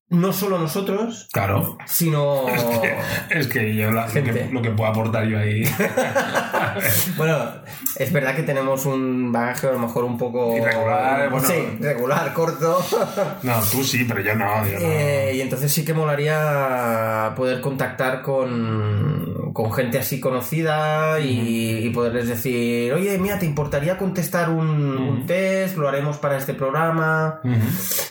no 0.09 0.31
solo 0.33 0.57
nosotros, 0.59 1.27
Claro. 1.31 1.77
sino... 1.85 2.47
Es 2.49 2.63
que, 2.63 2.95
es 3.39 3.47
que 3.47 3.75
yo 3.75 3.91
la- 3.91 4.07
lo, 4.07 4.13
que, 4.13 4.49
lo 4.51 4.61
que 4.61 4.69
puedo 4.71 4.89
aportar 4.89 5.25
yo 5.25 5.39
ahí. 5.39 5.63
Bueno, 7.17 7.37
es 7.97 8.11
verdad 8.11 8.35
que 8.35 8.43
tenemos 8.43 8.85
un 8.85 9.31
bagaje 9.31 9.67
a 9.67 9.71
lo 9.71 9.79
mejor 9.79 10.03
un 10.03 10.17
poco... 10.17 10.55
Irregular, 10.57 11.29
bueno. 11.29 11.47
Sí, 11.47 11.53
regular, 11.79 12.33
corto. 12.33 12.83
No, 13.43 13.53
tú 13.71 13.83
sí, 13.83 14.03
pero 14.07 14.19
yo 14.21 14.35
no. 14.35 14.65
Yo 14.67 14.73
no. 14.79 14.85
Eh, 14.85 15.33
y 15.35 15.41
entonces 15.41 15.71
sí 15.71 15.85
que 15.85 15.93
molaría 15.93 17.33
poder 17.35 17.61
contactar 17.61 18.21
con, 18.21 19.51
con 19.53 19.71
gente 19.71 19.99
así 19.99 20.19
conocida 20.19 21.19
y, 21.19 21.85
y 21.85 21.89
poderles 21.91 22.27
decir, 22.27 22.91
oye, 22.93 23.17
mira, 23.17 23.39
¿te 23.39 23.45
importaría 23.45 23.97
contestar 23.97 24.49
un, 24.49 24.97
un 24.97 25.25
test? 25.25 25.77
Lo 25.77 25.87
haremos 25.87 26.17
para 26.17 26.37
este 26.37 26.53
programa. 26.53 27.39
Ujú. 27.43 27.55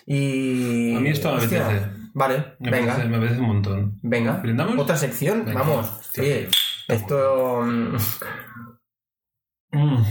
Y... 0.06 0.94
A 0.96 1.00
mí 1.00 1.08
esto 1.08 1.30
me 1.32 1.38
apetece. 1.38 1.90
Vale, 2.14 2.56
Me 2.60 2.70
venga. 2.70 2.92
apetece, 2.92 3.08
me 3.08 3.16
apetece 3.16 3.40
un 3.40 3.46
montón. 3.46 3.98
Venga. 4.02 4.32
¿Brindamos? 4.36 4.78
Otra 4.78 4.96
sección, 4.96 5.44
Venga. 5.44 5.60
vamos. 5.60 5.88
Hostia. 6.00 6.22
Oye, 6.22 6.48
esto... 6.88 7.62
mm, 7.62 7.96
Mm. 9.72 10.04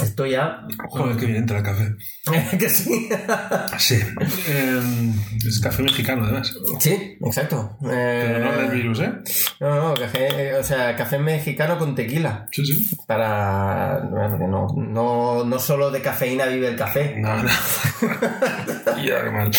Esto 0.00 0.26
ya... 0.26 0.62
Joder, 0.88 1.16
qué 1.16 1.26
bien 1.26 1.38
entra 1.38 1.58
el 1.58 1.64
café. 1.64 1.94
que 2.58 2.68
sí. 2.68 3.08
Sí. 3.78 3.98
Eh, 4.48 4.80
es 5.46 5.60
café 5.60 5.82
mexicano, 5.82 6.24
además. 6.24 6.54
sí, 6.78 7.18
exacto. 7.20 7.76
Pero 7.80 8.38
no 8.38 8.52
Eh, 8.54 8.62
del 8.62 8.70
virus, 8.70 9.00
¿eh? 9.00 9.12
no, 9.60 9.88
no, 9.88 9.94
café, 9.94 10.48
eh, 10.50 10.54
o 10.56 10.62
sea, 10.62 10.94
café 10.96 11.18
mexicano 11.18 11.78
con 11.78 11.94
tequila. 11.94 12.46
Sí, 12.52 12.64
sí. 12.64 12.96
para 13.06 14.00
no, 14.48 14.66
no, 14.76 15.44
no 15.44 15.58
solo 15.58 15.90
de 15.90 16.00
cafeína 16.00 16.46
vive 16.46 16.68
el 16.68 16.76
café. 16.76 17.16
No, 17.18 17.42
no. 17.42 17.48
ya, 19.04 19.24
qué 19.24 19.30
mal. 19.30 19.50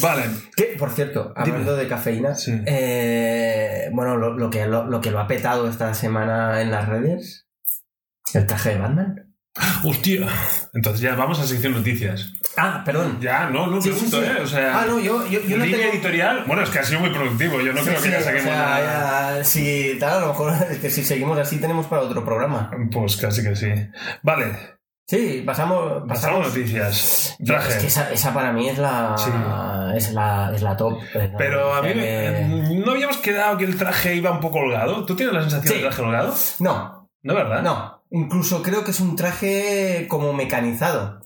Vale. 0.00 0.22
Que, 0.56 0.76
por 0.78 0.90
cierto, 0.90 1.32
hablando 1.36 1.76
de 1.76 1.88
cafeína, 1.88 2.34
Sí. 2.34 2.52
eh, 2.66 3.88
bueno, 3.92 4.16
lo, 4.16 4.36
lo 4.36 4.48
que, 4.50 4.66
lo, 4.66 4.86
lo 4.86 5.00
que 5.00 5.10
lo 5.10 5.20
ha 5.20 5.26
petado 5.26 5.68
esta 5.68 5.92
semana 5.94 6.60
en 6.62 6.70
las 6.70 6.88
redes, 6.88 7.47
el 8.34 8.46
traje 8.46 8.70
de 8.70 8.78
Batman. 8.78 9.24
Hostia. 9.82 10.28
Entonces 10.72 11.00
ya 11.00 11.14
vamos 11.16 11.40
a 11.40 11.46
sección 11.46 11.72
noticias. 11.72 12.32
Ah, 12.56 12.82
perdón. 12.84 13.18
Ya, 13.20 13.50
no, 13.50 13.66
no 13.66 13.80
Sí, 13.80 13.90
sí, 13.92 14.06
pregunto, 14.08 14.20
sí. 14.22 14.26
¿eh? 14.38 14.42
O 14.42 14.46
sea. 14.46 14.80
Ah, 14.82 14.86
no, 14.86 15.00
yo, 15.00 15.26
yo, 15.26 15.40
yo 15.40 15.56
no 15.56 15.64
tengo... 15.64 15.76
editorial. 15.78 16.44
Bueno, 16.46 16.62
es 16.62 16.70
que 16.70 16.78
ha 16.78 16.84
sido 16.84 17.00
muy 17.00 17.10
productivo. 17.10 17.60
Yo 17.60 17.72
no 17.72 17.80
Sí, 17.80 17.86
creo 17.88 17.98
sí, 18.00 18.04
que 18.04 18.10
ya 18.12 18.18
o 18.18 18.22
saquemos 18.22 18.44
sea, 18.44 18.56
nada. 18.56 19.38
ya, 19.38 19.44
si 19.44 19.96
tal, 19.98 20.18
a 20.18 20.20
lo 20.20 20.26
mejor 20.28 20.52
es 20.70 20.78
que 20.78 20.90
si 20.90 21.04
seguimos 21.04 21.38
así 21.38 21.58
tenemos 21.58 21.86
para 21.86 22.02
otro 22.02 22.24
programa. 22.24 22.70
Pues 22.92 23.16
casi 23.16 23.42
que 23.42 23.56
sí. 23.56 23.68
Vale. 24.22 24.78
Sí, 25.08 25.42
pasamos... 25.44 26.02
Pasamos 26.06 26.08
pasamos 26.08 26.46
noticias. 26.48 27.36
Traje. 27.44 27.68
Es 27.70 27.76
que 27.78 27.86
esa, 27.86 28.12
esa 28.12 28.34
para 28.34 28.52
mí 28.52 28.68
es 28.68 28.76
la, 28.78 29.14
Sí. 29.16 29.30
es 29.96 30.12
la, 30.12 30.52
es 30.54 30.60
la 30.62 30.76
top. 30.76 31.00
Es 31.14 31.32
la- 31.32 31.38
Pero 31.38 31.74
a 31.74 31.80
mí 31.82 31.90
o 31.90 31.94
que- 31.94 32.82
no 32.84 32.92
habíamos 32.92 33.16
quedado 33.16 33.56
que 33.56 33.64
el 33.64 33.76
traje 33.78 34.14
iba 34.14 34.30
un 34.30 34.40
poco 34.40 34.58
holgado. 34.58 35.04
¿Tú 35.06 35.16
tienes 35.16 35.34
la 35.34 35.40
sensación 35.40 35.68
Sí. 35.72 35.74
de 35.80 35.80
traje 35.88 36.02
holgado? 36.02 36.34
No, 36.60 37.10
No, 37.22 37.34
¿verdad? 37.34 37.62
No, 37.62 37.97
incluso 38.10 38.62
creo 38.62 38.84
que 38.84 38.90
es 38.92 39.00
un 39.00 39.16
traje 39.16 40.06
como 40.08 40.32
mecanizado. 40.32 41.20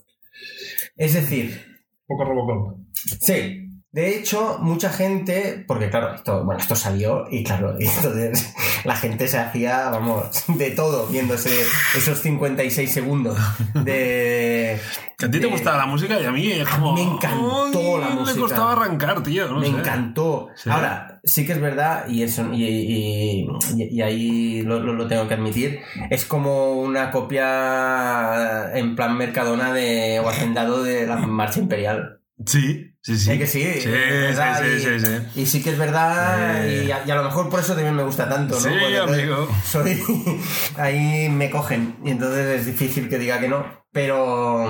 Es 0.95 1.13
decir, 1.13 1.65
Un 2.07 2.17
poco 2.17 2.25
Robocop. 2.29 2.77
sí. 2.93 3.62
De 3.93 4.17
hecho, 4.17 4.57
mucha 4.59 4.89
gente, 4.89 5.63
porque 5.67 5.89
claro, 5.91 6.15
esto, 6.15 6.43
bueno, 6.43 6.59
esto 6.59 6.75
salió 6.75 7.25
y 7.29 7.43
claro, 7.43 7.75
y 7.79 7.85
entonces 7.95 8.51
la 8.85 8.95
gente 8.95 9.27
se 9.27 9.37
hacía, 9.37 9.89
vamos, 9.91 10.25
de 10.47 10.71
todo 10.71 11.05
viéndose 11.07 11.51
esos 11.95 12.17
56 12.19 12.91
segundos 12.91 13.37
de... 13.75 14.79
Que 15.15 15.25
a 15.27 15.29
ti 15.31 15.39
te 15.39 15.45
gustaba 15.45 15.77
la 15.77 15.85
música 15.85 16.19
y 16.19 16.25
a 16.25 16.31
mí 16.31 16.51
es 16.51 16.67
como... 16.67 16.93
me 16.93 17.03
encantó 17.03 17.99
la 17.99 18.09
música. 18.09 18.33
Me 18.35 18.41
costaba 18.41 18.71
arrancar, 18.71 19.21
tío. 19.21 19.47
no 19.47 19.59
me 19.59 19.67
sé. 19.67 19.73
encantó. 19.73 20.47
Sí. 20.55 20.71
Ahora, 20.71 21.19
sí 21.23 21.45
que 21.45 21.51
es 21.53 21.61
verdad, 21.61 22.07
y 22.09 22.23
eso, 22.23 22.51
y, 22.51 22.63
y- 22.65 23.47
y- 23.75 23.89
y 23.95 24.01
ahí 24.01 24.61
lo, 24.63 24.79
lo- 24.79 24.93
lo 24.93 25.07
tengo 25.07 25.27
que 25.27 25.35
admitir, 25.35 25.81
es 26.09 26.25
como 26.25 26.73
una 26.81 27.11
copia 27.11 28.71
en 28.75 28.95
plan 28.95 29.15
Mercadona 29.17 29.71
de, 29.71 30.19
o 30.19 30.27
hacendado 30.29 30.81
de 30.83 31.05
la 31.05 31.17
marcha 31.17 31.59
imperial. 31.59 32.19
Sí, 32.45 32.95
sí, 33.01 33.17
sí. 33.17 33.31
¿Eh 33.31 33.37
que 33.37 33.47
sí? 33.47 33.63
Sí, 33.63 33.81
sí, 33.81 33.89
sí, 34.35 34.65
y, 34.65 34.79
sí, 34.79 35.05
sí. 35.05 35.41
y 35.41 35.45
sí 35.45 35.63
que 35.63 35.69
es 35.71 35.77
verdad, 35.77 36.65
y, 36.65 36.91
a, 36.91 37.05
y 37.05 37.11
a 37.11 37.15
lo 37.15 37.23
mejor 37.23 37.49
por 37.49 37.59
eso 37.59 37.73
también 37.73 37.95
me 37.95 38.03
gusta 38.03 38.27
tanto, 38.27 38.55
¿no? 38.55 38.61
Sí, 38.61 38.69
Porque 38.69 38.97
amigo. 38.97 39.47
Soy, 39.63 40.01
ahí 40.77 41.29
me 41.29 41.49
cogen, 41.49 41.97
y 42.03 42.11
entonces 42.11 42.59
es 42.59 42.65
difícil 42.65 43.07
que 43.07 43.19
diga 43.19 43.39
que 43.39 43.47
no, 43.49 43.65
pero... 43.91 44.67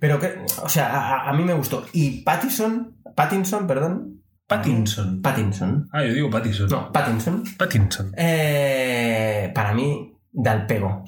Pero 0.00 0.18
que, 0.20 0.38
o 0.62 0.68
sea, 0.68 0.88
a, 0.88 1.28
a 1.28 1.32
mí 1.34 1.44
me 1.44 1.52
gustó. 1.52 1.84
Y 1.92 2.22
Pattinson, 2.22 2.96
Pattinson, 3.14 3.66
perdón, 3.66 4.22
Pattinson. 4.46 5.20
Pattinson. 5.20 5.88
Ah, 5.92 6.02
yo 6.04 6.14
digo 6.14 6.30
Pattinson. 6.30 6.68
No, 6.68 6.90
Pattinson. 6.90 7.44
Pattinson. 7.58 8.12
eh, 8.16 9.52
para 9.54 9.74
mí, 9.74 10.14
da 10.32 10.54
el 10.54 10.66
pego. 10.66 11.04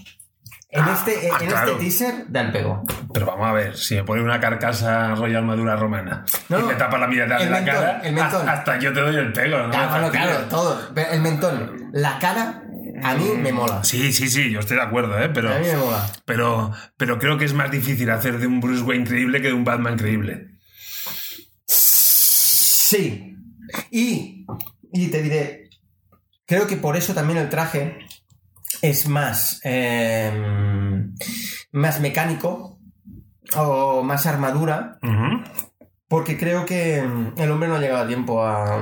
En, 0.73 0.83
Ah, 0.85 0.95
este, 0.97 1.27
en 1.27 1.35
ah, 1.35 1.39
claro. 1.39 1.73
este 1.73 1.85
teaser, 1.85 2.25
da 2.29 2.43
el 2.43 2.53
pego. 2.53 2.85
Pero 3.13 3.27
vamos 3.27 3.49
a 3.49 3.53
ver, 3.53 3.77
si 3.77 3.97
me 3.97 4.05
pone 4.05 4.23
una 4.23 4.39
carcasa 4.39 5.17
royal 5.17 5.45
madura 5.45 5.75
romana 5.75 6.25
No, 6.49 6.61
y 6.61 6.63
me 6.63 6.75
tapa 6.75 6.97
la 6.97 7.09
mitad 7.09 7.27
de 7.41 7.51
la 7.51 7.65
cara, 7.65 8.01
el 8.05 8.13
mentón. 8.15 8.49
hasta, 8.49 8.53
hasta 8.53 8.79
yo 8.79 8.93
te 8.93 9.01
doy 9.01 9.17
el 9.17 9.33
pego, 9.33 9.59
¿no? 9.67 9.73
Fastidies. 9.73 10.11
claro, 10.13 10.45
todo. 10.49 10.91
Pero 10.95 11.11
el 11.11 11.21
mentón, 11.23 11.91
la 11.93 12.21
cara, 12.21 12.63
a 13.03 13.15
mí 13.17 13.25
me 13.37 13.53
mola. 13.53 13.83
Sí, 13.83 14.13
sí, 14.13 14.29
sí, 14.31 14.49
yo 14.53 14.61
estoy 14.61 14.77
de 14.77 14.83
acuerdo, 14.85 15.19
¿eh? 15.19 15.29
Pero, 15.35 15.53
A 15.53 15.59
mí 15.59 15.67
me 15.67 15.77
mola. 15.77 16.07
pero, 16.25 16.71
pero 16.97 17.19
creo 17.19 17.37
que 17.37 17.47
es 17.47 17.53
más 17.55 17.73
difícil 17.73 18.09
hacer 18.11 18.39
de 18.39 18.47
un 18.47 18.61
Bruce 18.61 18.83
Wayne 18.85 19.07
creíble 19.09 19.43
que 19.43 19.49
de 19.49 19.55
un 19.55 19.65
Batman 19.65 19.97
creíble. 19.99 20.51
Sí. 21.67 23.37
Y, 23.91 24.47
y 24.93 25.09
te 25.09 25.23
diré, 25.23 25.71
creo 26.47 26.67
que 26.67 26.77
por 26.77 26.97
eso 26.97 27.13
también 27.15 27.39
el 27.39 27.49
traje 27.49 27.99
es 28.83 29.09
más, 29.09 29.61
eh, 29.65 30.33
más 31.73 32.01
mecánico 32.01 32.79
o 33.57 34.03
más 34.03 34.27
armadura, 34.27 34.99
porque 36.09 36.37
creo 36.37 36.65
que 36.65 37.03
mm, 37.03 37.41
el 37.41 37.51
hombre 37.51 37.69
no 37.69 37.77
ha 37.77 37.81
llegado 37.81 38.05
a 38.05 38.09
tiempo 38.09 38.43
a, 38.43 38.81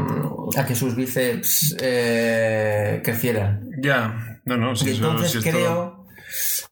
a 0.57 0.67
que 0.67 0.75
sus 0.75 0.95
bíceps 0.95 1.77
eh, 1.81 3.01
crecieran. 3.05 3.69
Ya, 3.83 4.41
no, 4.45 4.57
no, 4.57 4.77
si 4.77 4.91
y 4.91 4.95
entonces 4.95 5.43
creo, 5.43 6.07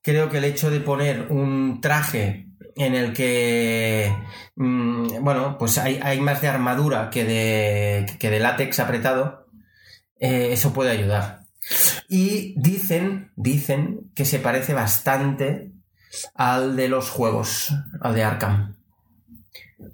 creo 0.03 0.29
que 0.31 0.39
el 0.39 0.45
hecho 0.45 0.71
de 0.71 0.81
poner 0.81 1.27
un 1.31 1.81
traje 1.81 2.47
en 2.77 2.95
el 2.95 3.13
que, 3.13 4.15
mm, 4.55 5.23
bueno, 5.25 5.57
pues 5.59 5.79
hay, 5.79 5.99
hay 6.03 6.21
más 6.21 6.43
de 6.43 6.49
armadura 6.49 7.11
que 7.11 7.25
de, 7.25 8.07
que 8.19 8.31
de 8.31 8.39
látex 8.39 8.81
apretado, 8.81 9.47
eh, 10.19 10.49
eso 10.53 10.73
puede 10.73 10.91
ayudar. 10.91 11.46
Y 12.09 12.55
dicen, 12.61 13.33
dicen 13.37 14.11
que 14.15 14.25
se 14.25 14.39
parece 14.39 14.75
bastante 14.75 15.73
al 16.35 16.77
de 16.77 16.89
los 16.89 17.11
juegos, 17.11 17.73
al 18.01 18.15
de 18.15 18.25
Arkham. 18.25 18.77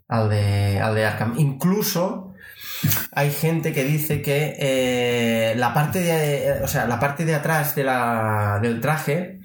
Al 0.08 0.28
de, 0.28 0.80
al 0.80 0.94
de 0.94 1.04
Arkham. 1.06 1.34
Incluso 1.38 2.32
hay 3.12 3.30
gente 3.30 3.72
que 3.72 3.84
dice 3.84 4.22
que 4.22 4.56
eh, 4.58 5.54
la 5.56 5.72
parte 5.72 6.00
de. 6.00 6.62
O 6.62 6.68
sea, 6.68 6.86
la 6.86 6.98
parte 6.98 7.24
de 7.24 7.34
atrás 7.34 7.74
de 7.74 7.84
la, 7.84 8.58
del 8.60 8.80
traje 8.80 9.40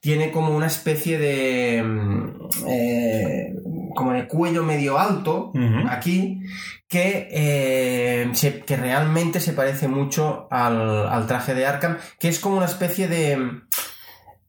tiene 0.00 0.30
como 0.30 0.54
una 0.54 0.66
especie 0.66 1.18
de. 1.18 1.82
mm, 1.82 2.68
eh, 2.68 3.54
como 3.94 4.12
de 4.12 4.26
cuello 4.26 4.62
medio 4.64 4.98
alto 4.98 5.52
aquí 5.88 6.40
que, 6.88 7.28
eh, 7.30 8.28
se- 8.34 8.60
que 8.60 8.76
realmente 8.76 9.40
se 9.40 9.52
parece 9.52 9.88
mucho 9.88 10.46
al, 10.50 11.08
al 11.08 11.26
traje 11.26 11.54
de 11.54 11.64
Arkham, 11.66 11.96
que 12.18 12.28
es 12.28 12.38
como 12.38 12.56
una 12.58 12.66
especie 12.66 13.08
de 13.08 13.60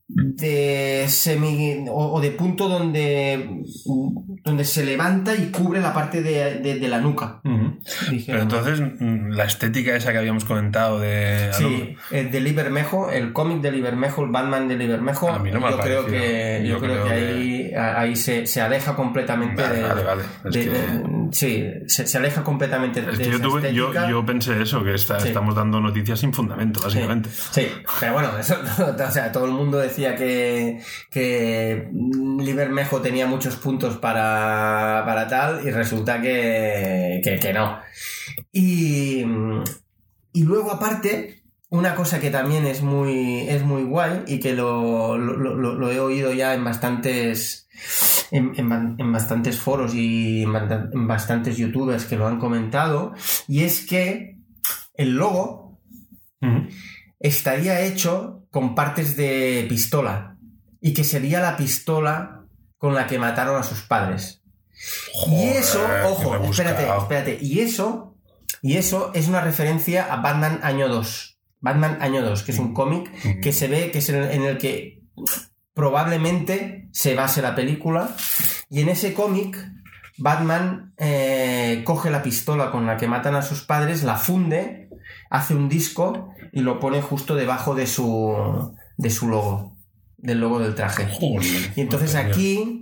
de 0.07 1.05
semi 1.07 1.85
o, 1.89 2.13
o 2.13 2.21
de 2.21 2.31
punto 2.31 2.67
donde 2.67 3.63
donde 4.43 4.65
se 4.65 4.85
levanta 4.85 5.33
y 5.33 5.49
cubre 5.51 5.79
la 5.79 5.93
parte 5.93 6.21
de, 6.21 6.59
de- 6.59 6.77
de 6.79 6.87
la 6.89 6.99
nuca 6.99 7.39
Pero 7.43 8.41
entonces, 8.41 8.81
mm, 8.81 9.29
la 9.31 9.45
estética 9.45 9.95
esa 9.95 10.11
que 10.11 10.17
habíamos 10.17 10.43
comentado 10.43 10.99
de... 10.99 11.49
Sí, 11.53 11.95
el 12.11 12.29
de 12.29 12.41
Libermejo, 12.41 13.09
el 13.09 13.31
cómic 13.31 13.61
de 13.61 13.71
Libermejo, 13.71 14.23
el 14.25 14.31
Batman 14.31 14.67
de 14.67 14.75
Libermejo, 14.75 15.31
no 15.31 15.45
yo 15.71 15.77
creo 15.79 16.05
que, 16.05 16.61
yo 16.65 16.73
Yo 16.73 16.79
creo 16.79 17.03
creo 17.03 17.03
que 17.05 17.09
que- 17.09 17.77
ahí, 17.77 17.95
ahí 18.09 18.15
se, 18.17 18.45
se 18.45 18.59
aleja 18.61 18.95
completamente 18.95 19.61
Vale, 19.61 19.75
de, 19.75 19.81
vale, 19.83 20.03
vale. 20.03 20.23
De- 20.43 20.49
que- 20.51 20.69
de- 20.69 21.27
sí, 21.31 21.63
se, 21.87 22.05
se 22.05 22.17
aleja 22.17 22.43
completamente 22.43 22.99
Es 22.99 23.17
de 23.17 23.23
que 23.23 23.29
yo, 23.29 23.35
esa 23.37 23.43
tuve- 23.43 23.73
yo, 23.73 23.87
estética. 23.87 24.09
yo 24.09 24.25
pensé 24.25 24.61
eso, 24.61 24.83
que 24.83 24.93
está- 24.95 25.19
Sí. 25.21 25.29
estamos 25.29 25.55
dando 25.55 25.79
noticias 25.79 26.19
sin 26.19 26.33
fundamento, 26.33 26.81
básicamente. 26.83 27.29
Sí, 27.51 27.67
pero 28.01 28.13
bueno, 28.13 28.37
eso, 28.37 28.57
o 29.07 29.11
sea, 29.11 29.31
todo 29.31 29.45
el 29.45 29.51
mundo 29.51 29.77
decía 29.77 29.92
que, 29.97 30.79
que 31.11 31.89
Libermejo 32.39 33.01
tenía 33.01 33.27
muchos 33.27 33.55
puntos 33.55 33.97
para, 33.97 35.03
para 35.05 35.27
tal 35.27 35.65
y 35.65 35.71
resulta 35.71 36.21
que, 36.21 37.21
que, 37.23 37.39
que 37.39 37.53
no. 37.53 37.79
Y, 38.51 39.23
y 40.33 40.43
luego 40.43 40.71
aparte, 40.71 41.43
una 41.69 41.95
cosa 41.95 42.19
que 42.19 42.29
también 42.29 42.65
es 42.65 42.81
muy, 42.81 43.41
es 43.49 43.63
muy 43.63 43.83
guay 43.83 44.23
y 44.27 44.39
que 44.39 44.53
lo, 44.53 45.17
lo, 45.17 45.35
lo- 45.37 45.73
lo 45.75 45.91
he 45.91 45.99
oído 45.99 46.33
ya 46.33 46.53
en 46.53 46.63
bastantes, 46.63 47.67
en, 48.31 48.53
en 48.55 48.69
ba- 48.69 48.95
en 48.97 49.11
bastantes 49.11 49.57
foros 49.59 49.93
y 49.95 50.43
en 50.43 50.53
ba- 50.53 50.89
en 50.93 51.07
bastantes 51.07 51.57
youtubers 51.57 52.05
que 52.05 52.15
lo 52.17 52.27
han 52.27 52.39
comentado, 52.39 53.13
y 53.47 53.63
es 53.63 53.85
que 53.85 54.37
el 54.95 55.15
logo 55.15 55.79
estaría 57.19 57.81
hecho 57.81 58.42
con 58.53 58.75
partes 58.75 59.17
de 59.17 59.65
pistola 59.67 60.37
y 60.79 60.93
que 60.93 61.03
sería 61.03 61.39
la 61.39 61.57
pistola 61.57 62.45
con 62.77 62.93
la 62.93 63.07
que 63.07 63.17
mataron 63.17 63.59
a 63.59 63.63
sus 63.63 63.81
padres. 63.81 64.43
y 65.27 65.45
eso, 65.45 65.83
ojo, 66.05 66.35
espérate, 66.35 66.87
espérate, 66.87 67.37
y 67.41 67.61
eso, 67.61 68.15
y 68.61 68.77
eso 68.77 69.09
es 69.15 69.27
una 69.27 69.41
referencia 69.41 70.13
a 70.13 70.17
Batman 70.17 70.59
año 70.61 70.87
2. 70.87 71.39
Batman 71.61 71.97
año 71.99 72.21
2, 72.21 72.43
que 72.43 72.51
es 72.51 72.59
un 72.59 72.75
cómic 72.75 73.41
que 73.41 73.53
se 73.53 73.67
ve 73.67 73.89
que 73.89 73.97
es 73.97 74.09
en 74.09 74.17
el, 74.17 74.29
en 74.29 74.43
el 74.43 74.59
que 74.59 75.01
probablemente 75.73 76.89
se 76.91 77.15
base 77.15 77.41
la 77.41 77.55
película. 77.55 78.15
Y 78.69 78.81
en 78.81 78.89
ese 78.89 79.15
cómic, 79.15 79.57
Batman 80.17 80.93
eh, 80.97 81.81
coge 81.85 82.11
la 82.11 82.21
pistola 82.21 82.69
con 82.69 82.85
la 82.85 82.97
que 82.97 83.07
matan 83.07 83.33
a 83.33 83.41
sus 83.41 83.61
padres, 83.61 84.03
la 84.03 84.15
funde, 84.15 84.82
hace 85.29 85.55
un 85.55 85.69
disco 85.69 86.33
y 86.51 86.61
lo 86.61 86.79
pone 86.79 87.01
justo 87.01 87.35
debajo 87.35 87.75
de 87.75 87.87
su, 87.87 88.35
de 88.97 89.09
su 89.09 89.27
logo, 89.27 89.75
del 90.17 90.39
logo 90.39 90.59
del 90.59 90.75
traje. 90.75 91.07
Joder, 91.11 91.73
Y 91.75 91.81
entonces 91.81 92.15
aquí 92.15 92.72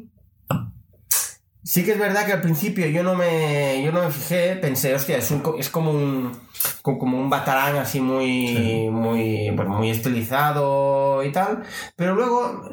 sí 1.71 1.83
que 1.85 1.91
es 1.93 1.99
verdad 1.99 2.25
que 2.25 2.33
al 2.33 2.41
principio 2.41 2.85
yo 2.87 3.01
no 3.03 3.15
me, 3.15 3.81
yo 3.83 3.91
no 3.91 4.03
me 4.03 4.11
fijé, 4.11 4.55
pensé, 4.57 4.93
hostia, 4.93 5.17
es, 5.17 5.31
un 5.31 5.41
es 5.57 5.69
como 5.69 5.91
un 5.91 6.31
co- 6.81 6.97
como 6.99 7.17
un 7.17 7.29
batarán 7.29 7.77
así 7.77 7.99
muy 8.01 8.89
muy 8.89 9.49
bueno, 9.55 9.71
muy 9.77 9.89
estilizado 9.89 11.23
y 11.23 11.31
tal, 11.31 11.63
pero 11.95 12.13
luego 12.15 12.69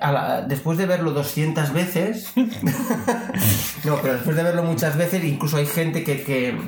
a 0.00 0.12
la- 0.12 0.42
después 0.42 0.76
de 0.78 0.86
verlo 0.86 1.12
200 1.12 1.72
veces 1.72 2.32
no, 3.84 3.96
pero 4.02 4.14
después 4.14 4.36
de 4.36 4.42
verlo 4.42 4.62
muchas 4.62 4.96
veces 4.96 5.22
incluso 5.24 5.56
hay 5.58 5.66
gente 5.66 6.02
que, 6.04 6.22
que 6.24 6.58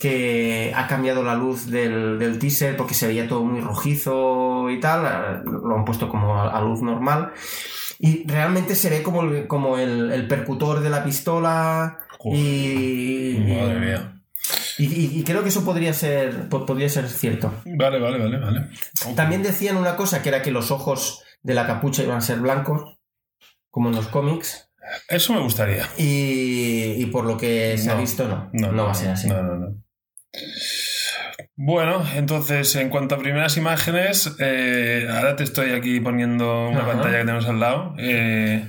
que 0.00 0.72
ha 0.74 0.88
cambiado 0.88 1.22
la 1.22 1.36
luz 1.36 1.70
del, 1.70 2.18
del 2.18 2.40
teaser 2.40 2.76
porque 2.76 2.92
se 2.94 3.06
veía 3.06 3.28
todo 3.28 3.44
muy 3.44 3.60
rojizo 3.60 4.68
y 4.70 4.80
tal, 4.80 5.44
lo 5.46 5.76
han 5.76 5.84
puesto 5.84 6.08
como 6.08 6.34
a, 6.40 6.50
a 6.50 6.60
luz 6.60 6.82
normal. 6.82 7.30
Y 8.04 8.26
realmente 8.26 8.74
se 8.74 8.90
ve 8.90 9.00
como 9.02 9.22
el, 9.22 9.46
como 9.46 9.78
el, 9.78 10.10
el 10.10 10.26
percutor 10.26 10.80
de 10.80 10.90
la 10.90 11.04
pistola 11.04 11.98
Uf, 12.18 12.34
y, 12.36 13.36
Madre 13.38 13.78
mía. 13.78 14.20
y, 14.78 14.86
y- 14.86 15.18
y 15.20 15.22
creo 15.22 15.42
que 15.44 15.50
eso 15.50 15.64
podría 15.64 15.92
ser, 15.94 16.48
po- 16.48 16.66
podría 16.66 16.88
ser 16.88 17.08
cierto. 17.08 17.52
Vale, 17.64 18.00
vale, 18.00 18.18
vale, 18.18 18.38
vale. 18.38 18.68
También 19.14 19.44
decían 19.44 19.76
una 19.76 19.94
cosa 19.94 20.20
que 20.20 20.30
era 20.30 20.42
que 20.42 20.50
los 20.50 20.72
ojos 20.72 21.22
de 21.44 21.54
la 21.54 21.64
capucha 21.66 22.02
iban 22.02 22.16
a 22.18 22.22
ser 22.22 22.40
blancos, 22.40 22.98
como 23.70 23.88
en 23.88 23.94
los 23.94 24.08
cómics, 24.08 24.68
Eso 25.08 25.32
me 25.32 25.40
gustaría. 25.40 25.88
y, 25.96 26.94
y 26.98 27.06
por 27.06 27.24
lo 27.24 27.36
que 27.38 27.78
se 27.78 27.88
ha 27.88 27.94
No, 27.94 28.00
visto 28.00 28.26
no, 28.52 28.72
no, 28.72 28.84
va 28.86 28.90
a 28.90 28.94
ser 28.94 29.10
así. 29.10 29.28
No, 29.28 29.42
no, 29.44 29.54
no. 29.56 29.76
Bueno, 31.56 32.04
entonces, 32.14 32.74
en 32.76 32.88
cuanto 32.88 33.14
a 33.14 33.18
primeras 33.18 33.56
imágenes, 33.56 34.34
eh, 34.40 35.06
ahora 35.10 35.36
te 35.36 35.44
estoy 35.44 35.72
aquí 35.72 36.00
poniendo 36.00 36.68
una 36.68 36.80
Ajá. 36.80 36.92
pantalla 36.92 37.12
que 37.18 37.24
tenemos 37.24 37.46
al 37.46 37.60
lado. 37.60 37.94
eh, 37.98 38.66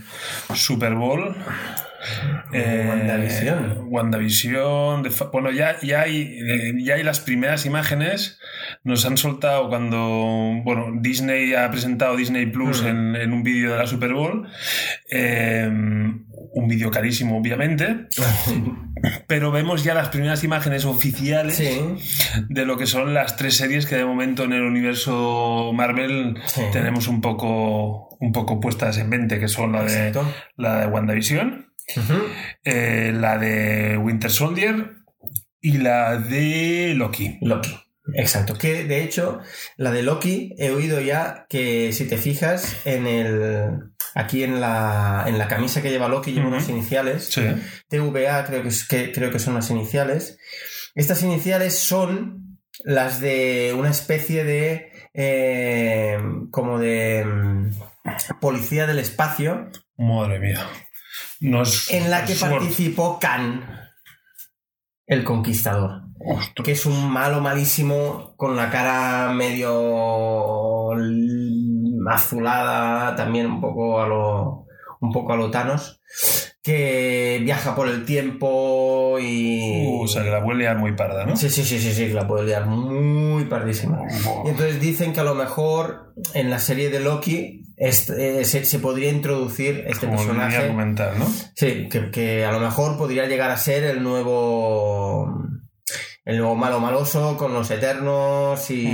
Super 0.54 0.94
Bowl. 0.96 1.36
Eh, 2.52 2.86
WandaVision. 2.88 3.86
WandaVision, 3.88 5.04
de 5.04 5.10
fa- 5.10 5.30
bueno, 5.32 5.52
ya, 5.52 5.78
ya, 5.82 6.02
hay, 6.02 6.38
ya 6.84 6.96
hay 6.96 7.04
las 7.04 7.20
primeras 7.20 7.66
imágenes. 7.66 8.40
Nos 8.84 9.06
han 9.06 9.18
soltado 9.18 9.70
cuando 9.70 9.98
bueno, 10.64 10.88
Disney 11.02 11.54
ha 11.54 11.70
presentado 11.72 12.16
Disney 12.16 12.46
Plus 12.48 12.84
Mm. 12.84 12.88
en, 12.88 13.16
en 13.16 13.34
un 13.34 13.44
vídeo 13.44 13.72
de 13.74 13.78
la 13.78 13.88
Super 13.88 14.14
Bowl. 14.14 14.48
Eh, 15.10 15.68
un 16.56 16.68
vídeo 16.68 16.92
carísimo, 16.92 17.38
obviamente. 17.38 18.08
Pero 19.28 19.52
vemos 19.52 19.84
ya 19.84 19.94
las 19.94 20.10
primeras 20.10 20.44
imágenes 20.46 20.86
oficiales 20.86 21.56
Sí, 21.58 21.78
de 22.48 22.66
lo 22.66 22.78
que 22.78 22.86
son 22.86 23.14
las 23.14 23.36
tres 23.36 23.56
series 23.58 23.86
que 23.86 23.96
de 23.98 24.06
momento 24.06 24.44
en 24.44 24.54
el 24.54 24.62
universo 24.62 25.72
Marvel 25.74 26.38
Sí. 26.46 26.62
tenemos 26.72 27.08
un 27.10 27.20
poco, 27.20 28.16
un 28.22 28.32
poco 28.32 28.60
puestas 28.62 28.98
en 29.00 29.10
mente, 29.10 29.40
que 29.40 29.48
son 29.50 29.74
la 29.74 29.84
de, 29.84 30.14
la 30.56 30.80
de 30.82 30.88
WandaVision, 30.88 31.73
Eh, 32.64 33.12
la 33.14 33.38
de 33.38 33.98
Winter 33.98 34.32
Soldier 34.32 34.92
y 35.62 35.78
la 35.78 36.18
de 36.18 36.94
Loki. 36.96 37.38
Loki. 37.42 37.78
Exacto. 38.16 38.58
Que 38.58 38.84
de 38.84 39.02
hecho, 39.04 39.40
la 39.78 39.92
de 39.92 40.04
Loki 40.04 40.54
he 40.58 40.72
oído 40.72 41.00
ya 41.00 41.46
que 41.50 41.94
si 41.94 42.06
te 42.06 42.18
fijas 42.18 42.76
en 42.86 43.08
el. 43.08 43.80
Aquí 44.16 44.44
en 44.44 44.62
la, 44.62 45.24
en 45.28 45.38
la 45.40 45.48
camisa 45.48 45.82
que 45.82 45.90
lleva 45.90 46.08
Loki 46.08 46.34
lleva 46.34 46.48
Ujú. 46.48 46.56
unas 46.58 46.70
iniciales. 46.70 47.30
Sí. 47.32 47.42
TVA 47.88 48.46
creo 48.46 48.62
que, 48.62 48.68
es, 48.68 48.86
que 48.88 49.12
creo 49.12 49.32
que 49.32 49.40
son 49.40 49.56
las 49.56 49.70
iniciales. 49.72 50.38
Estas 50.96 51.24
iniciales 51.24 51.80
son 51.80 52.60
las 52.84 53.20
de 53.22 53.74
una 53.78 53.90
especie 53.90 54.44
de. 54.44 54.92
eh, 55.14 56.18
como 56.52 56.78
de. 56.80 57.24
mm, 57.26 57.70
Policía 58.42 58.86
del 58.86 59.00
espacio. 59.00 59.70
Madre 59.98 60.40
mía. 60.40 60.68
Nos, 61.44 61.92
En 61.92 62.10
la 62.10 62.24
que 62.24 62.36
participó 62.36 63.20
Khan. 63.20 63.66
El 65.06 65.26
conquistador. 65.26 66.04
Ostras. 66.26 66.64
que 66.64 66.72
es 66.72 66.86
un 66.86 67.12
malo 67.12 67.42
malísimo 67.42 68.34
con 68.38 68.56
la 68.56 68.70
cara 68.70 69.34
medio 69.34 70.92
azulada 72.10 73.14
también 73.18 73.48
un 73.48 73.60
poco 73.60 74.02
a 74.02 74.08
lo 74.08 74.68
un 75.02 75.12
poco 75.12 75.34
a 75.34 75.36
lo 75.36 75.52
Thanos 75.52 76.00
que 76.64 77.42
viaja 77.44 77.76
por 77.76 77.90
el 77.90 78.06
tiempo 78.06 79.18
y... 79.20 79.86
Uh, 79.86 80.04
o 80.04 80.08
sea, 80.08 80.24
que 80.24 80.30
la 80.30 80.42
puede 80.42 80.60
liar 80.60 80.78
muy 80.78 80.94
parda, 80.94 81.26
¿no? 81.26 81.36
Sí, 81.36 81.50
sí, 81.50 81.62
sí, 81.64 81.78
sí, 81.78 81.92
sí, 81.94 82.08
que 82.08 82.14
la 82.14 82.26
puede 82.26 82.46
liar 82.46 82.66
muy 82.66 83.44
pardísima. 83.46 84.00
Y 84.46 84.50
entonces 84.50 84.80
dicen 84.80 85.12
que 85.12 85.20
a 85.20 85.26
lo 85.26 85.36
mejor 85.36 86.14
en 86.34 86.50
la 86.50 86.60
serie 86.60 86.90
de 86.90 87.02
Loki 87.02 87.64
este, 87.76 88.40
eh, 88.40 88.46
se, 88.46 88.64
se 88.64 88.80
podría 88.80 89.10
introducir 89.10 89.84
este 89.88 90.06
Como 90.06 90.18
personaje. 90.20 90.56
argumental, 90.56 91.20
¿no? 91.20 91.26
Sí, 91.54 91.90
que, 91.90 92.10
que 92.12 92.46
a 92.46 92.52
lo 92.54 92.62
mejor 92.62 92.98
podría 92.98 93.28
llegar 93.28 93.52
a 93.52 93.58
ser 93.58 93.84
el 93.84 94.02
nuevo. 94.02 95.44
El 96.26 96.38
nuevo 96.38 96.56
malo 96.56 96.80
maloso 96.80 97.36
con 97.36 97.54
los 97.54 97.70
eternos 97.72 98.72
y, 98.72 98.88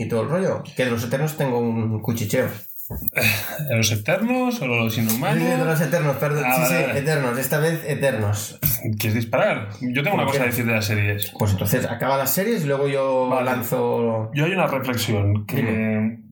y 0.00 0.06
todo 0.08 0.22
el 0.22 0.28
rollo. 0.28 0.62
Que 0.76 0.84
de 0.84 0.92
los 0.92 1.02
eternos 1.02 1.36
tengo 1.36 1.58
un 1.58 2.00
cuchicheo. 2.00 2.46
¿Los 3.70 3.92
eternos 3.92 4.60
o 4.62 4.66
los 4.66 4.96
inhumanos? 4.96 5.42
sí, 5.42 5.44
de 5.44 5.64
los 5.64 5.80
eternos, 5.80 6.16
perdón. 6.16 6.44
Ah, 6.46 6.54
sí, 6.54 6.60
vale, 6.60 6.76
sí, 6.78 6.82
vale. 6.86 6.98
eternos. 7.00 7.38
Esta 7.38 7.58
vez 7.58 7.84
eternos. 7.86 8.58
¿Quieres 8.98 9.14
disparar? 9.14 9.68
Yo 9.80 10.02
tengo 10.02 10.16
una 10.16 10.24
¿Por 10.24 10.32
cosa 10.32 10.44
a 10.44 10.46
decir 10.46 10.64
de 10.64 10.72
las 10.72 10.86
series. 10.86 11.32
Pues 11.38 11.52
entonces 11.52 11.84
acaba 11.86 12.16
las 12.16 12.32
series 12.32 12.64
y 12.64 12.66
luego 12.66 12.88
yo 12.88 13.28
Vale. 13.28 13.44
lanzo. 13.44 14.30
Yo 14.34 14.44
hay 14.46 14.52
una 14.52 14.66
reflexión 14.66 15.44
que. 15.46 15.56
Dime. 15.56 16.22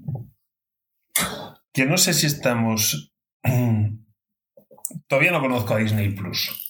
que 1.72 1.86
no 1.86 1.96
sé 1.98 2.14
si 2.14 2.26
estamos. 2.26 3.12
Todavía 5.08 5.30
no 5.32 5.40
conozco 5.40 5.74
a 5.74 5.78
Disney 5.78 6.10
Plus. 6.10 6.65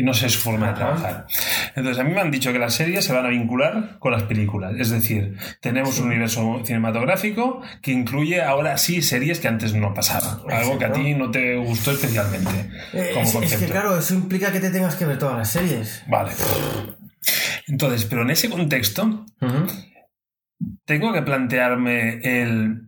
Y 0.00 0.02
no 0.02 0.14
sé 0.14 0.30
su 0.30 0.38
forma 0.40 0.68
de 0.68 0.74
trabajar. 0.74 1.26
Entonces, 1.76 1.98
a 2.00 2.04
mí 2.04 2.14
me 2.14 2.22
han 2.22 2.30
dicho 2.30 2.52
que 2.54 2.58
las 2.58 2.72
series 2.74 3.04
se 3.04 3.12
van 3.12 3.26
a 3.26 3.28
vincular 3.28 3.98
con 3.98 4.12
las 4.12 4.22
películas. 4.22 4.72
Es 4.78 4.88
decir, 4.88 5.36
tenemos 5.60 5.98
un 5.98 6.06
universo 6.06 6.62
cinematográfico 6.64 7.60
que 7.82 7.92
incluye 7.92 8.40
ahora 8.40 8.78
sí 8.78 9.02
series 9.02 9.40
que 9.40 9.48
antes 9.48 9.74
no 9.74 9.92
pasaban. 9.92 10.38
Algo 10.50 10.78
que 10.78 10.86
a 10.86 10.92
ti 10.92 11.12
no 11.14 11.30
te 11.30 11.56
gustó 11.56 11.90
especialmente 11.90 12.70
Eh, 12.94 13.10
como 13.12 13.42
es, 13.42 13.52
es 13.52 13.58
que 13.58 13.66
claro, 13.66 13.98
eso 13.98 14.14
implica 14.14 14.50
que 14.50 14.60
te 14.60 14.70
tengas 14.70 14.94
que 14.96 15.04
ver 15.04 15.18
todas 15.18 15.36
las 15.36 15.50
series. 15.50 16.02
Vale. 16.08 16.30
Entonces, 17.66 18.06
pero 18.06 18.22
en 18.22 18.30
ese 18.30 18.48
contexto, 18.48 19.26
Ujú. 19.42 19.66
tengo 20.86 21.12
que 21.12 21.20
plantearme 21.22 22.20
el. 22.22 22.86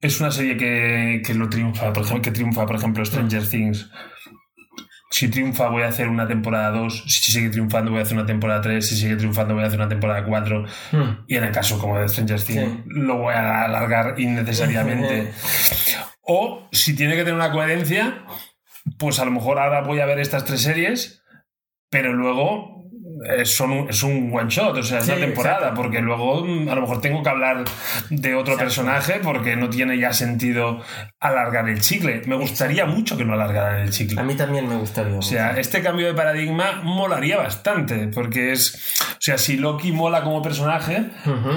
Es 0.00 0.18
una 0.20 0.30
serie 0.30 0.56
que, 0.56 1.20
que 1.26 1.34
lo 1.34 1.48
triunfa, 1.50 1.92
por 1.92 2.04
ejemplo, 2.04 2.22
que 2.22 2.30
triunfa, 2.30 2.64
por 2.66 2.76
ejemplo, 2.76 3.04
Stranger 3.04 3.46
Things. 3.48 3.90
Si 5.14 5.28
triunfa, 5.28 5.68
voy 5.68 5.84
a 5.84 5.86
hacer 5.90 6.08
una 6.08 6.26
temporada 6.26 6.72
2. 6.72 7.04
Si 7.06 7.30
sigue 7.30 7.48
triunfando, 7.48 7.92
voy 7.92 8.00
a 8.00 8.02
hacer 8.02 8.16
una 8.16 8.26
temporada 8.26 8.60
3. 8.60 8.84
Si 8.84 8.96
sigue 8.96 9.14
triunfando, 9.14 9.54
voy 9.54 9.62
a 9.62 9.68
hacer 9.68 9.78
una 9.78 9.88
temporada 9.88 10.24
4. 10.24 10.64
Mm. 10.90 11.02
Y 11.28 11.36
en 11.36 11.44
el 11.44 11.52
caso 11.52 11.78
como 11.78 12.00
de 12.00 12.08
Stranger 12.08 12.42
Things, 12.42 12.62
Sí. 12.62 12.82
lo 12.86 13.18
voy 13.18 13.32
a 13.32 13.62
alargar 13.62 14.18
innecesariamente. 14.18 15.32
o 16.22 16.68
si 16.72 16.96
tiene 16.96 17.12
que 17.14 17.20
tener 17.20 17.34
una 17.34 17.52
coherencia, 17.52 18.24
pues 18.98 19.20
a 19.20 19.24
lo 19.24 19.30
mejor 19.30 19.60
ahora 19.60 19.82
voy 19.82 20.00
a 20.00 20.06
ver 20.06 20.18
estas 20.18 20.44
tres 20.46 20.62
series, 20.62 21.22
pero 21.90 22.12
luego 22.12 22.83
son 23.44 23.70
un- 23.72 23.88
es 23.90 24.02
un 24.02 24.30
one 24.32 24.48
shot, 24.50 24.76
o 24.76 24.82
sea, 24.82 24.98
es 24.98 25.04
Sí, 25.06 25.12
una 25.12 25.20
temporada, 25.20 25.56
exacto. 25.58 25.82
porque 25.82 26.00
luego 26.00 26.44
mm, 26.44 26.68
a 26.68 26.74
lo 26.74 26.80
mejor 26.82 27.00
tengo 27.00 27.22
que 27.22 27.28
hablar 27.30 27.64
de 28.10 28.34
otro 28.34 28.54
Exacto. 28.54 28.58
personaje 28.58 29.20
porque 29.22 29.56
no 29.56 29.68
tiene 29.70 29.98
ya 29.98 30.12
sentido 30.12 30.80
alargar 31.20 31.68
el 31.68 31.80
chicle. 31.80 32.22
Me 32.26 32.36
gustaría 32.36 32.84
mucho 32.86 33.16
que 33.16 33.24
no 33.24 33.34
alargaran 33.34 33.80
el 33.80 33.90
chicle. 33.90 34.20
A 34.20 34.24
mí 34.24 34.34
también 34.34 34.68
me 34.68 34.76
gustaría. 34.76 35.16
O 35.18 35.22
sea, 35.22 35.58
este 35.58 35.82
cambio 35.82 36.06
de 36.06 36.14
paradigma 36.14 36.80
molaría 36.82 37.36
bastante, 37.38 38.08
porque 38.08 38.52
es, 38.52 38.74
o 39.12 39.16
sea, 39.20 39.38
si 39.38 39.56
Loki 39.56 39.92
mola 39.92 40.22
como 40.22 40.42
personaje, 40.42 41.04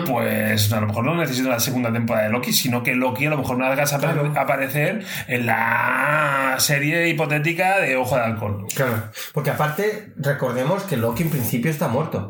pues 0.05 0.71
a 0.71 0.79
lo 0.81 0.87
mejor 0.87 1.03
no 1.05 1.15
necesito 1.15 1.49
la 1.49 1.59
segunda 1.59 1.91
temporada 1.91 2.27
de 2.27 2.31
Loki, 2.31 2.53
sino 2.53 2.83
que 2.83 2.95
Loki 2.95 3.25
a 3.25 3.29
lo 3.31 3.37
mejor 3.37 3.57
no 3.57 3.65
hagas 3.65 3.93
Claro. 3.97 4.31
aparecer 4.37 5.03
en 5.27 5.45
la 5.47 6.55
serie 6.59 7.07
hipotética 7.09 7.79
de 7.79 7.95
Ojo 7.95 8.15
de 8.15 8.21
Halcón. 8.21 8.67
Claro, 8.75 9.03
porque 9.33 9.49
aparte, 9.49 10.13
recordemos 10.17 10.83
que 10.83 10.97
Loki 10.97 11.23
en 11.23 11.29
principio 11.29 11.56
está 11.65 11.87
muerto. 11.87 12.29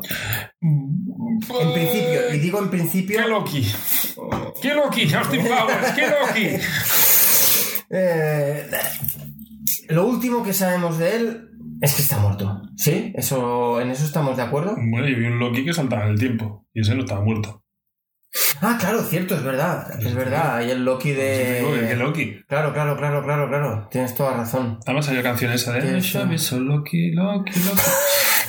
En 0.60 1.72
principio, 1.72 2.34
y 2.34 2.38
digo 2.38 2.58
en 2.60 2.70
principio. 2.70 3.20
¿Qué 3.22 3.28
Loki? 3.28 3.66
¿Qué 4.62 4.74
Loki? 4.74 5.12
Austin 5.14 5.44
Powers, 5.46 5.92
¿qué 5.94 6.06
Loki? 6.08 6.64
eh, 7.90 8.66
lo 9.88 10.06
último 10.06 10.42
que 10.42 10.52
sabemos 10.52 10.98
de 10.98 11.16
él 11.16 11.48
es 11.80 11.94
que 11.94 12.02
está 12.02 12.18
muerto. 12.18 12.62
¿Sí? 12.76 13.12
Eso, 13.16 13.80
¿En 13.80 13.90
eso 13.90 14.04
estamos 14.04 14.36
de 14.36 14.42
acuerdo? 14.42 14.74
Bueno, 14.76 15.08
yo 15.08 15.16
vi 15.16 15.26
un 15.26 15.38
Loki 15.38 15.64
que 15.64 15.72
saltaba 15.72 16.04
en 16.04 16.10
el 16.10 16.18
tiempo 16.18 16.66
y 16.74 16.80
ese 16.80 16.94
no 16.94 17.02
estaba 17.02 17.22
muerto. 17.22 17.64
Ah, 18.60 18.76
claro, 18.78 19.02
cierto, 19.02 19.34
es 19.36 19.42
verdad. 19.42 19.86
Es 20.00 20.14
verdad. 20.14 20.56
Hay 20.56 20.70
el 20.70 20.84
Loki 20.84 21.10
Digo, 21.10 21.20
¿Qué 21.20 21.80
de. 21.86 21.96
Loki? 21.96 22.42
Claro, 22.46 22.72
claro, 22.74 22.96
claro, 22.96 23.22
claro, 23.24 23.48
claro. 23.48 23.88
Tienes 23.90 24.14
toda 24.14 24.36
razón. 24.36 24.78
Además 24.84 25.08
hay 25.08 25.22
canción 25.22 25.52
esa 25.52 25.72
de 25.72 25.80
¿Qué 25.80 25.86
"Me 25.92 25.98
es 25.98 26.04
eso? 26.06 26.18
llames 26.18 26.42
solo 26.42 26.76
Loki, 26.76 27.12
Loki, 27.12 27.52
Loki. 27.60 27.80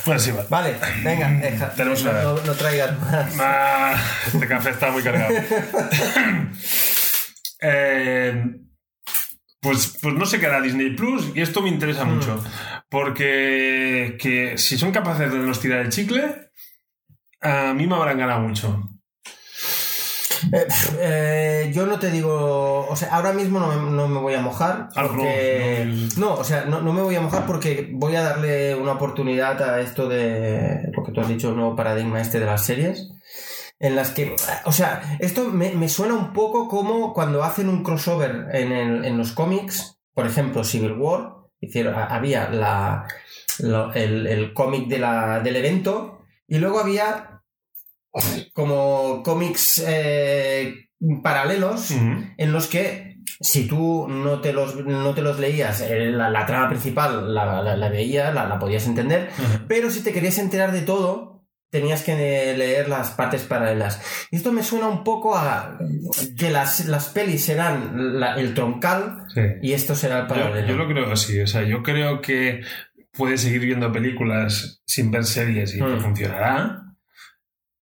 Bueno, 0.06 0.20
sí, 0.20 0.30
va. 0.30 0.44
Vale, 0.48 0.76
venga, 1.04 1.28
deja. 1.30 1.70
Tenemos 1.70 2.02
una 2.02 2.22
no, 2.22 2.34
no 2.42 2.52
traigas 2.54 2.98
más. 3.00 3.34
Ah, 3.38 3.94
este 4.26 4.46
café 4.46 4.70
está 4.70 4.90
muy 4.90 5.02
cargado. 5.02 5.34
Eh, 7.62 8.42
pues, 9.60 9.98
pues 10.00 10.14
no 10.14 10.24
sé 10.24 10.40
qué 10.40 10.46
hará 10.46 10.60
Disney 10.62 10.96
Plus 10.96 11.30
y 11.34 11.42
esto 11.42 11.60
me 11.60 11.68
interesa 11.68 12.04
Mm. 12.04 12.14
mucho. 12.14 12.42
Porque 12.88 14.16
que 14.18 14.56
si 14.58 14.78
son 14.78 14.90
capaces 14.92 15.30
de 15.30 15.38
nos 15.38 15.60
tirar 15.60 15.80
el 15.80 15.90
chicle, 15.90 16.50
a 17.42 17.72
mí 17.74 17.86
me 17.86 17.94
habrán 17.94 18.18
ganado 18.18 18.40
mucho. 18.40 18.88
Eh, 20.52 20.66
eh, 20.98 21.70
yo 21.74 21.86
no 21.86 21.98
te 21.98 22.10
digo, 22.10 22.86
o 22.88 22.96
sea, 22.96 23.14
ahora 23.14 23.32
mismo 23.32 23.60
no 23.60 23.68
me, 23.68 23.90
no 23.90 24.08
me 24.08 24.20
voy 24.20 24.34
a 24.34 24.40
mojar 24.40 24.88
Ah, 24.96 25.04
porque 25.06 25.86
no, 26.16 26.26
no, 26.26 26.34
o 26.34 26.44
sea, 26.44 26.64
no, 26.64 26.80
no 26.80 26.92
me 26.92 27.02
voy 27.02 27.14
a 27.14 27.20
mojar 27.20 27.46
porque 27.46 27.88
voy 27.92 28.16
a 28.16 28.22
darle 28.22 28.74
una 28.74 28.92
oportunidad 28.92 29.62
a 29.62 29.80
esto 29.80 30.08
de 30.08 30.90
lo 30.92 31.04
que 31.04 31.12
tú 31.12 31.20
has 31.20 31.28
dicho, 31.28 31.50
el 31.50 31.56
nuevo 31.56 31.76
paradigma 31.76 32.20
este 32.20 32.40
de 32.40 32.46
las 32.46 32.64
series, 32.64 33.10
en 33.78 33.94
las 33.96 34.10
que, 34.10 34.34
o 34.64 34.72
sea, 34.72 35.16
esto 35.20 35.44
me, 35.48 35.72
me 35.72 35.88
suena 35.88 36.14
un 36.14 36.32
poco 36.32 36.68
como 36.68 37.12
cuando 37.14 37.42
hacen 37.44 37.68
un 37.68 37.82
crossover 37.82 38.46
en, 38.52 38.72
el- 38.72 39.04
en 39.04 39.16
los 39.18 39.32
cómics, 39.32 39.98
por 40.14 40.26
ejemplo, 40.26 40.64
Civil 40.64 40.92
War, 40.98 41.34
hicieron, 41.60 41.94
ha- 41.94 42.06
había 42.06 42.50
la, 42.50 43.06
lo- 43.60 43.92
el, 43.94 44.26
el 44.26 44.52
cómic 44.52 44.88
de 44.88 44.98
la, 44.98 45.40
del 45.40 45.56
evento 45.56 46.18
y 46.48 46.58
luego 46.58 46.80
había 46.80 47.29
como 48.52 49.22
cómics 49.22 49.84
eh, 49.86 50.74
paralelos 51.22 51.90
Ujú. 51.90 52.24
en 52.36 52.52
los 52.52 52.66
que 52.66 53.16
si 53.42 53.66
tú 53.66 54.06
no 54.08 54.40
te 54.40 54.52
los, 54.52 54.76
no 54.84 55.14
te 55.14 55.22
los 55.22 55.38
leías, 55.38 55.80
eh, 55.80 56.10
la, 56.10 56.28
la 56.30 56.44
trama 56.46 56.68
principal 56.68 57.32
la, 57.32 57.62
la, 57.62 57.76
la 57.76 57.88
veías, 57.88 58.34
la, 58.34 58.58
podías 58.58 58.86
entender, 58.86 59.30
Ujú. 59.38 59.64
pero 59.68 59.90
si 59.90 60.02
te 60.02 60.12
querías 60.12 60.36
enterar 60.38 60.72
de 60.72 60.82
todo, 60.82 61.30
tenías 61.70 62.02
que 62.02 62.12
eh, 62.12 62.56
leer 62.56 62.88
las 62.88 63.12
partes 63.12 63.42
paralelas. 63.42 64.02
Y 64.32 64.36
esto 64.36 64.50
me 64.52 64.62
suena 64.64 64.88
un 64.88 65.04
poco 65.04 65.36
a 65.36 65.78
que 66.36 66.50
las, 66.50 66.84
las 66.86 67.08
pelis 67.10 67.44
serán 67.44 68.18
la- 68.20 68.34
el 68.34 68.52
troncal 68.54 69.24
Sí. 69.32 69.40
y 69.62 69.72
esto 69.72 69.94
será 69.94 70.16
el 70.18 70.22
Yo, 70.24 70.28
paralelo. 70.28 70.68
yo 70.68 70.74
lo 70.76 70.88
creo 70.88 71.12
así, 71.12 71.40
o 71.40 71.46
sea, 71.46 71.62
yo 71.62 71.82
creo 71.84 72.20
que 72.20 72.62
puedes 73.12 73.40
seguir 73.42 73.60
viendo 73.60 73.90
películas 73.92 74.82
sin 74.84 75.10
ver 75.12 75.24
series 75.24 75.74
y 75.74 75.78
que 75.78 75.84
Mm. 75.84 76.00
funcionará, 76.00 76.82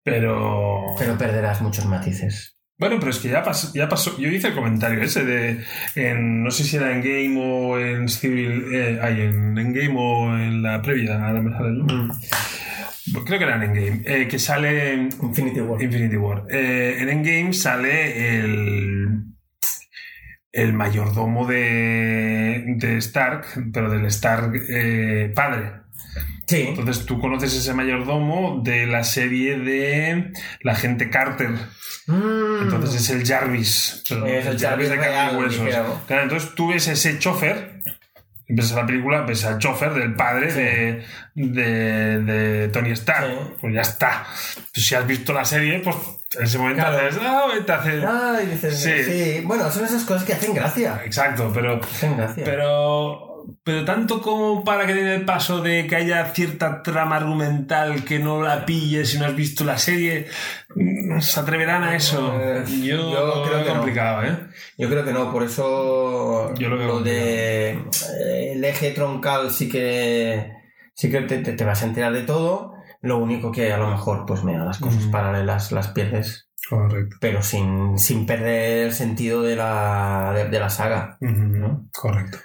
pero... 0.07 0.95
Pero 0.99 1.19
perderás 1.19 1.61
muchos 1.61 1.85
matices. 1.85 2.55
Bueno, 2.79 2.97
pero 2.99 3.11
es 3.11 3.19
que 3.19 3.29
ya, 3.31 3.43
pas- 3.45 3.73
ya 3.75 3.89
pasó. 3.89 4.19
Yo 4.19 4.29
hice 4.29 4.49
el 4.49 4.55
comentario 4.55 5.03
ese 5.03 5.25
de. 5.25 5.65
En, 5.95 6.43
no 6.45 6.51
sé 6.51 6.63
si 6.63 6.77
era 6.77 6.93
en 6.93 7.01
Game 7.01 7.41
o 7.41 7.79
en 7.79 8.07
Civil. 8.07 8.65
Eh, 8.71 8.99
ay, 9.03 9.23
en, 9.23 9.57
en 9.57 9.73
Game 9.73 9.95
o 9.99 10.37
en 10.37 10.63
la 10.63 10.83
previa. 10.83 11.17
Nombre. 11.19 11.55
Mm. 11.95 12.11
Creo 13.25 13.39
que 13.39 13.45
era 13.47 13.57
en 13.57 13.63
Endgame. 13.63 14.03
eh, 14.05 14.29
que 14.29 14.39
sale. 14.39 15.09
Infinity 15.23 15.61
War. 15.61 15.83
Infinity 15.83 16.17
War. 16.19 16.45
Eh, 16.51 16.97
en 17.01 17.09
Endgame 17.09 17.53
sale 17.55 18.39
el. 18.41 19.07
El 20.53 20.73
mayordomo 20.75 21.47
de, 21.47 22.63
de 22.77 22.97
Stark, 22.99 23.47
pero 23.73 23.91
del 23.91 24.05
Stark 24.07 24.53
eh, 24.69 25.33
padre. 25.35 25.73
Sí. 26.47 26.67
Entonces 26.69 27.05
tú 27.07 27.19
conoces 27.21 27.55
ese 27.55 27.75
mayordomo 27.75 28.61
de 28.63 28.87
la 28.87 29.03
serie 29.05 29.59
de 29.59 30.33
la 30.61 30.75
gente 30.75 31.11
Carter. 31.11 31.51
Mm. 32.07 32.63
Entonces 32.63 33.01
es 33.03 33.11
el 33.11 33.27
Jarvis. 33.27 34.03
Es 34.09 34.47
el 34.47 34.59
Jarvis 34.59 34.89
de 34.91 34.97
huesos. 34.99 35.65
dijéramos. 35.65 35.99
Claro, 36.07 36.23
entonces 36.23 36.55
tú 36.55 36.69
ves 36.69 36.87
ese 36.87 37.19
chofer, 37.19 37.81
ves 38.49 38.73
a 38.73 38.77
la 38.77 38.87
película, 38.87 39.23
ves 39.23 39.45
al 39.45 39.59
chofer 39.59 39.93
del 39.95 40.15
padre 40.15 40.51
Sí. 40.53 40.59
de, 40.61 41.03
de, 41.35 42.19
de 42.23 42.69
Tony 42.69 42.91
Stark. 42.93 43.27
Sí. 43.29 43.53
Pues 43.61 43.75
ya 43.75 43.81
está. 43.81 44.25
Pues 44.73 44.87
si 44.87 44.95
has 44.95 45.07
visto 45.07 45.33
la 45.33 45.45
serie, 45.45 45.81
pues 45.81 45.97
en 46.39 46.45
ese 46.45 46.59
momento 46.59 46.83
Claro. 46.85 47.09
haces, 47.09 47.21
ah, 47.23 47.47
te 47.67 47.73
haces- 47.73 48.05
Ay, 48.05 48.47
dices, 48.47 48.81
Sí. 48.81 49.03
sí. 49.05 49.41
Bueno, 49.45 49.69
son 49.73 49.85
esas 49.85 50.05
cosas 50.05 50.23
que 50.23 50.35
hacen 50.35 50.55
gracia. 50.55 51.01
Exacto, 51.05 51.51
pero, 51.53 51.81
Hacen 51.83 52.17
gracia. 52.17 52.45
pero, 52.45 53.26
pero 53.65 53.85
tanto 53.85 54.21
como 54.21 54.65
para 54.65 54.87
que 54.87 54.95
den 54.95 55.07
el 55.07 55.25
paso 55.25 55.61
de 55.63 55.87
que 55.87 55.97
haya 55.97 56.25
cierta 56.35 56.83
trama 56.83 57.17
argumental 57.17 58.05
que 58.05 58.19
no 58.19 58.43
la 58.43 58.65
pilles 58.67 59.11
si 59.11 59.19
no 59.19 59.27
has 59.27 59.37
visto 59.37 59.65
la 59.65 59.79
serie, 59.79 60.27
se 61.21 61.41
atreverán 61.41 61.83
a 61.85 61.97
eso. 61.97 62.39
Eh, 62.41 62.65
Yo, 62.83 63.45
creo 63.49 63.63
que 63.65 63.71
no. 63.71 63.77
complicado, 63.77 64.23
¿eh? 64.25 64.37
Yo 64.79 64.89
creo 64.89 65.05
que 65.05 65.13
no, 65.13 65.33
por 65.33 65.43
eso 65.43 66.55
Yo 66.55 66.69
lo 66.69 66.77
lo 66.77 67.01
de 67.01 67.71
eh, 67.71 68.53
el 68.53 68.65
eje 68.65 68.91
troncal 68.93 69.51
sí 69.51 69.69
que 69.69 70.53
sí 70.95 71.11
que 71.11 71.23
te, 71.23 71.39
te- 71.39 71.53
te 71.53 71.65
vas 71.65 71.83
a 71.83 71.87
enterar 71.87 72.13
de 72.13 72.23
todo. 72.23 72.75
Lo 73.03 73.19
único 73.19 73.53
que 73.53 73.73
a 73.73 73.77
lo 73.79 73.91
mejor, 73.91 74.25
pues 74.27 74.43
mira, 74.43 74.65
las 74.65 74.79
cosas 74.79 75.05
Mm. 75.07 75.11
paralelas 75.11 75.71
las 75.71 75.89
pierdes, 75.89 76.49
Correcto. 76.69 77.17
pero 77.21 77.43
sin, 77.43 77.99
sin 77.99 78.27
perder 78.27 78.87
el 78.87 78.93
sentido 78.93 79.43
de 79.43 79.55
la, 79.55 80.33
de, 80.35 80.49
de 80.49 80.59
la 80.59 80.71
saga. 80.71 81.17
Ujú, 81.21 81.89
Correcto. 81.93 82.39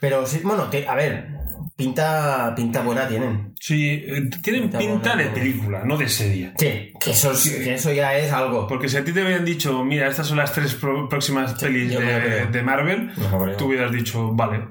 Pero 0.00 0.26
sí, 0.26 0.40
bueno, 0.42 0.70
que, 0.70 0.86
a 0.86 0.94
ver, 0.94 1.28
pinta, 1.76 2.52
pinta 2.56 2.82
buena 2.82 3.06
tienen. 3.08 3.54
Sí, 3.60 3.88
eh, 4.06 4.30
tienen 4.42 4.62
Pinta 4.62 4.78
pinta 4.78 5.16
de 5.16 5.26
película, 5.26 5.82
no 5.84 5.96
de 5.96 6.08
serie. 6.08 6.52
Sí, 6.58 6.92
que 7.00 7.10
eso, 7.10 7.32
es- 7.32 7.50
que 7.50 7.74
eso 7.74 7.92
ya 7.92 8.16
es 8.16 8.32
algo. 8.32 8.66
Porque 8.66 8.88
si 8.88 8.96
a 8.96 9.04
ti 9.04 9.12
te 9.12 9.22
habían 9.22 9.44
dicho, 9.44 9.84
mira, 9.84 10.08
estas 10.08 10.26
son 10.26 10.38
las 10.38 10.52
tres 10.52 10.74
próximas 11.08 11.52
Sí, 11.58 11.64
pelis 11.66 11.90
de, 11.98 12.46
de 12.46 12.62
Marvel, 12.62 13.12
No, 13.16 13.56
tú 13.56 13.66
hubieras 13.66 13.92
dicho, 13.92 14.32
vale. 14.34 14.66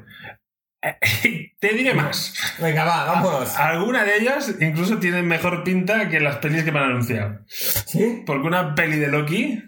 te 1.59 1.69
diré 1.69 1.93
más. 1.93 2.33
Venga, 2.59 2.83
va, 2.83 3.05
vámonos. 3.05 3.55
Alguna 3.55 4.03
de 4.03 4.17
ellas 4.17 4.53
incluso 4.59 4.97
tienen 4.99 5.25
mejor 5.27 5.63
pinta 5.63 6.09
que 6.09 6.19
las 6.19 6.37
pelis 6.37 6.63
que 6.63 6.71
me 6.73 6.79
han 6.79 6.91
anunciado. 6.91 7.39
¿Sí? 7.47 8.23
Porque 8.25 8.47
una 8.47 8.75
peli 8.75 8.97
de 8.97 9.07
Loki, 9.07 9.63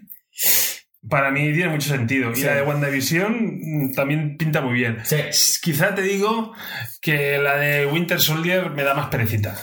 para 1.08 1.30
mí 1.30 1.52
tiene 1.52 1.68
mucho 1.70 1.88
sentido. 1.90 2.32
Y 2.34 2.42
la 2.42 2.54
de 2.56 2.62
WandaVision 2.62 3.60
mm, 3.62 3.92
también 3.94 4.36
pinta 4.36 4.60
muy 4.60 4.74
bien. 4.74 4.98
Sí. 5.04 5.16
Quizá 5.62 5.94
te 5.94 6.02
digo 6.02 6.52
que 7.00 7.38
la 7.38 7.56
de 7.56 7.86
Winter 7.86 8.20
Soldier 8.20 8.70
me 8.70 8.82
da 8.82 8.94
más 8.94 9.08
perecita. 9.08 9.54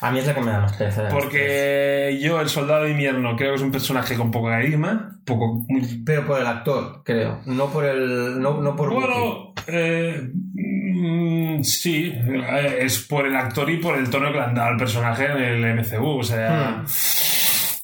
A 0.00 0.10
mí 0.10 0.18
es 0.20 0.26
la 0.26 0.34
que 0.34 0.40
me 0.40 0.50
da 0.50 0.60
más 0.60 0.76
pereza. 0.76 1.08
Porque 1.08 2.18
yo, 2.22 2.40
el 2.40 2.48
soldado 2.48 2.84
de 2.84 2.90
invierno, 2.90 3.36
creo 3.36 3.50
que 3.50 3.56
es 3.56 3.62
un 3.62 3.72
personaje 3.72 4.14
con 4.16 4.30
poco 4.30 4.48
carisma, 4.48 5.18
poco. 5.24 5.64
muy- 5.68 6.02
Pero 6.04 6.26
por 6.26 6.40
el 6.40 6.46
actor, 6.46 7.02
creo. 7.04 7.40
No 7.46 7.70
por 7.70 7.84
el. 7.84 8.40
No, 8.40 8.60
no 8.60 8.76
por. 8.76 8.92
Bueno, 8.92 9.54
eh, 9.66 10.20
mm, 10.32 11.62
sí, 11.62 12.12
eh, 12.14 12.78
es 12.80 12.98
por 13.00 13.26
el 13.26 13.36
actor 13.36 13.68
y 13.70 13.78
por 13.78 13.96
el 13.96 14.08
tono 14.10 14.30
que 14.32 14.38
le 14.38 14.44
han 14.44 14.54
dado 14.54 14.68
al 14.70 14.76
personaje 14.76 15.24
en 15.26 15.38
el 15.42 15.64
MCU. 15.78 16.18
O 16.18 16.22
sea, 16.22 16.84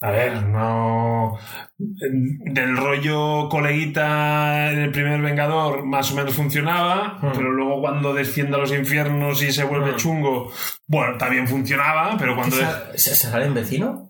a 0.01 0.11
ver, 0.11 0.43
no. 0.47 1.37
Del 1.77 2.77
rollo 2.77 3.49
coleguita 3.49 4.71
en 4.73 4.79
el 4.81 4.91
primer 4.93 5.21
Vengador 5.21 5.85
más 5.85 6.11
o 6.13 6.15
menos 6.17 6.35
funcionaba, 6.35 7.19
Hmm. 7.21 7.31
pero 7.35 7.53
luego 7.53 7.81
cuando 7.81 8.15
desciende 8.15 8.57
a 8.57 8.61
los 8.61 8.73
infiernos 8.73 9.43
y 9.43 9.53
se 9.53 9.65
vuelve 9.65 9.93
Hmm. 9.93 9.97
chungo, 9.97 10.53
bueno, 10.87 11.17
también 11.19 11.47
funcionaba, 11.49 12.17
pero 12.19 12.35
cuando. 12.37 12.57
¿Se, 12.57 12.99
se- 12.99 13.15
se 13.15 13.29
sale 13.29 13.47
en 13.47 13.55
vecino? 13.55 14.08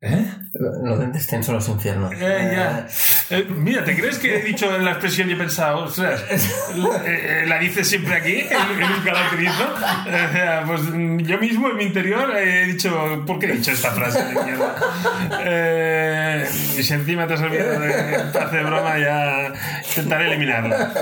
¿Eh? 0.00 0.26
Los 0.82 0.98
dentes 0.98 1.26
tensos 1.26 1.54
los 1.54 1.68
infiernos. 1.68 2.12
Eh. 2.14 2.86
Eh, 3.30 3.46
mira, 3.48 3.82
¿te 3.82 3.96
crees 3.96 4.18
que 4.18 4.36
he 4.36 4.42
dicho 4.42 4.74
en 4.74 4.84
la 4.84 4.92
expresión 4.92 5.28
y 5.30 5.32
he 5.32 5.36
pensado, 5.36 5.84
ostras, 5.84 6.22
eh, 6.30 6.38
eh, 7.06 7.44
la 7.48 7.58
dices 7.58 7.88
siempre 7.88 8.14
aquí 8.14 8.40
y 8.40 8.94
nunca 8.94 9.12
la 9.12 9.28
utilizo? 9.28 9.74
Pues 10.66 10.82
mm, 10.82 11.18
yo 11.20 11.38
mismo 11.38 11.70
en 11.70 11.76
mi 11.76 11.84
interior 11.84 12.36
he 12.36 12.66
dicho, 12.66 13.24
¿por 13.26 13.38
qué 13.38 13.46
he 13.46 13.52
dicho 13.52 13.72
esta 13.72 13.90
frase 13.92 14.22
de 14.22 14.34
mierda? 14.44 14.76
Y 16.78 16.82
si 16.82 16.92
encima 16.92 17.26
te 17.26 17.34
has 17.34 17.40
olvidado 17.40 17.80
de 17.80 18.16
hacer 18.38 18.64
broma, 18.64 18.98
ya 18.98 19.52
intentaré 19.88 20.26
eliminarla. 20.26 20.92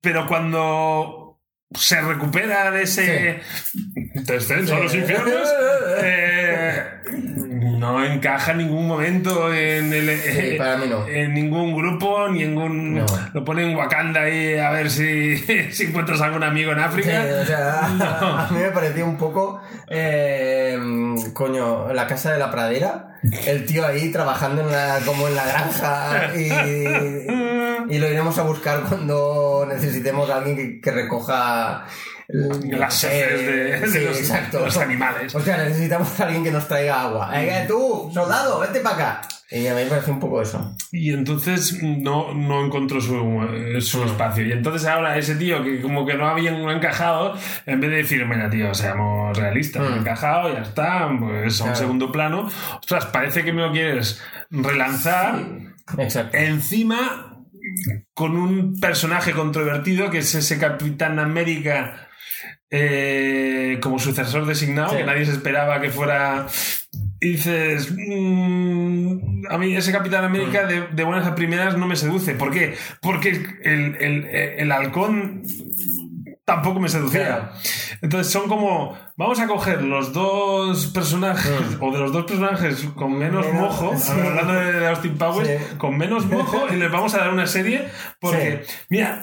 Pero 0.00 0.26
cuando 0.26 1.29
se 1.74 2.00
recupera 2.00 2.70
de 2.70 2.82
ese 2.82 3.40
descenso 4.14 4.74
a 4.76 4.80
los 4.80 4.94
infiernos, 4.94 5.48
eh, 6.02 6.82
no 7.78 8.04
encaja 8.04 8.52
en 8.52 8.58
ningún 8.58 8.86
momento 8.88 9.52
en, 9.54 9.92
el, 9.92 10.18
Sí, 10.18 10.56
para 10.58 10.76
mí 10.76 10.86
no. 10.88 11.06
en 11.06 11.32
ningún 11.32 11.74
grupo, 11.76 12.28
ningún... 12.28 12.94
No. 12.96 13.06
Lo 13.32 13.44
ponen 13.44 13.70
en 13.70 13.76
Wakanda 13.76 14.22
ahí 14.22 14.56
a 14.58 14.70
ver 14.70 14.90
si, 14.90 15.36
si 15.70 15.84
encuentras 15.84 16.20
algún 16.20 16.42
amigo 16.42 16.72
en 16.72 16.78
Sí, 16.78 16.84
África. 16.84 17.24
o 17.42 17.44
sea, 17.46 17.88
No. 18.20 18.38
a 18.38 18.48
mí 18.50 18.58
me 18.58 18.70
pareció 18.70 19.06
un 19.06 19.16
poco, 19.16 19.62
eh, 19.88 20.78
coño, 21.32 21.92
la 21.92 22.06
casa 22.06 22.32
de 22.32 22.38
la 22.38 22.50
pradera, 22.50 23.09
el 23.22 23.66
tío 23.66 23.86
ahí 23.86 24.10
trabajando 24.10 24.62
en 24.62 24.72
la, 24.72 24.98
como 25.04 25.28
en 25.28 25.34
la 25.34 25.46
granja 25.46 26.32
y, 26.34 27.94
y 27.94 27.98
lo 27.98 28.08
iremos 28.08 28.38
a 28.38 28.42
buscar 28.42 28.82
cuando 28.82 29.66
necesitemos 29.68 30.30
a 30.30 30.36
alguien 30.36 30.56
que, 30.56 30.80
que 30.80 30.90
recoja 30.90 31.84
Las 32.28 33.04
heces 33.04 33.92
de, 33.92 34.00
los, 34.04 34.18
exacto. 34.18 34.58
de 34.58 34.64
los 34.66 34.76
animales. 34.76 35.34
O 35.34 35.40
sea, 35.40 35.56
necesitamos 35.58 36.18
a 36.20 36.24
alguien 36.24 36.44
que 36.44 36.50
nos 36.50 36.66
traiga 36.66 37.02
agua. 37.02 37.30
Eh, 37.34 37.64
tú, 37.66 38.10
soldado, 38.12 38.60
vete 38.60 38.80
para 38.80 38.94
acá. 38.94 39.22
Y 39.52 39.66
a 39.66 39.74
mí 39.74 39.82
me 39.82 39.86
parece 39.90 40.12
un 40.12 40.20
poco 40.20 40.40
eso. 40.40 40.76
Y 40.92 41.12
entonces 41.12 41.82
no, 41.82 42.32
no 42.34 42.64
encontró 42.64 43.00
su, 43.00 43.16
eh, 43.52 43.80
su 43.80 44.04
espacio. 44.04 44.46
Y 44.46 44.52
entonces 44.52 44.86
ahora 44.86 45.18
ese 45.18 45.34
tío 45.34 45.64
que 45.64 45.80
como 45.80 46.06
que 46.06 46.14
no 46.14 46.28
había 46.28 46.52
no 46.52 46.70
encajado, 46.70 47.36
en 47.66 47.80
vez 47.80 47.90
de 47.90 47.96
decir, 47.96 48.24
mira 48.26 48.48
tío, 48.48 48.72
seamos 48.74 49.36
realistas, 49.36 49.82
no 49.82 49.96
Mm. 49.96 49.98
encajado, 50.00 50.52
ya 50.54 50.60
está, 50.62 51.10
pues 51.18 51.60
a 51.60 51.64
un 51.64 51.74
segundo 51.76 52.12
plano. 52.12 52.48
Ostras, 52.78 53.06
parece 53.06 53.42
que 53.42 53.52
me 53.52 53.62
lo 53.62 53.72
quieres 53.72 54.22
relanzar. 54.50 55.42
Exacto. 55.98 56.36
Encima, 56.36 57.42
con 58.14 58.36
un 58.36 58.78
personaje 58.78 59.32
controvertido 59.32 60.10
que 60.10 60.18
es 60.18 60.32
ese 60.34 60.58
Capitán 60.60 61.18
América 61.18 62.06
eh, 62.70 63.78
como 63.82 63.98
sucesor 63.98 64.46
designado, 64.46 64.90
Sí. 64.90 64.98
que 64.98 65.04
nadie 65.04 65.24
se 65.26 65.32
esperaba 65.32 65.80
que 65.80 65.90
fuera. 65.90 66.46
Y 67.22 67.32
dices, 67.32 67.92
mm, 67.94 69.42
a 69.50 69.58
mí 69.58 69.76
ese 69.76 69.92
Capitán 69.92 70.24
América 70.24 70.64
de, 70.66 70.86
de 70.88 71.04
buenas 71.04 71.26
a 71.26 71.34
primeras 71.34 71.76
no 71.76 71.86
me 71.86 71.96
seduce. 71.96 72.34
¿Por 72.34 72.50
qué? 72.50 72.76
Porque 73.02 73.30
el, 73.62 73.96
el- 74.00 74.26
el 74.26 74.72
halcón 74.72 75.42
tampoco 76.46 76.80
me 76.80 76.88
seducía. 76.88 77.26
Claro. 77.26 77.50
Entonces 78.02 78.32
son 78.32 78.48
como, 78.48 78.98
vamos 79.16 79.38
a 79.38 79.46
coger 79.46 79.82
los 79.82 80.12
dos 80.12 80.86
personajes, 80.88 81.78
Mm. 81.78 81.82
o 81.84 81.92
de 81.92 81.98
los 81.98 82.12
dos 82.12 82.24
personajes 82.24 82.84
con 82.96 83.16
menos 83.18 83.46
mojo, 83.52 83.94
sí. 83.96 84.10
hablando 84.12 84.54
de 84.54 84.86
Austin 84.88 85.16
Powers, 85.18 85.48
Sí. 85.48 85.76
con 85.76 85.96
menos 85.98 86.24
mojo, 86.26 86.66
y 86.72 86.76
les 86.76 86.90
vamos 86.90 87.14
a 87.14 87.18
dar 87.18 87.30
una 87.32 87.46
serie, 87.46 87.88
porque, 88.18 88.64
mira, 88.88 89.22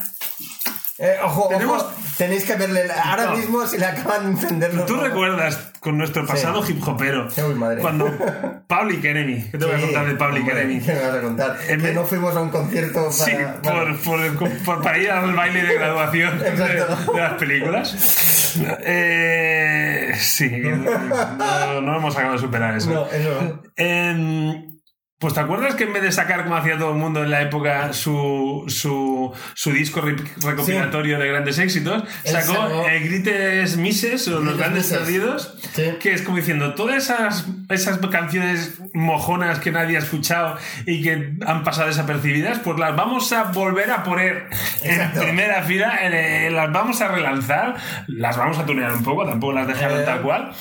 Eh, 0.99 1.15
ojo, 1.23 1.47
Tenemos- 1.49 1.83
ojo, 1.83 1.93
tenéis 2.17 2.43
que 2.43 2.55
verle. 2.55 2.81
Ahora 3.03 3.25
No. 3.27 3.35
mismo 3.37 3.63
se 3.67 3.77
le 3.77 3.85
acaban 3.85 4.25
de 4.25 4.31
encender 4.31 4.73
los 4.73 4.87
tú 4.87 4.95
ojos. 4.95 5.07
recuerdas 5.07 5.71
con 5.87 5.97
nuestro 5.97 6.25
pasado 6.25 6.61
hip 6.67 6.85
hopero, 6.85 7.29
Sí, 7.31 7.41
madre. 7.55 7.79
cuando 7.81 8.05
Public 8.67 9.05
Enemy, 9.05 9.43
¿qué 9.51 9.57
te 9.57 9.65
voy 9.65 9.75
a 9.75 9.79
contar 9.79 10.05
de 10.05 10.15
Public 10.15 10.41
hombre, 10.41 10.61
Enemy? 10.63 10.81
¿Qué 10.81 10.93
me 10.93 10.99
vas 10.99 11.15
a 11.15 11.21
contar? 11.21 11.57
En 11.69 11.81
que 11.81 11.93
no 11.93 12.03
fuimos 12.03 12.35
a 12.35 12.41
un 12.41 12.49
concierto 12.49 13.03
para. 13.03 13.11
Sí, 13.11 13.31
bueno, 13.63 13.97
por, 14.03 14.35
por- 14.37 14.57
por- 14.65 14.81
para 14.83 14.97
ir 14.97 15.09
al 15.09 15.33
baile 15.33 15.63
de 15.63 15.73
graduación 15.75 16.39
de, 16.39 16.85
las 17.17 17.33
películas. 17.35 18.57
Eh, 18.81 20.11
sí, 20.17 20.49
no, 20.61 21.81
no 21.81 21.97
hemos 21.97 22.15
acabado 22.15 22.35
de 22.35 22.41
superar 22.41 22.75
eso. 22.75 22.91
No, 22.91 23.05
eso 23.07 23.41
no. 23.41 24.76
Pues 25.19 25.33
te 25.33 25.39
acuerdas 25.39 25.73
que 25.73 25.85
en 25.85 25.93
vez 25.93 26.03
de 26.03 26.11
sacar 26.11 26.43
como 26.43 26.57
hacía 26.57 26.77
todo 26.77 26.91
el 26.91 26.97
mundo 26.97 27.23
en 27.23 27.31
la 27.31 27.41
época 27.41 27.91
su, 27.93 28.65
su, 28.67 29.33
su 29.55 29.71
disco 29.71 29.99
re- 29.99 30.15
recopilatorio 30.43 31.17
de 31.17 31.27
grandes 31.27 31.57
éxitos, 31.57 32.03
sacó 32.23 32.53
sacó- 32.53 32.87
eh, 32.87 32.99
Grites 32.99 33.77
Mises 33.77 34.27
o 34.27 34.41
Los 34.41 34.57
Grandes 34.57 34.83
Mises. 34.83 34.97
Perdidos, 34.99 35.55
Sí. 35.73 35.83
que 35.99 36.13
es 36.13 36.21
como 36.21 36.37
diciendo 36.37 36.75
todas 36.75 36.97
esas, 36.97 37.47
esas 37.69 37.97
canciones 38.09 38.79
mojonas 38.93 39.57
que 39.59 39.71
nadie 39.71 39.95
ha 39.95 39.99
escuchado 40.01 40.55
y 40.85 41.01
que 41.01 41.33
han 41.47 41.63
pasado 41.63 41.87
desapercibidas, 41.87 42.59
pues 42.59 42.77
las 42.77 42.95
vamos 42.95 43.33
a 43.33 43.45
volver 43.45 43.89
a 43.89 44.03
poner 44.03 44.47
Exacto. 44.83 45.21
en 45.21 45.25
primera 45.29 45.63
fila, 45.63 45.97
eh, 46.03 46.51
las 46.51 46.71
vamos 46.71 47.01
a 47.01 47.07
relanzar, 47.07 47.75
las 48.05 48.37
vamos 48.37 48.59
a 48.59 48.67
tunear 48.67 48.93
un 48.93 49.03
poco, 49.03 49.25
tampoco 49.25 49.53
las 49.53 49.67
dejaron 49.67 49.99
Eh. 50.01 50.03
tal 50.03 50.21
cual. 50.21 50.51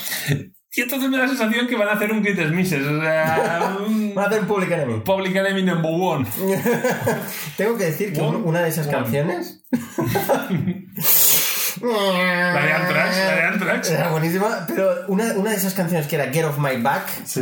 Y 0.77 0.83
entonces 0.83 1.09
me 1.09 1.17
da 1.17 1.23
la 1.23 1.29
sensación 1.31 1.67
que 1.67 1.75
van 1.75 1.89
a 1.89 1.93
hacer 1.93 2.13
un 2.13 2.23
Greatest 2.23 2.53
Misses, 2.53 2.87
o 2.87 3.01
sea, 3.01 3.79
un 3.87 4.15
Van 4.15 4.27
a 4.27 4.29
hacer 4.29 4.43
Public 4.47 4.71
Enemy. 4.71 5.01
Public 5.01 5.35
Enemy 5.35 5.63
number 5.63 5.91
one. 5.91 6.27
Tengo 7.57 7.79
que 7.79 7.85
decir 7.85 8.13
que 8.13 8.21
One, 8.21 8.37
una 8.39 8.61
de 8.61 8.69
esas 8.69 8.87
one. 8.87 8.97
canciones. 8.99 9.65
La 11.83 12.63
de 12.65 12.73
Anthrax, 12.73 13.17
la 13.17 13.35
de 13.35 13.43
Anthrax. 13.43 13.91
Era 13.91 14.09
buenísima, 14.11 14.65
pero 14.67 15.05
una, 15.09 15.33
una 15.35 15.51
de 15.51 15.57
esas 15.57 15.75
canciones 15.75 16.07
que 16.07 16.17
era 16.17 16.27
Get 16.33 16.45
Off 16.45 16.59
My 16.59 16.81
Back 16.81 17.07
Sí. 17.25 17.41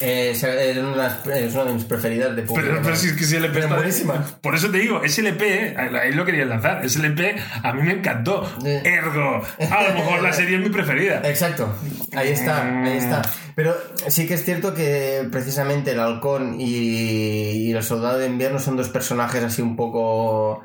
eh, 0.00 0.36
era 0.42 0.86
una, 0.86 1.18
es 1.34 1.54
una 1.54 1.64
de 1.64 1.72
mis 1.74 1.84
preferidas 1.84 2.34
de 2.36 2.42
Public 2.42 2.64
Pero, 2.66 2.82
pero 2.82 2.96
si 2.96 3.08
es 3.08 3.12
que 3.14 3.24
ese 3.24 3.36
LP 3.38 3.60
está- 3.60 3.74
buenísima. 3.74 4.24
Por 4.40 4.54
eso 4.54 4.70
te 4.70 4.78
digo, 4.78 5.02
ese 5.02 5.20
LP, 5.22 5.68
eh, 5.68 5.76
ahí 6.02 6.12
lo 6.12 6.24
quería 6.24 6.44
lanzar, 6.44 6.84
ese 6.84 7.00
LP 7.00 7.36
a 7.62 7.72
mí 7.72 7.82
me 7.82 7.92
encantó. 7.92 8.50
Sí. 8.62 8.68
Ergo, 8.84 9.42
a 9.70 9.82
lo 9.84 9.94
mejor 9.94 10.22
la 10.22 10.32
serie 10.32 10.56
es 10.56 10.62
mi 10.62 10.70
preferida. 10.70 11.20
Exacto, 11.24 11.74
ahí 12.14 12.30
está, 12.30 12.62
ahí 12.82 12.96
está. 12.98 13.22
Pero 13.54 13.74
sí 14.08 14.26
que 14.26 14.34
es 14.34 14.44
cierto 14.44 14.74
que 14.74 15.26
precisamente 15.32 15.92
el 15.92 16.00
halcón 16.00 16.60
y, 16.60 16.66
y 16.66 17.72
el 17.72 17.82
soldado 17.82 18.18
de 18.18 18.26
invierno 18.26 18.58
son 18.58 18.76
dos 18.76 18.90
personajes 18.90 19.42
así 19.42 19.62
un 19.62 19.76
poco 19.76 20.62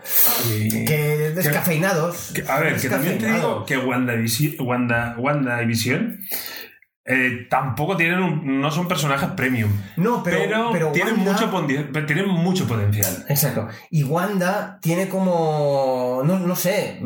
que 0.85 1.31
descafeinados. 1.33 2.31
Que- 2.33 2.43
a 2.49 2.59
ver, 2.59 2.75
que 2.75 2.89
también 3.01 3.17
te 3.19 3.33
digo 3.33 3.65
que 3.65 3.77
WandaVision, 3.77 4.55
Wanda, 4.67 5.15
WandaVision 5.17 6.19
eh, 7.05 7.47
tampoco 7.49 7.97
tienen 7.97 8.19
un- 8.19 8.61
no 8.61 8.69
son 8.71 8.87
personajes 8.87 9.29
premium. 9.31 9.71
No, 9.97 10.21
pero, 10.23 10.37
Pero, 10.39 10.69
pero 10.71 10.91
tienen, 10.91 11.15
Wanda- 11.15 11.31
mucho, 11.33 12.05
tienen 12.05 12.27
mucho 12.29 12.67
potencial. 12.67 13.25
Exacto. 13.27 13.67
Y 13.89 14.03
Wanda 14.03 14.77
tiene 14.81 15.09
como. 15.09 16.21
No, 16.23 16.39
no 16.39 16.55
sé. 16.55 17.01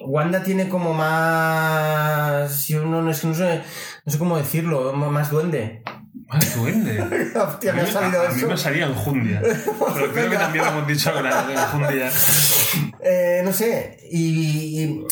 Wanda 0.00 0.42
tiene 0.42 0.68
como 0.68 0.94
más. 0.94 2.66
Yo 2.68 2.84
no, 2.84 3.02
no, 3.02 3.10
es 3.10 3.20
que 3.20 3.26
no 3.28 3.34
sé, 3.34 3.62
no 4.04 4.12
sé 4.12 4.18
cómo 4.18 4.36
decirlo. 4.38 4.92
Más 4.94 5.30
duende. 5.30 5.82
Más 6.28 6.56
duende. 6.56 7.00
Hostia, 7.36 7.72
me 7.72 7.82
ha 7.82 7.86
salido 7.86 8.22
a- 8.22 8.28
a 8.28 8.32
mí 8.32 8.42
me 8.44 8.56
salía 8.56 8.86
enjundia. 8.86 9.40
Pero 9.94 10.12
creo 10.12 10.30
que 10.30 10.36
también 10.36 10.64
lo 10.64 10.70
hemos 10.72 10.86
dicho 10.86 11.12
de 11.12 11.28
enjundia. 11.54 12.10
Eh, 13.02 13.42
no 13.44 13.52
sé. 13.52 13.98
Y. 14.10 14.82
y 14.82 15.04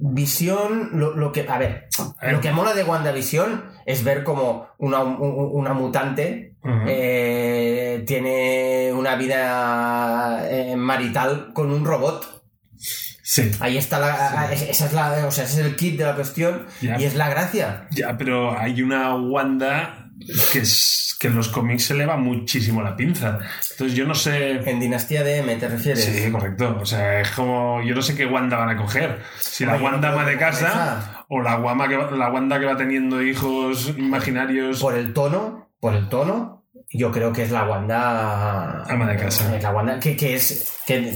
Visión, 0.00 0.90
lo, 0.92 1.16
lo 1.16 1.32
que. 1.32 1.46
A 1.48 1.58
ver, 1.58 1.88
lo 2.30 2.40
que 2.40 2.52
mola 2.52 2.74
de 2.74 2.84
WandaVision 2.84 3.64
es 3.86 4.04
ver 4.04 4.22
como 4.22 4.68
una, 4.78 5.00
un- 5.02 5.18
una 5.52 5.72
mutante 5.74 6.54
eh, 6.86 8.04
tiene 8.06 8.92
una 8.92 9.16
vida 9.16 10.46
eh, 10.48 10.76
marital 10.76 11.52
con 11.52 11.72
un 11.72 11.84
robot. 11.84 12.44
Sí. 12.76 13.50
Ahí 13.58 13.76
está 13.76 13.98
la. 13.98 14.52
Esa 14.52 14.86
es 14.86 14.92
la. 14.92 15.26
O 15.26 15.30
sea, 15.32 15.42
ese 15.44 15.60
es 15.60 15.66
el 15.66 15.74
kit 15.74 15.98
de 15.98 16.04
la 16.04 16.14
cuestión. 16.14 16.66
Ya. 16.80 16.96
Y 17.00 17.04
es 17.04 17.16
la 17.16 17.28
gracia. 17.28 17.88
Ya, 17.90 18.16
pero 18.16 18.56
hay 18.56 18.80
una 18.80 19.16
Wanda 19.16 20.03
que, 20.52 20.60
es, 20.60 21.16
que 21.18 21.28
en 21.28 21.36
los 21.36 21.48
cómics 21.48 21.84
se 21.84 21.94
le 21.94 22.06
va 22.06 22.16
muchísimo 22.16 22.82
la 22.82 22.96
pinza. 22.96 23.38
Entonces 23.72 23.96
yo 23.96 24.06
no 24.06 24.14
sé... 24.14 24.68
En 24.68 24.80
Dinastía 24.80 25.22
de 25.22 25.38
M, 25.38 25.56
¿te 25.56 25.68
refieres? 25.68 26.04
Sí, 26.04 26.30
correcto. 26.30 26.78
O 26.80 26.86
sea, 26.86 27.20
es 27.20 27.30
como... 27.30 27.82
Yo 27.82 27.94
no 27.94 28.02
sé 28.02 28.14
qué 28.14 28.26
Wanda 28.26 28.56
van 28.58 28.70
a 28.70 28.76
coger. 28.76 29.20
Si 29.38 29.64
la 29.64 29.76
Wanda 29.76 30.10
no 30.10 30.14
ama 30.14 30.28
de 30.28 30.38
casa 30.38 31.24
o 31.28 31.40
la, 31.40 31.56
Wanda 31.56 31.88
que 31.88 31.96
va, 31.96 32.10
la 32.10 32.30
Wanda 32.30 32.58
que 32.58 32.66
va 32.66 32.76
teniendo 32.76 33.22
hijos 33.22 33.94
imaginarios. 33.96 34.80
Por 34.80 34.94
el 34.94 35.12
tono, 35.12 35.70
por 35.80 35.94
el 35.94 36.08
tono, 36.08 36.64
yo 36.90 37.10
creo 37.10 37.32
que 37.32 37.42
es 37.42 37.50
la 37.50 37.64
Wanda. 37.64 38.84
Ama 38.84 39.06
de 39.06 39.16
casa. 39.16 39.56
Es 39.56 39.62
la 39.62 39.70
Wanda 39.70 39.98
que, 39.98 40.16
que 40.16 40.34
es. 40.34 40.76
Que, 40.86 41.12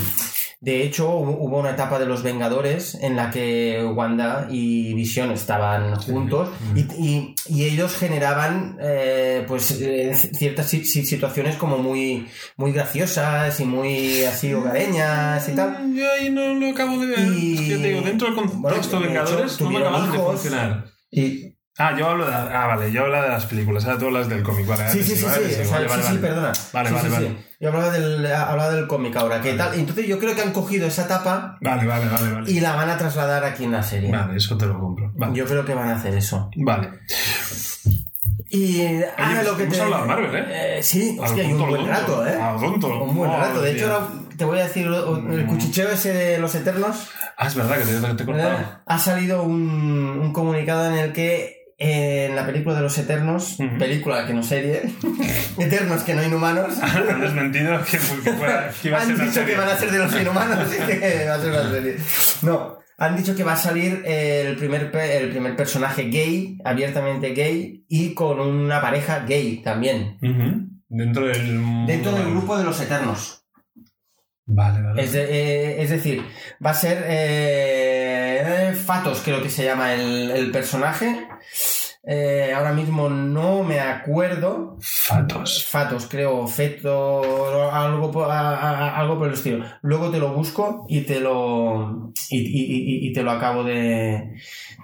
de 0.60 0.82
hecho, 0.82 1.08
hubo 1.10 1.58
una 1.60 1.70
etapa 1.70 2.00
de 2.00 2.06
los 2.06 2.22
Vengadores 2.24 2.96
en 3.00 3.14
la 3.14 3.30
que 3.30 3.84
Wanda 3.94 4.48
y 4.50 4.92
Visión 4.94 5.30
estaban 5.30 5.94
juntos 5.96 6.48
y, 6.74 6.80
y- 7.00 7.34
y 7.48 7.64
ellos 7.64 7.96
generaban 7.96 8.76
eh, 8.80 9.44
pues 9.46 9.70
eh, 9.80 10.12
ciertas 10.14 10.68
si- 10.68 10.84
si- 10.84 11.06
situaciones 11.06 11.56
como 11.56 11.78
muy, 11.78 12.26
muy 12.56 12.72
graciosas 12.72 13.60
y 13.60 13.64
muy 13.64 14.24
así 14.24 14.52
hogareñas 14.52 15.48
y 15.48 15.52
tal. 15.54 15.88
Mm, 15.88 15.96
Yo 15.96 16.04
ahí 16.12 16.30
no 16.30 16.54
lo 16.54 16.70
acabo 16.70 16.98
de 16.98 17.06
ver. 17.06 17.18
Y- 17.38 17.54
Es 17.54 17.60
que 17.60 17.76
te 17.82 17.88
digo, 17.88 18.00
dentro 18.02 18.26
del 18.26 18.36
contexto 18.36 18.58
Bueno, 18.98 19.00
de 19.00 19.06
Vengadores 19.06 19.54
hecho, 19.54 19.64
no 19.64 19.70
me 19.70 19.78
acaban 19.78 20.12
de 20.12 20.18
funcionar. 20.18 20.84
Y, 21.10 21.54
Ah, 21.80 21.94
yo 21.96 22.08
hablo 22.08 22.26
de... 22.26 22.34
Ah, 22.34 22.66
vale, 22.66 22.90
yo 22.90 23.02
hablo 23.04 23.22
de 23.22 23.28
las 23.28 23.46
películas. 23.46 23.84
Ahora 23.84 23.98
tú 23.98 24.06
hablas 24.06 24.28
del 24.28 24.42
cómic. 24.42 24.66
Vale, 24.66 24.90
Sí, 24.90 25.02
sí, 25.04 25.14
sí, 25.14 25.24
sí, 25.26 25.54
sí, 25.54 25.64
sí, 25.64 26.18
perdona. 26.18 26.52
Vale, 26.72 26.88
Sí, 26.88 26.94
vale, 26.94 27.08
sí, 27.08 27.14
vale. 27.14 27.28
sí. 27.28 27.36
Yo 27.60 27.68
hablaba 27.68 27.90
del, 27.90 28.26
hablaba 28.32 28.70
del 28.70 28.86
cómic 28.88 29.16
ahora, 29.16 29.40
¿qué 29.40 29.54
tal? 29.54 29.74
Entonces 29.74 30.06
yo 30.06 30.18
creo 30.18 30.34
que 30.34 30.42
han 30.42 30.52
cogido 30.52 30.86
esa 30.86 31.04
etapa 31.04 31.56
Vale, 31.60 31.86
vale, 31.86 32.08
vale, 32.08 32.32
vale. 32.32 32.50
y 32.50 32.60
la 32.60 32.74
van 32.76 32.88
a 32.90 32.96
trasladar 32.98 33.44
aquí 33.44 33.64
en 33.64 33.72
la 33.72 33.82
serie. 33.82 34.10
Vale, 34.12 34.36
eso 34.36 34.56
te 34.56 34.66
lo 34.66 34.78
compro. 34.78 35.12
Yo 35.32 35.44
creo 35.46 35.64
que 35.64 35.74
van 35.74 35.88
a 35.88 35.96
hacer 35.96 36.14
eso. 36.14 36.50
Vale. 36.56 36.90
Y 38.50 38.80
ah, 39.04 39.32
pues 39.34 39.46
lo 39.46 39.56
que 39.56 39.62
hemos 39.64 39.76
te... 39.76 39.82
hablado 39.82 40.02
de 40.02 40.08
Marvel, 40.08 40.44
¿eh? 40.48 40.78
sí, 40.82 41.18
A 41.20 41.24
hostia, 41.24 41.44
y 41.44 41.52
un 41.52 41.58
buen 41.58 41.74
tonto. 41.84 41.90
rato, 41.90 42.26
¿eh? 42.26 42.38
Tonto. 42.60 43.02
Un 43.04 43.14
buen 43.16 43.30
rato. 43.30 43.60
De 43.60 43.72
hecho, 43.72 43.92
ahora 43.92 44.06
te 44.36 44.44
voy 44.44 44.58
a 44.58 44.62
decir 44.64 44.86
el 44.86 45.46
cuchicheo 45.46 45.90
ese 45.90 46.14
de 46.14 46.38
los 46.38 46.54
Eternos. 46.54 47.08
Ah, 47.36 47.46
es 47.46 47.54
verdad 47.54 47.76
que 47.78 47.84
te, 47.84 48.14
te 48.14 48.22
he 48.22 48.26
cortado. 48.26 48.58
Ha 48.86 48.98
salido 48.98 49.42
un, 49.42 49.68
un 50.20 50.32
comunicado 50.32 50.86
en 50.86 50.94
el 50.98 51.12
que 51.12 51.44
eh, 51.44 51.57
en 51.80 52.34
la 52.34 52.44
película 52.44 52.74
de 52.74 52.82
los 52.82 52.98
Eternos, 52.98 53.56
película 53.78 54.26
que 54.26 54.34
no 54.34 54.42
serie, 54.42 54.82
Eternos 55.58 56.02
que 56.02 56.14
no 56.14 56.24
inhumanos, 56.24 56.76
Han 56.82 57.20
desmentido 57.20 57.78
que, 57.84 57.92
que, 57.92 58.32
fuera, 58.32 58.70
que 58.82 58.88
iba 58.88 58.98
a 58.98 59.04
ser 59.04 59.20
han 59.20 59.26
dicho 59.26 59.46
que 59.46 59.56
van 59.56 59.68
a 59.68 59.76
ser 59.76 59.90
de 59.92 59.98
los 59.98 60.20
inhumanos 60.20 60.68
y 60.74 60.86
que 60.86 61.26
va 61.28 61.34
a 61.34 61.40
ser 61.40 61.52
una 61.52 61.70
serie. 61.70 61.96
No, 62.42 62.78
han 62.98 63.16
dicho 63.16 63.36
que 63.36 63.44
va 63.44 63.52
a 63.52 63.56
salir 63.56 64.02
el 64.04 64.56
primer, 64.56 64.90
el 64.94 65.30
primer 65.30 65.54
personaje 65.54 66.04
gay, 66.04 66.58
abiertamente 66.64 67.28
gay, 67.28 67.84
y 67.88 68.12
con 68.12 68.40
una 68.40 68.80
pareja 68.80 69.20
gay 69.20 69.62
también. 69.62 70.18
Ujú. 70.20 70.68
Dentro 70.88 71.26
del... 71.26 71.86
Dentro 71.86 72.12
del 72.12 72.30
grupo 72.30 72.58
de 72.58 72.64
los 72.64 72.80
Eternos. 72.80 73.44
Vale, 74.50 74.82
vale. 74.82 75.02
Es, 75.02 75.12
de- 75.12 75.24
eh, 75.30 75.82
es 75.82 75.90
decir, 75.90 76.22
va 76.64 76.70
a 76.70 76.74
ser 76.74 77.04
eh, 77.06 78.72
Fatos, 78.74 79.20
creo 79.24 79.42
que 79.42 79.50
se 79.50 79.64
llama 79.64 79.92
el, 79.94 80.30
el 80.30 80.50
personaje. 80.50 81.26
Eh, 82.10 82.52
ahora 82.56 82.72
mismo 82.72 83.10
no 83.10 83.62
me 83.62 83.78
acuerdo. 83.80 84.78
Fatos. 84.80 85.66
Fatos, 85.66 86.06
creo, 86.06 86.46
Feto, 86.48 87.70
algo, 87.70 88.10
po- 88.10 88.24
a- 88.24 88.56
a- 88.56 88.98
algo 88.98 89.18
por 89.18 89.28
el 89.28 89.34
estilo. 89.34 89.66
Luego 89.82 90.10
te 90.10 90.18
lo 90.18 90.32
busco 90.32 90.86
y 90.88 91.02
te 91.02 91.20
lo 91.20 92.10
y, 92.30 92.38
y- 92.38 93.04
y- 93.06 93.08
y 93.08 93.12
te 93.12 93.22
lo 93.22 93.30
acabo 93.32 93.62
de, 93.64 94.32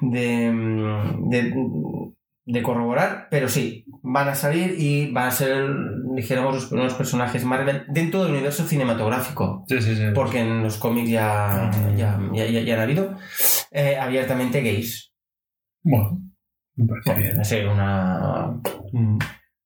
de, 0.02 0.50
mm, 0.52 1.30
de, 1.30 1.54
de 2.46 2.62
corroborar, 2.62 3.28
pero 3.30 3.48
sí, 3.48 3.86
van 4.02 4.28
a 4.28 4.34
salir 4.34 4.74
y 4.78 5.10
van 5.10 5.28
a 5.28 5.30
ser, 5.30 5.66
dijéramos, 6.14 6.54
los 6.54 6.66
primeros 6.66 6.94
personajes 6.94 7.44
Marvel 7.44 7.84
dentro 7.88 8.22
del 8.22 8.32
universo 8.32 8.64
cinematográfico. 8.66 9.64
Sí, 9.68 9.80
sí, 9.80 9.96
sí. 9.96 10.02
Porque 10.14 10.40
en 10.40 10.62
los 10.62 10.76
cómics 10.76 11.08
ya, 11.08 11.70
ya, 11.96 12.20
ya, 12.34 12.46
ya- 12.46 12.60
ya 12.60 12.74
han 12.74 12.80
habido 12.80 13.16
eh, 13.70 13.96
abiertamente 13.98 14.60
gays. 14.60 15.10
Bueno, 15.82 16.20
me 16.76 16.86
parece 16.86 17.56
bien. 17.60 17.68
Una, 17.70 18.60
Mm. 18.92 19.18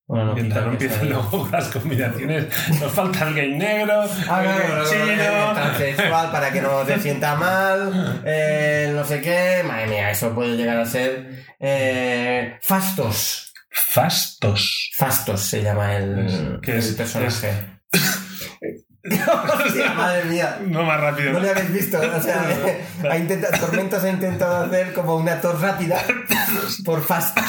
Una 0.09 0.25
notita 0.25 0.43
Mientras 0.43 0.65
no 0.67 0.73
empiecen 0.73 1.09
luego 1.11 1.49
las 1.53 1.69
combinaciones, 1.69 2.47
nos 2.81 2.93
falta 2.93 3.29
el 3.29 3.35
gay 3.35 3.55
negro, 3.57 4.05
Ah, 4.29 4.43
no, 4.43 4.53
no, 4.53 4.69
no, 4.69 4.83
no, 4.83 4.85
chino. 4.91 5.53
transexual 5.55 6.31
para 6.33 6.51
que 6.51 6.61
no 6.63 6.81
te 6.83 6.99
sienta 6.99 7.35
mal, 7.37 8.23
eh, 8.25 8.91
no 8.95 9.05
sé 9.05 9.21
qué. 9.21 9.63
Madre 9.67 9.87
mía, 9.87 10.11
eso 10.11 10.35
puede 10.35 10.57
llegar 10.57 10.79
a 10.79 10.85
ser. 10.87 11.45
eh, 11.61 12.57
fastos. 12.63 13.53
Fastos. 13.71 14.91
Fastos 14.97 15.41
se 15.43 15.63
llama 15.63 15.95
el, 15.97 16.59
¿Qué 16.63 16.73
el 16.73 16.79
es? 16.79 16.93
personaje. 16.95 17.53
Hostia, 19.65 19.95
madre 19.95 20.25
mía. 20.25 20.59
No 20.67 20.83
más 20.85 21.01
rápido. 21.01 21.33
No 21.33 21.41
le 21.41 21.51
habéis 21.51 21.73
visto, 21.73 21.99
o 21.99 22.23
sea, 22.23 22.45
ha 23.11 23.17
intentado, 23.17 23.59
Tormentos 23.59 24.05
ha 24.05 24.11
intentado 24.11 24.65
hacer 24.67 24.93
como 24.93 25.17
una 25.17 25.41
tos 25.41 25.61
rápida 25.61 26.03
por 26.85 27.03
fastos. 27.05 27.45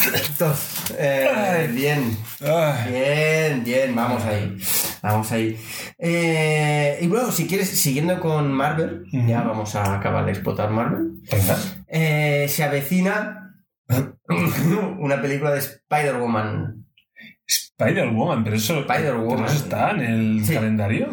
Eh, 0.98 1.70
bien. 1.74 2.18
Bien, 2.40 3.64
bien, 3.64 3.96
vamos 3.96 4.24
ahí. 4.26 4.58
Vamos 5.02 5.32
ahí. 5.32 5.58
Eh, 5.98 6.98
y 7.02 7.08
bueno, 7.08 7.32
si 7.32 7.48
quieres, 7.48 7.70
siguiendo 7.70 8.20
con 8.20 8.52
Marvel, 8.52 9.06
ya 9.12 9.42
vamos 9.42 9.76
a 9.76 9.96
acabar 9.96 10.26
de 10.26 10.32
explotar 10.32 10.70
Marvel. 10.70 11.22
Eh, 11.88 12.48
se 12.50 12.64
avecina 12.64 13.56
una 15.00 15.22
película 15.22 15.52
de 15.52 15.60
Spider-Woman. 15.60 16.79
Spider-Woman, 17.80 18.44
pero 18.44 18.56
eso, 18.58 18.80
Spider-Woman. 18.82 19.36
pero 19.38 19.48
eso 19.48 19.64
está 19.64 19.92
en 19.92 20.02
el 20.02 20.46
Sí. 20.46 20.54
calendario. 20.54 21.08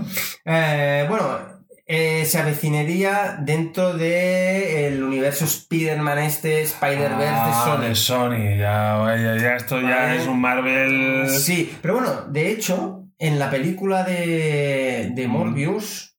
Eh, 0.44 1.06
bueno, 1.08 1.38
eh, 1.86 2.24
se 2.26 2.38
avecinaría 2.38 3.36
dentro 3.40 3.94
del 3.94 5.02
universo 5.02 5.44
Spider-Man 5.44 6.18
este, 6.18 6.62
Spider-Verse 6.62 7.34
Ah, 7.36 7.78
de 7.80 7.88
de 7.90 7.94
Sony. 7.94 8.56
Ya, 8.58 9.14
ya, 9.16 9.36
ya, 9.40 9.56
esto 9.56 9.80
ya 9.80 9.88
Vale. 9.96 10.16
es 10.16 10.26
un 10.26 10.40
Marvel. 10.40 11.28
Sony. 11.28 11.38
Sí, 11.38 11.72
pero 11.80 11.94
bueno, 11.94 12.22
de 12.28 12.50
hecho, 12.50 13.04
en 13.18 13.38
la 13.38 13.48
película 13.50 14.02
de, 14.02 15.10
de 15.14 15.28
Morbius, 15.28 16.15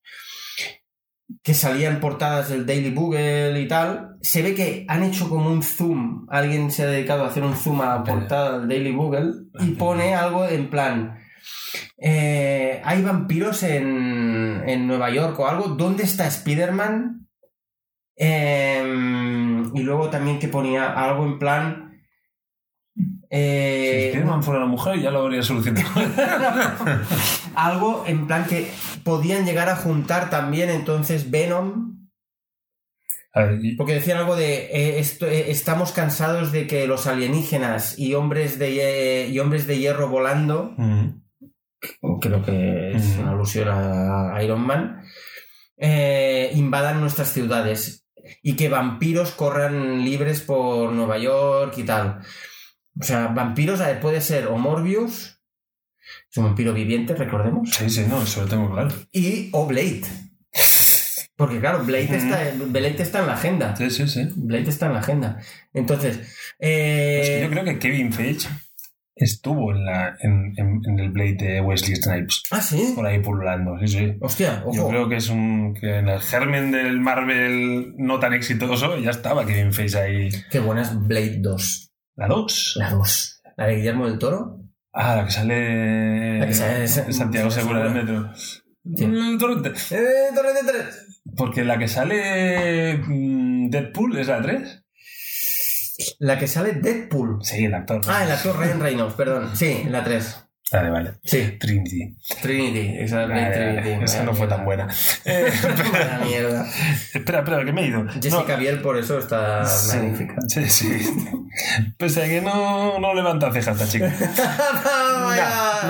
que 1.43 1.53
salían 1.53 1.99
portadas 1.99 2.49
del 2.49 2.65
Daily 2.65 2.91
Bugle 2.91 3.59
y 3.61 3.67
tal, 3.67 4.15
se 4.21 4.41
ve 4.41 4.55
que 4.55 4.86
han 4.88 5.03
hecho 5.03 5.30
como 5.30 5.49
un 5.49 5.61
zoom. 5.63 6.25
Alguien 6.30 6.71
se 6.71 6.84
ha 6.84 6.88
dedicado 6.88 7.23
a 7.23 7.28
hacer 7.28 7.43
un 7.43 7.55
zoom 7.55 7.82
a 7.82 7.97
la 7.97 8.03
portada 8.03 8.59
del 8.59 8.67
Daily 8.69 8.91
Bugle 8.93 9.32
y 9.59 9.71
pone 9.71 10.15
algo 10.15 10.45
en 10.47 10.69
plan. 10.69 11.19
eh, 11.97 12.82
hay 12.84 13.01
vampiros 13.01 13.63
en, 13.63 14.63
en 14.65 14.88
Nueva 14.88 15.09
York 15.09 15.38
o 15.39 15.47
algo. 15.47 15.69
¿Dónde 15.69 16.03
está 16.03 16.28
Spider-Man? 16.28 17.28
Em, 18.15 19.75
y 19.75 19.82
luego 19.84 20.09
también 20.09 20.39
que 20.39 20.47
ponía 20.47 20.91
algo 20.93 21.25
en 21.25 21.39
plan. 21.39 21.99
eh, 23.30 23.99
si 24.01 24.05
Spider-Man 24.07 24.43
fuera 24.43 24.59
una 24.61 24.69
mujer, 24.69 24.99
ya 24.99 25.11
lo 25.11 25.19
habría 25.19 25.43
solucionado. 25.43 25.88
algo 27.58 28.03
en 28.08 28.28
plan 28.28 28.45
que 28.45 28.70
podían 29.03 29.45
llegar 29.45 29.68
a 29.70 29.76
juntar 29.76 30.30
también 30.30 30.70
entonces 30.70 31.30
Venom. 31.32 32.08
Porque 33.78 33.93
decían 33.93 34.18
algo 34.18 34.36
de 34.36 34.66
eh, 34.66 34.99
esto- 34.99 35.28
eh, 35.28 35.51
estamos 35.51 35.91
cansados 35.91 36.51
de 36.51 36.66
que 36.66 36.88
los 36.88 37.05
alienígenas 37.05 37.97
y 37.99 38.16
hombres 38.16 38.58
de, 38.58 39.28
y 39.30 39.38
hombres 39.39 39.68
de 39.68 39.78
hierro 39.78 40.08
volando, 40.10 40.74
Mm. 40.78 41.22
creo 42.20 42.43
que 42.43 42.93
es 42.95 43.18
una 43.20 43.32
alusión 43.32 43.68
a, 43.70 44.41
Iron 44.43 44.62
Man, 44.66 45.03
eh, 45.78 46.49
invadan 46.55 46.99
nuestras 46.99 47.32
ciudades 47.32 48.08
y 48.41 48.55
que 48.55 48.70
vampiros 48.70 49.32
corran 49.32 50.03
libres 50.03 50.41
por 50.41 50.91
Nueva 50.91 51.20
York 51.20 51.76
y 51.78 51.84
tal. 51.84 52.22
O 52.99 53.03
sea, 53.03 53.28
vampiros, 53.28 53.80
puede 54.01 54.22
ser 54.22 54.47
o 54.47 54.58
Morbius, 54.58 55.36
es 56.30 56.38
un 56.38 56.45
vampiro 56.45 56.74
viviente, 56.74 57.14
recordemos, 57.16 57.70
Sí, 57.72 57.89
sí, 57.89 58.05
no, 58.08 58.22
eso 58.24 58.41
lo 58.43 58.47
tengo 58.47 58.72
claro. 58.72 58.89
y 59.12 59.49
o 59.53 59.66
Blade. 59.66 60.01
Porque 61.36 61.60
claro, 61.60 61.84
Blade, 61.86 62.16
está, 62.18 62.51
Blade 62.66 63.01
está 63.01 63.20
en 63.20 63.28
la 63.28 63.34
agenda. 63.34 63.76
Sí, 63.76 63.89
sí, 63.91 64.08
sí. 64.08 64.28
Blade 64.36 64.70
está 64.70 64.88
en 64.88 64.93
la 64.93 64.99
agenda. 64.99 65.38
Entonces, 65.74 66.20
eh, 66.60 67.20
Es 67.22 67.30
que 67.30 67.41
yo 67.43 67.49
creo 67.51 67.64
que 67.64 67.78
Kevin 67.80 68.12
Feige 68.12 68.47
estuvo 69.16 69.72
en, 69.72 69.86
la, 69.86 70.16
en, 70.20 70.53
en- 70.58 70.82
en 70.84 70.99
el 70.99 71.12
Blade 71.12 71.36
de 71.39 71.62
Wesley 71.62 71.95
Snipes. 71.95 72.41
ah, 72.49 72.60
sí. 72.62 72.93
Por 72.95 73.05
ahí 73.05 73.20
pululando, 73.20 73.78
sí, 73.80 73.88
sí. 73.88 74.14
Hostia, 74.20 74.64
Yo 74.74 74.82
ojo. 74.82 74.89
creo 74.89 75.10
que 75.10 75.18
es 75.18 75.30
un. 75.30 75.76
que 75.80 75.97
en 75.99 76.10
el 76.10 76.20
germen 76.22 76.72
del 76.72 76.99
Marvel 76.99 77.93
no 77.97 78.20
tan 78.20 78.34
exitoso 78.34 78.97
ya 78.97 79.12
estaba 79.12 79.45
Kevin 79.45 79.74
Feige 79.74 79.97
ahí. 79.99 80.30
Qué 80.49 80.60
buena 80.60 80.82
es 80.82 80.99
Blade 80.99 81.38
2. 81.39 81.91
La 82.16 82.28
2. 82.28 82.74
La 82.78 82.89
2. 82.91 83.41
La 83.58 83.68
de 83.68 83.76
Guillermo 83.76 84.08
del 84.10 84.18
Toro. 84.18 84.60
Ah, 84.99 85.15
la 85.15 85.25
que 85.25 85.31
sale. 85.31 86.39
La 86.39 86.47
que 86.47 86.53
sale 86.55 86.87
Santiago 86.87 87.51
Segura 87.51 87.83
del 87.83 87.93
metro. 87.93 88.31
Mm, 88.83 89.37
Torrente. 89.37 89.69
¡Eh, 89.91 90.29
Torrente 90.33 90.61
3! 90.65 91.21
Porque 91.35 91.63
la 91.63 91.77
que 91.77 91.87
sale. 91.87 92.97
mm, 92.97 93.69
Deadpool 93.69 94.17
es 94.17 94.27
la 94.27 94.41
3. 94.41 94.83
La 96.19 96.39
que 96.39 96.47
sale 96.47 96.73
Deadpool. 96.73 97.39
Sí, 97.43 97.65
el 97.65 97.75
actor. 97.75 98.01
Ah, 98.07 98.23
el 98.23 98.31
actor 98.31 98.57
Ryan 98.57 98.79
Reynolds, 98.79 99.13
perdón. 99.13 99.55
Sí, 99.55 99.83
la 99.87 100.03
3. 100.03 100.46
Vale, 100.70 100.89
vale. 100.89 101.11
Sí. 101.24 101.57
Trinity. 101.59 102.18
Trinity. 102.41 102.97
Esa, 102.99 103.26
vale. 103.26 104.03
Esa 104.03 104.24
no 104.24 104.34
fue 104.34 104.47
tan 104.47 104.65
buena. 104.65 104.88
Mierda. 106.26 106.65
espera, 107.13 107.39
espera, 107.39 107.63
que 107.65 107.72
me 107.72 107.84
he 107.84 107.88
ido. 107.88 108.05
Jessica 108.22 108.43
No, 108.53 108.57
Biel 108.57 108.82
por 108.82 108.97
eso 108.97 109.18
está 109.18 109.63
Sí, 109.65 109.95
magnífica. 109.97 110.36
Sí, 110.49 110.70
sí. 110.70 110.88
Pese 111.97 112.24
a 112.24 112.28
que 112.28 112.41
no, 112.41 112.99
no 112.99 113.13
levanta 113.13 113.51
cejas 113.51 113.80
esta 113.80 113.88
chica. 113.91 114.13
No, 115.18 115.30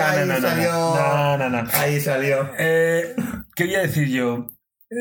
ahí 0.03 0.19
no, 0.19 0.25
no, 0.25 0.39
no, 0.39 0.47
salió. 0.49 0.71
no, 0.71 1.37
no, 1.37 1.49
no. 1.49 1.69
Ahí 1.73 1.99
salió. 1.99 2.51
Eh, 2.57 3.15
quería 3.55 3.79
decir 3.79 4.07
yo, 4.09 4.47
eh, 4.89 4.95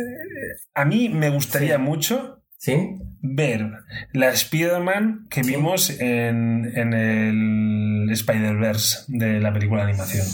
a 0.74 0.84
mí 0.84 1.08
me 1.08 1.28
gustaría 1.30 1.76
Sí. 1.76 1.82
mucho 1.82 2.42
¿Sí? 2.58 2.98
Ver 3.22 3.70
la 4.12 4.28
Spider-Man 4.30 5.26
que 5.30 5.42
Sí. 5.44 5.50
vimos 5.50 5.90
en, 6.00 6.72
en 6.76 6.92
el 6.94 8.10
Spider-Verse 8.10 9.04
de 9.08 9.40
la 9.40 9.52
película 9.52 9.84
de 9.84 9.90
animación. 9.90 10.26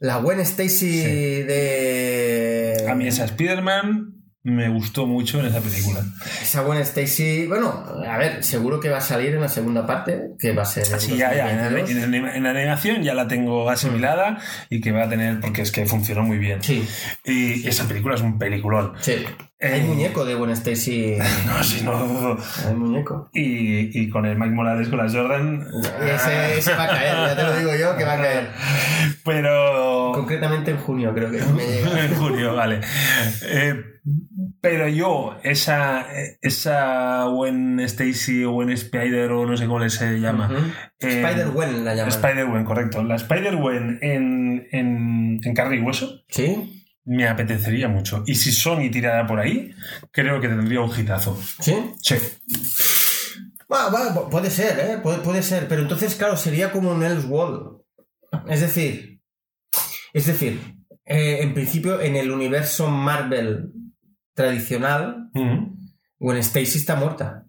La 0.00 0.16
Gwen 0.16 0.40
Stacy 0.40 1.02
Sí. 1.02 1.42
de. 1.42 2.84
A 2.88 2.94
mí 2.94 3.06
esa 3.06 3.24
Spider-Man 3.24 4.21
me 4.44 4.68
gustó 4.68 5.06
mucho 5.06 5.38
en 5.40 5.46
esa 5.46 5.60
película. 5.60 6.00
Esa 6.42 6.62
Gwen 6.62 6.80
Stacy. 6.80 7.46
Bueno, 7.46 7.84
a 8.08 8.18
ver, 8.18 8.42
seguro 8.42 8.80
que 8.80 8.88
va 8.88 8.98
a 8.98 9.00
salir 9.00 9.34
en 9.34 9.40
la 9.40 9.48
segunda 9.48 9.86
parte, 9.86 10.30
que 10.38 10.52
va 10.52 10.62
a 10.62 10.66
ser. 10.66 10.84
en 10.92 10.98
Sí, 11.00 11.16
ya, 11.16 11.32
ya. 11.34 11.50
En, 11.52 11.58
2022. 11.58 12.04
en- 12.04 12.14
en- 12.36 12.42
la 12.42 12.50
animación 12.50 13.02
ya 13.02 13.14
la 13.14 13.28
tengo 13.28 13.70
asimilada 13.70 14.38
y 14.68 14.80
que 14.80 14.90
va 14.90 15.04
a 15.04 15.08
tener, 15.08 15.38
porque 15.40 15.62
es 15.62 15.70
que 15.70 15.86
funcionó 15.86 16.22
muy 16.24 16.38
bien. 16.38 16.62
Sí, 16.62 16.86
Y 17.24 17.66
esa 17.68 17.86
película 17.86 18.16
es 18.16 18.20
un 18.20 18.38
peliculón. 18.38 18.94
sí. 19.00 19.24
Eh, 19.64 19.74
Hay 19.74 19.82
muñeco 19.82 20.24
de 20.24 20.34
Gwen 20.34 20.50
Stacy. 20.50 21.18
No, 21.46 21.62
si 21.62 21.84
no 21.84 21.92
dudo. 22.04 22.38
Hay 22.66 22.74
muñeco. 22.74 23.30
Y, 23.32 23.96
y 23.96 24.08
con 24.10 24.26
el 24.26 24.36
Mike 24.36 24.50
Morales 24.56 24.88
con 24.88 24.98
las 24.98 25.14
Jordan. 25.14 25.64
Ese, 26.04 26.58
ese 26.58 26.74
va 26.74 26.82
a 26.82 26.88
caer, 26.88 27.14
ya 27.28 27.36
te 27.36 27.42
lo 27.44 27.56
digo 27.56 27.70
yo, 27.76 27.96
que 27.96 28.04
va 28.04 28.14
a 28.14 28.16
caer. 28.16 28.50
Pero. 29.24 29.81
Concretamente 30.12 30.70
en 30.70 30.78
junio, 30.78 31.12
creo 31.14 31.30
que 31.30 31.38
en 32.04 32.14
junio, 32.14 32.54
vale. 32.54 32.80
Eh, 33.42 33.74
pero 34.60 34.88
yo, 34.88 35.36
esa, 35.42 36.06
esa 36.40 37.24
Gwen 37.24 37.80
Stacy 37.80 38.44
o 38.44 38.52
Gwen 38.52 38.70
Spider 38.70 39.30
o 39.32 39.46
no 39.46 39.56
sé 39.56 39.66
cómo 39.66 39.88
se 39.88 40.18
llama. 40.18 40.50
Eh, 40.98 41.22
Spider-Gwen 41.22 41.84
la 41.84 41.94
llaman. 41.94 42.08
Spider-Gwen, 42.08 42.64
correcto. 42.64 43.02
La 43.02 43.16
Spider-Gwen 43.16 43.98
en, 44.02 44.66
en, 44.70 45.40
en 45.42 45.54
carne 45.54 45.76
y 45.76 45.80
hueso 45.80 46.22
¿Sí? 46.28 46.82
me 47.04 47.28
apetecería 47.28 47.88
mucho. 47.88 48.22
Y 48.26 48.34
si 48.34 48.52
Sony 48.52 48.90
tirara 48.90 49.26
por 49.26 49.40
ahí, 49.40 49.74
creo 50.10 50.40
que 50.40 50.48
tendría 50.48 50.80
un 50.80 50.90
hitazo. 50.90 51.40
¿Sí? 51.60 51.74
Sí. 52.00 52.16
Bueno, 53.68 53.90
bueno, 53.90 54.28
puede 54.28 54.50
ser, 54.50 54.78
¿eh? 54.78 54.98
Puede, 55.02 55.18
puede 55.18 55.42
ser. 55.42 55.66
Pero 55.68 55.82
entonces, 55.82 56.14
claro, 56.14 56.36
sería 56.36 56.70
como 56.72 56.90
un 56.90 57.02
Elseworld. 57.02 57.82
Es 58.48 58.60
decir, 58.60 59.11
es 60.12 60.26
decir, 60.26 60.60
eh, 61.04 61.38
en 61.42 61.54
principio, 61.54 62.00
en 62.00 62.16
el 62.16 62.30
universo 62.30 62.88
Marvel 62.88 63.72
tradicional, 64.34 65.30
Ujú. 65.34 65.76
Gwen 66.18 66.38
Stacy 66.38 66.78
está 66.78 66.94
muerta. 66.96 67.46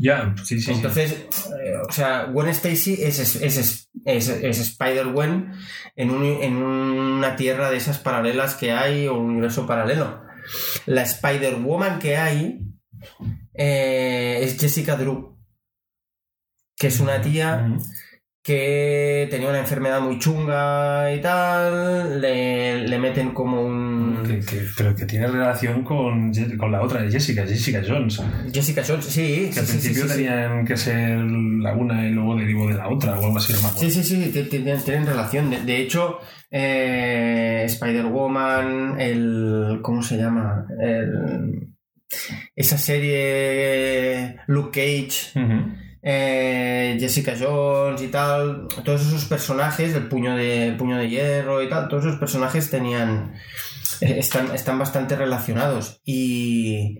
Ya, 0.00 0.32
sí, 0.44 0.60
sí. 0.60 0.66
sí. 0.66 0.72
Entonces, 0.72 1.12
eh, 1.12 1.74
o 1.88 1.92
sea, 1.92 2.24
Gwen 2.26 2.48
Stacy 2.50 2.94
es, 3.02 3.18
es, 3.18 3.34
es, 3.36 3.88
es- 4.04 4.58
Spider-Gwen 4.60 5.52
en, 5.96 6.10
un- 6.10 6.24
en 6.24 6.56
una 6.56 7.34
tierra 7.34 7.68
de 7.70 7.78
esas 7.78 7.98
paralelas 7.98 8.54
que 8.54 8.70
hay 8.70 9.08
o 9.08 9.14
un 9.18 9.30
universo 9.30 9.66
paralelo. 9.66 10.22
La 10.86 11.02
Spider-Woman 11.02 11.98
que 11.98 12.16
hay 12.16 12.60
eh, 13.54 14.38
es 14.42 14.56
Jessica 14.58 14.96
Drew, 14.96 15.36
que 16.76 16.86
es 16.86 17.00
una 17.00 17.20
tía. 17.20 17.76
Que 18.42 19.26
tenía 19.30 19.50
una 19.50 19.58
enfermedad 19.58 20.00
muy 20.00 20.18
chunga 20.18 21.12
y 21.12 21.20
tal, 21.20 22.20
le, 22.20 22.86
le 22.88 22.98
meten 22.98 23.30
como 23.32 23.60
un... 23.62 24.22
Que- 24.26 24.38
que- 24.40 24.62
pero 24.76 24.94
que 24.94 25.04
tiene 25.04 25.26
relación 25.26 25.82
con, 25.84 26.32
la 26.70 26.80
otra 26.82 27.02
de 27.02 27.10
Jessica, 27.10 27.44
Jessica 27.46 27.82
Jones. 27.86 28.22
Jessica 28.52 28.82
Jones, 28.86 29.04
sí, 29.04 29.46
Que 29.48 29.52
sí, 29.52 29.58
al 29.60 29.66
sí, 29.66 29.72
principio 29.72 30.08
sí, 30.08 30.14
tenían 30.16 30.64
que 30.64 30.76
ser 30.76 31.18
la 31.18 31.74
una 31.74 32.06
y 32.06 32.10
luego 32.12 32.36
derivó 32.36 32.66
de 32.68 32.74
la 32.74 32.88
otra 32.88 33.18
o 33.18 33.24
algo 33.26 33.36
así, 33.38 33.52
no. 33.52 33.58
Sí, 33.76 33.90
sí, 33.90 34.02
sí, 34.02 34.30
ti- 34.32 34.42
ti- 34.44 34.48
tienen, 34.60 34.82
tienen 34.82 35.06
relación. 35.06 35.50
De, 35.50 35.60
de 35.64 35.76
hecho, 35.82 36.18
eh, 36.50 37.64
Spider-Woman, 37.66 38.98
el. 38.98 39.80
¿Cómo 39.82 40.02
se 40.02 40.16
llama? 40.16 40.64
El- 40.80 41.68
esa 42.56 42.78
serie 42.78 44.36
Luke 44.46 44.70
Cage. 44.80 45.38
Eh, 46.02 46.96
Jessica 47.00 47.34
Jones 47.38 48.00
y 48.02 48.08
tal, 48.08 48.68
todos 48.84 49.06
esos 49.06 49.24
personajes, 49.26 49.94
el 49.94 50.08
puño 50.08 50.36
de, 50.36 50.74
puño 50.78 50.96
de 50.96 51.08
hierro 51.08 51.62
y 51.62 51.68
tal, 51.68 51.88
todos 51.88 52.04
esos 52.06 52.18
personajes 52.18 52.70
tenían. 52.70 53.34
eh, 54.00 54.16
Están, 54.18 54.54
están 54.54 54.78
bastante 54.78 55.16
relacionados. 55.16 56.00
Y. 56.04 56.98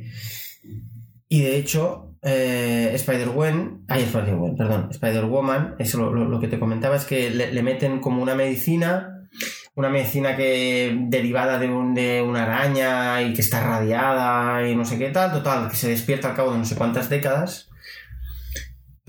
Y 1.30 1.42
de 1.42 1.58
hecho, 1.58 2.14
eh, 2.22 2.90
Spider-Gwen, 2.94 3.84
ay, 3.88 4.02
Spider-Gwen, 4.04 4.56
perdón, 4.56 4.88
Spider-Woman, 4.90 5.74
eso 5.78 6.10
lo 6.10 6.40
que 6.40 6.48
te 6.48 6.58
comentaba 6.58 6.96
es 6.96 7.04
que 7.04 7.28
le, 7.30 7.52
le 7.52 7.62
meten 7.62 8.00
como 8.00 8.22
una 8.22 8.34
medicina, 8.34 9.28
una 9.74 9.90
medicina 9.90 10.36
que 10.36 10.96
derivada 11.08 11.58
de, 11.58 11.68
un- 11.68 11.94
de 11.94 12.22
una 12.22 12.44
araña 12.44 13.20
y 13.22 13.34
que 13.34 13.42
está 13.42 13.62
radiada 13.62 14.66
y 14.66 14.74
no 14.74 14.86
sé 14.86 14.98
qué 14.98 15.10
tal, 15.10 15.30
total, 15.32 15.68
que 15.68 15.76
se 15.76 15.90
despierta 15.90 16.30
al 16.30 16.34
cabo 16.34 16.52
de 16.52 16.58
no 16.58 16.64
sé 16.64 16.76
cuántas 16.76 17.10
décadas. 17.10 17.67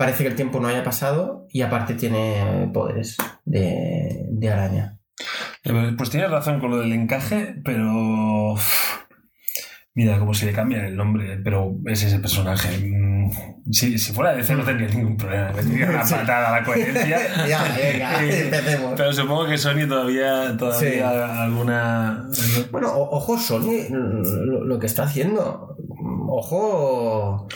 Parece 0.00 0.22
que 0.24 0.30
el 0.30 0.34
tiempo 0.34 0.60
no 0.60 0.68
haya 0.68 0.82
pasado 0.82 1.46
y 1.50 1.60
aparte 1.60 1.92
tiene 1.92 2.70
poderes 2.72 3.18
de, 3.44 4.24
de 4.30 4.50
araña. 4.50 4.98
Pues 5.98 6.08
tienes 6.08 6.30
razón 6.30 6.58
con 6.58 6.70
lo 6.70 6.78
del 6.78 6.94
encaje, 6.94 7.54
pero. 7.62 8.54
Mira, 9.92 10.18
como 10.18 10.32
si 10.32 10.46
le 10.46 10.52
cambian 10.52 10.86
el 10.86 10.96
nombre, 10.96 11.38
pero 11.44 11.74
es 11.84 12.02
ese 12.02 12.18
personaje. 12.18 12.78
Mm, 12.78 13.30
Si, 13.70 13.98
si 13.98 14.12
fuera 14.14 14.32
DC 14.32 14.54
no 14.54 14.64
tendría 14.64 14.88
ningún 14.88 15.18
problema. 15.18 15.48
Me 15.52 15.62
tendría 15.62 15.90
una 15.90 16.02
patada 16.10 16.48
a 16.48 16.60
la 16.60 16.64
coherencia. 16.64 17.18
ya, 17.46 17.62
venga, 17.76 18.22
empecemos. 18.44 18.94
Pero 18.96 19.12
supongo 19.12 19.46
que 19.48 19.58
Sony 19.58 19.86
todavía, 19.86 20.56
todavía 20.56 20.78
Sí. 20.92 21.00
alguna. 21.02 22.24
Bueno, 22.72 22.88
ojo 22.94 23.36
Sony 23.36 23.88
lo, 23.90 24.64
lo 24.64 24.78
que 24.78 24.86
está 24.86 25.02
haciendo. 25.02 25.76
Ojo 26.32 27.46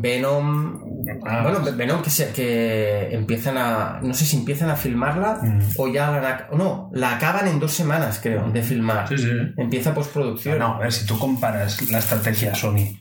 Venom. 0.00 0.80
Ah. 1.26 1.42
Bueno, 1.42 1.60
Venom 1.76 2.02
que, 2.02 2.10
se- 2.10 2.32
que 2.32 3.08
empiezan 3.12 3.56
a. 3.58 4.00
No 4.02 4.14
sé 4.14 4.24
si 4.24 4.36
empiezan 4.36 4.70
a 4.70 4.76
filmarla 4.76 5.38
Mm. 5.42 5.60
o 5.78 5.88
ya 5.88 6.10
la. 6.10 6.48
No, 6.52 6.90
la 6.92 7.16
acaban 7.16 7.46
en 7.48 7.60
dos 7.60 7.72
semanas, 7.72 8.18
creo, 8.22 8.50
de 8.50 8.62
filmar. 8.62 9.08
Sí, 9.08 9.18
sí. 9.18 9.30
Empieza 9.56 9.94
postproducción. 9.94 10.58
No, 10.58 10.74
a 10.76 10.78
ver, 10.80 10.92
si 10.92 11.06
tú 11.06 11.18
comparas 11.18 11.90
la 11.90 11.98
estrategia 11.98 12.54
Sony. 12.54 12.96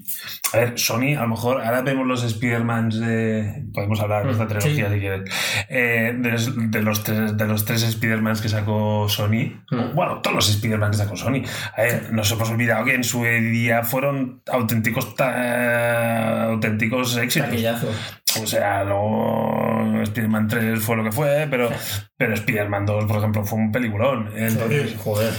A 0.54 0.58
ver, 0.58 0.80
Sony, 0.80 1.16
a 1.18 1.22
lo 1.24 1.28
mejor 1.30 1.62
ahora 1.62 1.82
vemos 1.82 2.08
los 2.08 2.24
Spider-Mans 2.24 3.00
de. 3.00 3.64
Podemos 3.74 4.00
hablar 4.00 4.26
de 4.26 4.32
esta 4.32 4.46
Mm, 4.46 4.48
trilogía 4.48 4.88
sí. 4.88 4.94
si 4.94 5.00
quieres. 5.00 5.30
Eh, 5.70 6.16
de, 6.18 6.32
los- 6.32 6.72
de 6.72 6.82
los 6.82 7.04
tres, 7.04 7.38
de 7.38 7.48
los 7.48 7.66
tres 7.66 7.84
Spider-Mans 7.84 8.42
que 8.42 8.50
sacó 8.50 9.08
Sony. 9.10 9.62
Mm. 9.72 9.94
Bueno, 9.96 10.22
todos 10.22 10.36
los 10.36 10.50
Spider-Man 10.50 10.92
que 10.92 10.98
sacó 10.98 11.16
Sony. 11.16 11.42
A 11.76 11.82
ver, 11.82 12.14
nos 12.14 12.32
hemos 12.32 12.50
olvidado 12.50 12.86
que 12.86 12.96
en 12.96 13.04
su 13.04 13.24
día 13.24 13.84
fueron 13.84 14.42
auténticos, 14.52 15.16
ta- 15.16 15.34
auténticos 16.44 17.18
éxitos. 17.18 17.50
Taquillazo. 17.50 17.88
O 18.42 18.48
sea, 18.48 18.84
luego 18.84 20.02
Spider-Man 20.04 20.48
3 20.48 20.80
fue 20.82 20.98
lo 20.98 21.04
que 21.04 21.12
fue, 21.12 21.48
pero, 21.50 21.70
pero 22.18 22.34
Spider-Man 22.34 22.86
2, 22.86 23.06
por 23.06 23.18
ejemplo, 23.18 23.46
fue 23.46 23.60
un 23.60 23.72
peliculón. 23.72 24.30
Entonces, 24.36 24.96
Joder. 24.98 25.34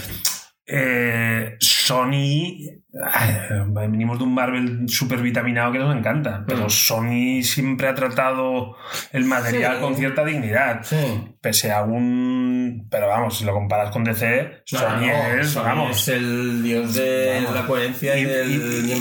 Eh, 0.68 1.54
Sony, 1.60 2.58
ay, 3.04 3.30
venimos 3.70 4.18
de 4.18 4.24
un 4.24 4.34
Marvel 4.34 4.88
super 4.88 5.20
vitaminado 5.22 5.70
que 5.72 5.78
nos 5.78 5.96
encanta, 5.96 6.44
pero 6.46 6.66
Mm. 6.66 6.70
Sony 6.70 7.42
siempre 7.42 7.86
ha 7.88 7.94
tratado 7.94 8.76
el 9.12 9.24
material 9.26 9.76
Sí. 9.76 9.80
con 9.82 9.94
cierta 9.94 10.24
dignidad. 10.24 10.80
Sí. 10.82 10.96
Pese 11.40 11.70
a 11.70 11.82
un. 11.84 12.88
Pero 12.90 13.06
vamos, 13.08 13.38
si 13.38 13.44
lo 13.44 13.52
comparas 13.52 13.90
con 13.90 14.02
DC, 14.04 14.62
Sony 14.64 15.08
es, 15.40 15.50
Sony 15.50 15.62
vamos. 15.64 15.90
es 16.00 16.08
el 16.08 16.62
dios 16.62 16.94
de 16.94 17.34
Vamos. 17.44 17.54
la 17.54 17.66
coherencia 17.66 18.16
y, 18.18 18.22
Y- 18.22 18.24
del... 18.24 19.00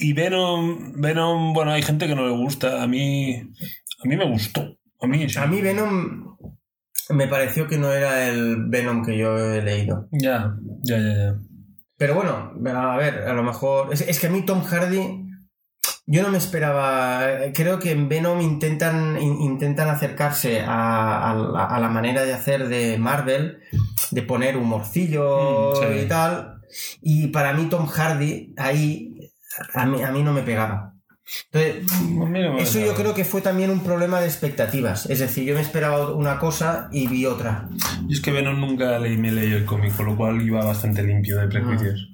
y- 0.00 0.12
Venom, 0.12 0.92
Venom, 1.00 1.52
bueno, 1.52 1.72
hay 1.72 1.82
gente 1.82 2.06
que 2.06 2.14
no 2.14 2.24
le 2.26 2.32
gusta. 2.32 2.82
A 2.82 2.86
mí, 2.86 3.34
a 3.34 4.08
mí 4.08 4.16
me 4.16 4.24
gustó. 4.28 4.76
A 5.00 5.06
mí, 5.08 5.28
sí. 5.28 5.38
A 5.38 5.46
mí 5.46 5.60
Venom 5.60 6.36
me 7.12 7.28
pareció 7.28 7.66
que 7.68 7.78
no 7.78 7.92
era 7.92 8.26
el 8.28 8.66
Venom 8.68 9.04
que 9.04 9.16
yo 9.18 9.38
he 9.38 9.62
leído. 9.62 10.08
Ya, 10.12 10.54
ya, 10.82 10.98
ya, 10.98 11.14
ya. 11.14 11.34
Pero 11.96 12.14
bueno, 12.14 12.52
a 12.76 12.96
ver, 12.96 13.28
a 13.28 13.32
lo 13.34 13.42
mejor... 13.42 13.92
Es, 13.92 14.00
es 14.02 14.18
que 14.18 14.26
a 14.26 14.30
mí 14.30 14.42
Tom 14.42 14.62
Hardy... 14.62 15.28
Yo 16.06 16.22
no 16.22 16.30
me 16.30 16.38
esperaba... 16.38 17.22
Creo 17.54 17.78
que 17.78 17.92
en 17.92 18.08
Venom 18.08 18.40
intentan, 18.40 19.20
in- 19.20 19.40
intentan 19.40 19.88
acercarse 19.88 20.60
a, 20.60 21.30
a 21.30 21.34
la, 21.34 21.64
a 21.66 21.78
la 21.80 21.88
manera 21.88 22.24
de 22.24 22.34
hacer 22.34 22.68
de 22.68 22.98
Marvel, 22.98 23.58
de 24.10 24.22
poner 24.22 24.56
humorcillo 24.56 25.72
Mm, 25.72 25.76
sí. 25.76 26.00
y 26.04 26.08
tal. 26.08 26.54
Y 27.02 27.26
para 27.28 27.52
mí 27.52 27.66
Tom 27.66 27.86
Hardy 27.86 28.52
ahí 28.56 29.30
a 29.74 29.84
mí, 29.86 30.02
a 30.02 30.10
mí 30.10 30.22
no 30.22 30.32
me 30.32 30.42
pegaba. 30.42 30.91
Entonces, 31.52 32.02
me 32.10 32.62
eso 32.62 32.80
yo 32.80 32.94
creo 32.94 33.14
que 33.14 33.24
fue 33.24 33.40
también 33.40 33.70
un 33.70 33.82
problema 33.82 34.20
de 34.20 34.26
expectativas. 34.26 35.06
Es 35.06 35.20
decir, 35.20 35.44
yo 35.44 35.54
me 35.54 35.60
esperaba 35.60 36.14
una 36.14 36.38
cosa 36.38 36.88
y 36.92 37.06
vi 37.06 37.26
otra. 37.26 37.68
Y 38.08 38.14
es 38.14 38.20
que 38.20 38.32
Venom 38.32 38.60
nunca 38.60 38.98
leí, 38.98 39.16
me 39.16 39.30
leí 39.30 39.52
el 39.52 39.64
cómic, 39.64 39.96
con 39.96 40.06
lo 40.06 40.16
cual 40.16 40.42
iba 40.42 40.64
bastante 40.64 41.02
limpio 41.02 41.38
de 41.38 41.48
prejuicios. 41.48 42.08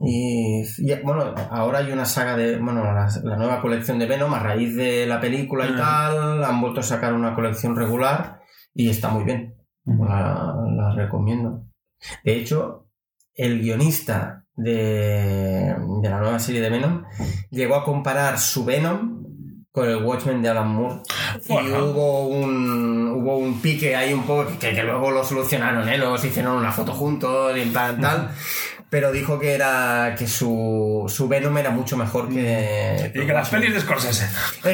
Y, 0.00 0.62
y, 0.78 0.94
bueno, 1.02 1.34
ahora 1.50 1.78
hay 1.78 1.90
una 1.92 2.04
saga 2.04 2.36
de. 2.36 2.58
Bueno, 2.58 2.84
la, 2.84 3.08
la 3.24 3.36
nueva 3.36 3.60
colección 3.60 3.98
de 3.98 4.06
Venom, 4.06 4.32
a 4.34 4.38
raíz 4.38 4.74
de 4.76 5.06
la 5.06 5.20
película 5.20 5.66
y 5.66 5.72
Ajá. 5.72 6.10
tal, 6.10 6.44
han 6.44 6.60
vuelto 6.60 6.80
a 6.80 6.84
sacar 6.84 7.14
una 7.14 7.34
colección 7.34 7.74
regular 7.76 8.40
y 8.74 8.90
está 8.90 9.08
muy 9.08 9.24
bien. 9.24 9.54
La, 9.84 10.54
la 10.76 10.94
recomiendo. 10.94 11.66
De 12.22 12.36
hecho, 12.36 12.88
el 13.34 13.60
guionista 13.60 14.46
de, 14.58 15.74
de 16.02 16.10
la 16.10 16.18
nueva 16.18 16.38
serie 16.40 16.60
de 16.60 16.68
Venom 16.68 17.04
llegó 17.50 17.76
a 17.76 17.84
comparar 17.84 18.38
su 18.38 18.64
Venom 18.64 19.22
con 19.70 19.88
el 19.88 20.02
Watchmen 20.02 20.42
de 20.42 20.48
Alan 20.48 20.68
Moore. 20.74 21.00
Y 21.48 21.70
hubo 21.70 22.26
un, 22.26 23.08
hubo 23.08 23.38
un 23.38 23.60
pique 23.60 23.94
ahí 23.94 24.12
un 24.12 24.24
poco 24.24 24.46
que, 24.58 24.74
que 24.74 24.82
luego 24.82 25.10
lo 25.10 25.24
solucionaron, 25.24 25.88
¿eh? 25.88 25.96
Luego 25.96 26.18
se 26.18 26.28
hicieron 26.28 26.56
una 26.56 26.72
foto 26.72 26.92
juntos 26.92 27.56
y 27.56 27.60
en 27.60 27.72
plan 27.72 28.00
tal. 28.00 28.30
Pero 28.90 29.12
dijo 29.12 29.38
que 29.38 29.52
era 29.52 30.14
que 30.18 30.26
su, 30.26 31.04
su 31.08 31.28
Venom 31.28 31.58
era 31.58 31.70
mucho 31.70 31.96
mejor 31.96 32.30
que. 32.30 33.12
Y 33.14 33.26
que 33.26 33.32
las 33.32 33.50
pelis 33.50 33.74
de 33.74 33.80
Scorsese. 33.80 34.28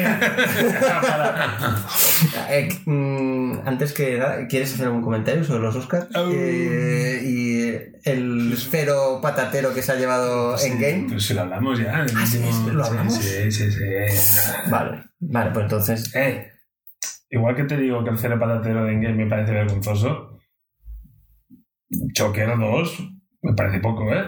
Eh, 2.49 2.69
mm, 2.85 3.59
antes 3.65 3.91
que 3.91 4.17
nada, 4.17 4.47
¿quieres 4.47 4.73
hacer 4.73 4.87
algún 4.87 5.01
comentario 5.01 5.43
sobre 5.43 5.61
los 5.61 5.75
Oscars? 5.75 6.07
Oh. 6.15 6.29
Eh, 6.31 7.21
y 7.23 8.09
el 8.09 8.55
cero 8.57 9.19
patatero 9.21 9.73
que 9.73 9.81
se 9.81 9.91
ha 9.91 9.95
llevado 9.95 10.57
en 10.59 10.79
game. 10.79 11.05
Pues 11.09 11.25
si 11.25 11.33
lo 11.33 11.41
hablamos 11.41 11.79
ya. 11.79 12.05
Ah, 12.15 12.25
sí, 12.25 12.41
¿lo 12.71 12.85
hablamos? 12.85 13.15
Sí, 13.15 13.51
sí, 13.51 13.71
sí. 13.71 13.83
Vale, 14.69 15.03
vale, 15.19 15.51
pues 15.51 15.63
entonces. 15.63 16.15
Eh, 16.15 16.51
igual 17.29 17.55
que 17.55 17.63
te 17.63 17.77
digo 17.77 18.03
que 18.03 18.11
el 18.11 18.17
cero 18.17 18.39
patatero 18.39 18.85
de 18.85 18.93
Endgame 18.93 19.25
me 19.25 19.29
parece 19.29 19.51
vergonzoso, 19.51 20.39
Joker 22.15 22.57
2 22.57 23.14
me 23.45 23.53
parece 23.53 23.79
poco, 23.79 24.11
¿eh? 24.13 24.25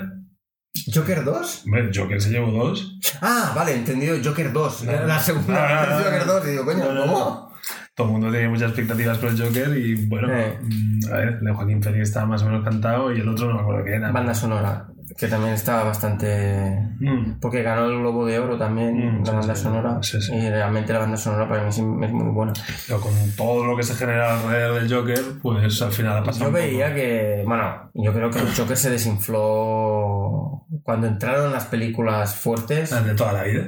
¿Joker 0.93 1.23
2? 1.23 1.63
Hombre, 1.65 1.89
Joker 1.93 2.21
se 2.21 2.29
llevó 2.29 2.51
dos. 2.51 2.99
Ah, 3.21 3.51
vale, 3.55 3.75
entendido, 3.75 4.15
Joker 4.23 4.53
2. 4.53 4.83
No, 4.83 4.91
la 5.07 5.19
segunda 5.19 5.85
No, 5.89 6.03
Joker 6.03 6.25
no. 6.25 6.33
2. 6.33 6.47
Y 6.47 6.51
digo, 6.51 6.65
coño, 6.65 6.83
¿cómo? 6.85 7.47
Todo 7.95 8.07
el 8.07 8.13
mundo 8.13 8.31
tenía 8.31 8.47
muchas 8.49 8.67
expectativas 8.69 9.17
por 9.17 9.29
el 9.31 9.41
Joker 9.41 9.75
y 9.75 10.05
bueno, 10.05 10.31
Eh. 10.31 10.59
mm, 10.61 10.99
a 11.11 11.17
ver, 11.17 11.27
el 11.29 11.45
de 11.45 11.51
Joaquín 11.53 11.81
Phoenix 11.81 12.09
estaba 12.09 12.27
más 12.27 12.43
o 12.43 12.45
menos 12.45 12.63
cantado 12.63 13.11
y 13.11 13.19
el 13.19 13.27
otro 13.27 13.47
no 13.47 13.55
me 13.55 13.61
acuerdo 13.61 13.83
qué 13.85 13.95
era. 13.95 14.11
Banda 14.11 14.35
sonora, 14.35 14.87
que 15.17 15.27
también 15.27 15.53
estaba 15.53 15.83
bastante. 15.85 16.79
Mm. 16.99 17.39
Porque 17.41 17.63
ganó 17.63 17.85
el 17.85 17.97
Globo 17.99 18.25
de 18.25 18.37
Oro 18.39 18.57
también, 18.57 19.21
Mm, 19.21 19.25
la 19.25 19.31
banda 19.33 19.55
sí, 19.55 19.63
sonora. 19.63 19.97
sí, 20.01 20.21
sí. 20.21 20.33
Y 20.35 20.49
realmente 20.49 20.93
la 20.93 20.99
banda 20.99 21.17
sonora 21.17 21.47
para 21.49 21.63
mí 21.63 21.69
es 21.69 21.79
muy 21.79 22.31
buena. 22.31 22.53
Pero 22.87 23.01
con 23.01 23.11
todo 23.35 23.65
lo 23.65 23.75
que 23.75 23.83
se 23.83 23.95
genera 23.95 24.39
alrededor 24.39 24.79
del 24.81 24.93
Joker, 24.93 25.21
pues 25.41 25.81
al 25.81 25.91
final 25.91 26.17
ha 26.17 26.23
pasado. 26.23 26.45
Yo 26.45 26.51
veía 26.51 26.93
que, 26.93 27.43
bueno, 27.45 27.89
yo 27.93 28.13
creo 28.13 28.29
que 28.29 28.39
el 28.39 28.55
Joker 28.55 28.77
se 28.77 28.89
desinfló 28.91 30.65
cuando 30.83 31.07
entraron 31.07 31.51
las 31.51 31.65
películas 31.65 32.35
fuertes. 32.35 32.91
El 32.91 33.05
de 33.05 33.15
toda 33.15 33.33
la 33.33 33.43
vida. 33.43 33.63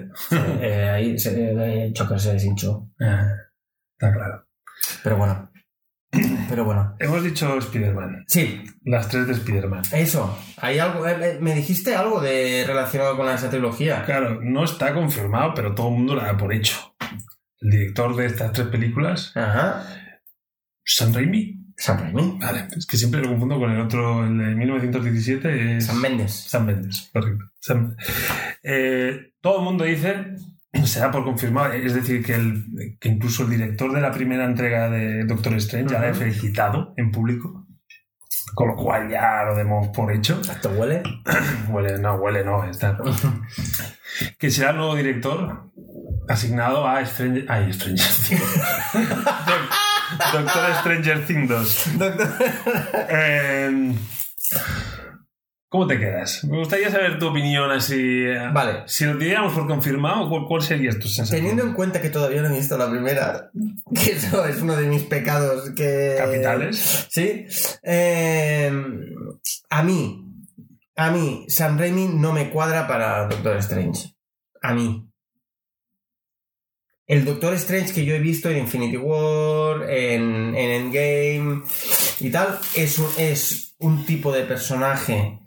eh, 0.61 0.89
ahí 0.93 1.17
se- 1.19 1.51
el 1.85 1.93
Joker 1.97 2.19
se 2.19 2.33
deshinchó. 2.33 2.87
Eh, 2.99 3.25
Está 3.93 4.13
claro. 4.13 4.45
Pero 5.03 5.17
bueno. 5.17 5.48
Pero 6.49 6.65
bueno. 6.65 6.95
Hemos 6.99 7.23
dicho 7.23 7.57
Spider-Man. 7.57 8.23
Sí, 8.27 8.63
Las 8.83 9.09
tres 9.09 9.27
de 9.27 9.33
Spider-Man. 9.33 9.83
eso. 9.93 10.37
Hay 10.57 10.79
algo. 10.79 11.07
eh, 11.07 11.15
eh, 11.21 11.37
me 11.39 11.53
dijiste 11.53 11.95
algo 11.95 12.19
de 12.19 12.63
relacionado 12.65 13.15
con 13.15 13.29
esa 13.29 13.49
trilogía. 13.49 14.03
Claro, 14.05 14.39
no 14.41 14.63
está 14.63 14.93
confirmado, 14.93 15.53
pero 15.53 15.75
todo 15.75 15.89
el 15.89 15.93
mundo 15.95 16.15
la 16.15 16.25
da 16.25 16.37
por 16.37 16.53
hecho. 16.53 16.95
El 17.61 17.69
director 17.71 18.15
de 18.15 18.25
estas 18.25 18.53
tres 18.53 18.67
películas, 18.67 19.31
Ajá. 19.35 19.83
Sam 20.83 21.13
Raimi. 21.13 21.57
Sam 21.77 21.99
Raimi. 21.99 22.37
Vale, 22.39 22.67
es 22.75 22.85
que 22.87 22.97
siempre 22.97 23.21
lo 23.21 23.29
confundo 23.29 23.59
con 23.59 23.69
el 23.71 23.79
otro, 23.81 24.25
el 24.25 24.37
de 24.37 24.55
1917, 24.55 25.77
es 25.77 25.85
Sam 25.85 26.01
Mendes. 26.01 26.33
Sam 26.33 26.65
Mendes, 26.65 27.09
correcto. 27.13 27.45
Sam- 27.61 27.95
Eh, 28.63 29.33
todo 29.41 29.59
el 29.59 29.65
mundo 29.65 29.83
dice, 29.83 30.25
se 30.85 30.99
da 30.99 31.11
por 31.11 31.23
confirmado, 31.23 31.73
es 31.73 31.93
decir, 31.93 32.23
que, 32.25 32.35
el, 32.35 32.63
que 32.99 33.09
incluso 33.09 33.43
el 33.43 33.49
director 33.51 33.91
de 33.93 34.01
la 34.01 34.11
primera 34.11 34.45
entrega 34.45 34.89
de 34.89 35.23
Doctor 35.25 35.53
Strange 35.55 35.93
ya 35.93 35.99
la 35.99 36.07
ha 36.07 36.11
Ujú. 36.11 36.19
felicitado 36.19 36.93
en 36.97 37.11
público, 37.11 37.65
con 38.55 38.67
lo 38.69 38.75
cual 38.75 39.09
ya 39.09 39.43
lo 39.45 39.55
demos 39.55 39.87
por 39.89 40.11
hecho. 40.11 40.39
¿Esto 40.41 40.69
huele? 40.69 41.03
Huele, 41.69 41.99
no, 41.99 42.15
huele, 42.15 42.43
no, 42.43 42.63
está. 42.69 42.97
que 44.39 44.49
será 44.51 44.71
el 44.71 44.77
nuevo 44.77 44.95
director 44.95 45.69
asignado 46.27 46.87
a 46.87 47.05
Stranger. 47.05 47.45
Ay, 47.47 47.71
Stranger 47.73 48.05
Things. 48.27 48.41
Doc- 50.33 50.33
Doctor 50.33 50.75
Stranger 50.81 51.25
Things 51.25 51.49
2. 51.49 51.97
Doctor. 51.99 52.27
Eh, 53.09 53.93
¿Cómo 55.69 55.85
te 55.85 55.99
quedas? 55.99 56.43
Me 56.45 56.57
gustaría 56.57 56.89
saber 56.89 57.19
tu 57.19 57.27
opinión 57.27 57.69
así. 57.69 57.95
eh, 58.25 58.49
Vale. 58.51 58.83
Si 58.87 59.05
lo 59.05 59.15
diéramos 59.15 59.53
por 59.53 59.67
confirmado, 59.67 60.27
¿cuál, 60.27 60.45
cuál 60.47 60.61
sería 60.63 60.89
tu 60.91 61.07
sensación? 61.07 61.37
Teniendo 61.41 61.61
en 61.63 61.73
cuenta 61.73 62.01
que 62.01 62.09
todavía 62.09 62.41
no 62.41 62.49
he 62.49 62.57
visto 62.57 62.75
la 62.75 62.89
primera, 62.89 63.51
que 63.93 64.13
eso 64.13 64.43
es 64.45 64.61
uno 64.61 64.75
de 64.75 64.87
mis 64.87 65.03
pecados 65.03 65.69
que... 65.75 66.15
Capitales. 66.17 67.07
Sí. 67.11 67.45
Eh, 67.83 68.71
a 69.69 69.83
mí, 69.83 70.25
a 70.95 71.11
mí, 71.11 71.45
Sam 71.47 71.77
Raimi 71.77 72.07
no 72.15 72.33
me 72.33 72.49
cuadra 72.49 72.87
para 72.87 73.27
Doctor 73.27 73.57
Strange. 73.57 74.15
A 74.63 74.73
mí. 74.73 75.05
El 77.05 77.25
Doctor 77.25 77.53
Strange 77.55 77.93
que 77.93 78.05
yo 78.05 78.15
he 78.15 78.19
visto 78.19 78.49
en 78.49 78.57
Infinity 78.57 78.97
War, 78.97 79.89
en, 79.89 80.55
en 80.55 80.69
Endgame 80.71 81.63
y 82.19 82.29
tal, 82.31 82.59
es 82.75 82.99
un, 82.99 83.07
es 83.17 83.75
un 83.79 84.05
tipo 84.05 84.31
de 84.31 84.43
personaje 84.43 85.38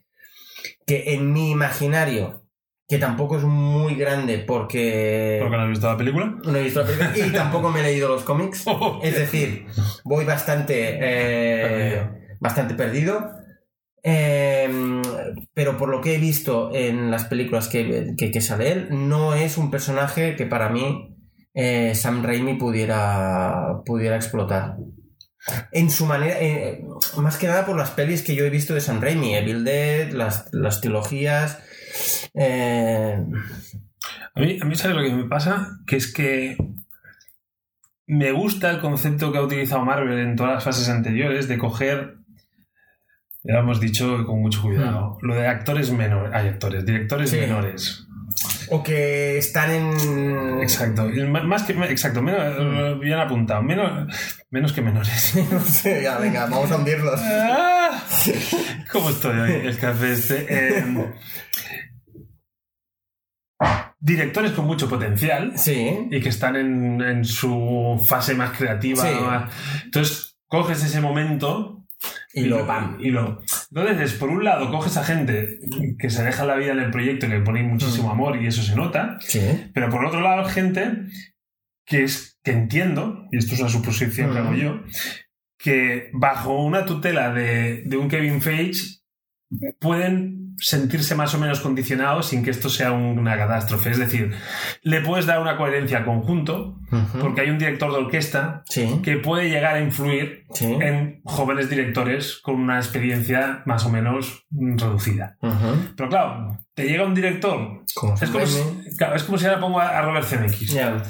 que 0.86 1.14
en 1.14 1.32
mi 1.32 1.50
imaginario, 1.50 2.42
que 2.88 2.98
tampoco 2.98 3.38
es 3.38 3.44
muy 3.44 3.94
grande 3.94 4.38
porque... 4.38 5.38
¿Por 5.40 5.50
qué 5.50 5.56
no 5.56 5.62
has 5.62 5.68
visto 5.70 5.86
la 5.86 5.96
película? 5.96 6.36
No 6.44 6.56
he 6.56 6.62
visto 6.64 6.80
la 6.80 6.86
película 6.86 7.12
y 7.26 7.30
tampoco 7.32 7.70
me 7.70 7.80
he 7.80 7.84
leído 7.84 8.08
los 8.08 8.22
cómics. 8.24 8.64
Es 9.02 9.14
decir, 9.16 9.66
voy 10.04 10.24
bastante, 10.24 10.98
eh, 11.00 11.96
Perdido. 12.00 12.36
bastante 12.40 12.74
perdido. 12.74 13.30
Eh, 14.04 14.68
pero 15.54 15.76
por 15.76 15.88
lo 15.88 16.00
que 16.00 16.16
he 16.16 16.18
visto 16.18 16.70
en 16.74 17.10
las 17.10 17.24
películas 17.26 17.68
que, 17.68 18.14
que- 18.18 18.30
que 18.32 18.40
sale 18.40 18.72
él, 18.72 18.88
no 18.90 19.34
es 19.34 19.56
un 19.58 19.70
personaje 19.70 20.34
que 20.34 20.44
para 20.46 20.68
mí 20.70 21.14
eh, 21.54 21.94
Sam 21.94 22.24
Raimi 22.24 22.54
pudiera, 22.54 23.80
pudiera 23.86 24.16
explotar. 24.16 24.76
En 25.72 25.90
su 25.90 26.06
manera, 26.06 26.36
eh, 26.40 26.84
más 27.16 27.36
que 27.36 27.48
nada 27.48 27.66
por 27.66 27.76
las 27.76 27.90
pelis 27.90 28.22
que 28.22 28.34
yo 28.36 28.44
he 28.44 28.50
visto 28.50 28.74
de 28.74 28.80
Sam 28.80 29.00
Raimi, 29.00 29.34
Evil 29.34 29.64
Dead, 29.64 30.10
las, 30.12 30.48
las 30.52 30.80
trilogías. 30.80 31.58
eh, 32.34 33.16
A 34.34 34.40
mí, 34.40 34.58
a 34.62 34.64
mí, 34.64 34.74
¿sabes 34.76 34.96
lo 34.96 35.02
que 35.02 35.12
me 35.12 35.24
pasa? 35.28 35.78
Que 35.86 35.96
es 35.96 36.12
que 36.12 36.56
me 38.06 38.32
gusta 38.32 38.70
el 38.70 38.80
concepto 38.80 39.32
que 39.32 39.38
ha 39.38 39.42
utilizado 39.42 39.84
Marvel 39.84 40.18
en 40.18 40.36
todas 40.36 40.54
las 40.54 40.64
fases 40.64 40.88
anteriores 40.88 41.48
de 41.48 41.58
coger, 41.58 42.16
ya 43.42 43.54
lo 43.54 43.60
hemos 43.60 43.80
dicho 43.80 44.24
con 44.26 44.40
mucho 44.40 44.62
cuidado, 44.62 45.18
lo 45.22 45.34
de 45.34 45.46
actores 45.48 45.90
menores, 45.92 46.32
hay 46.34 46.48
actores, 46.48 46.84
directores 46.86 47.30
Sí. 47.30 47.38
menores. 47.38 48.06
O 48.74 48.82
que 48.82 49.36
están 49.36 49.70
en. 49.70 50.62
Exacto. 50.62 51.06
Más 51.44 51.62
que, 51.64 51.72
exacto, 51.74 52.22
menos, 52.22 52.98
bien 53.00 53.18
apuntado. 53.18 53.62
Menos, 53.62 54.06
menos 54.50 54.72
que 54.72 54.80
menores. 54.80 55.34
No 55.52 55.60
sé, 55.60 56.02
ya, 56.02 56.16
venga, 56.18 56.46
vamos 56.46 56.70
a 56.70 56.76
hundirlos. 56.76 57.20
Ah, 57.22 58.02
¿Cómo 58.90 59.10
estoy 59.10 59.38
hoy? 59.38 59.52
El 59.66 59.76
café 59.78 60.12
este. 60.12 60.46
Eh, 60.48 60.84
directores 64.00 64.52
con 64.52 64.66
mucho 64.66 64.88
potencial 64.88 65.52
Sí. 65.56 66.08
y 66.10 66.20
que 66.20 66.28
están 66.30 66.56
en, 66.56 67.00
en 67.00 67.24
su 67.24 68.02
fase 68.08 68.34
más 68.34 68.56
creativa. 68.56 69.02
Sí. 69.02 69.14
más- 69.20 69.52
Entonces, 69.84 70.36
coges 70.48 70.82
ese 70.82 71.00
momento 71.00 71.81
Y 72.34 72.44
lo 72.44 72.66
pam. 72.66 72.96
y 73.00 73.10
lo. 73.10 73.42
Entonces, 73.74 74.14
por 74.14 74.30
un 74.30 74.42
lado, 74.44 74.70
coges 74.70 74.96
a 74.96 75.04
gente 75.04 75.58
que 75.98 76.08
se 76.10 76.22
deja 76.24 76.44
la 76.46 76.56
vida 76.56 76.72
en 76.72 76.78
el 76.80 76.90
proyecto 76.90 77.26
y 77.26 77.30
le 77.30 77.40
ponéis 77.40 77.66
muchísimo 77.68 78.08
Mm. 78.08 78.12
amor 78.12 78.42
y 78.42 78.46
eso 78.46 78.62
se 78.62 78.74
nota. 78.74 79.16
Sí. 79.20 79.40
Pero 79.74 79.90
por 79.90 80.04
otro 80.04 80.20
lado, 80.20 80.44
gente 80.46 81.06
que 81.86 82.04
es 82.04 82.38
que 82.44 82.52
entiendo, 82.52 83.26
y 83.30 83.36
esto 83.38 83.54
es 83.54 83.60
una 83.60 83.68
suposición 83.68 84.32
que 84.32 84.40
Mm. 84.40 84.46
hago 84.46 84.54
yo, 84.54 84.82
que 85.58 86.10
bajo 86.14 86.64
una 86.64 86.84
tutela 86.86 87.32
de, 87.32 87.82
de 87.86 87.96
un 87.96 88.08
Kevin 88.08 88.40
Feige 88.40 89.01
pueden 89.80 90.54
sentirse 90.58 91.14
más 91.14 91.34
o 91.34 91.38
menos 91.38 91.60
condicionados 91.60 92.26
sin 92.28 92.44
que 92.44 92.50
esto 92.50 92.68
sea 92.68 92.92
una 92.92 93.36
catástrofe. 93.36 93.90
Es 93.90 93.98
decir, 93.98 94.32
le 94.82 95.00
puedes 95.00 95.26
dar 95.26 95.40
una 95.40 95.56
coherencia 95.56 95.98
al 95.98 96.04
conjunto, 96.04 96.78
porque 97.20 97.40
hay 97.42 97.50
un 97.50 97.58
director 97.58 97.90
de 97.90 97.98
orquesta 97.98 98.62
Sí. 98.68 99.00
que 99.02 99.16
puede 99.16 99.48
llegar 99.48 99.76
a 99.76 99.80
influir 99.80 100.44
Sí. 100.52 100.66
en 100.80 101.20
jóvenes 101.24 101.68
directores 101.70 102.38
con 102.42 102.56
una 102.56 102.76
experiencia 102.76 103.62
más 103.66 103.84
o 103.86 103.90
menos 103.90 104.46
reducida. 104.50 105.36
Pero 105.96 106.08
claro, 106.08 106.58
te 106.74 106.84
llega 106.84 107.04
un 107.04 107.14
director. 107.14 107.82
Como 107.94 108.14
Es 108.14 108.30
como, 108.30 108.46
si, 108.46 108.96
claro, 108.96 109.16
es 109.16 109.24
como 109.24 109.38
si 109.38 109.46
ahora 109.46 109.60
pongo 109.60 109.80
a 109.80 110.00
Robert 110.02 110.26
Zemeckis. 110.26 110.72
Ya. 110.72 111.02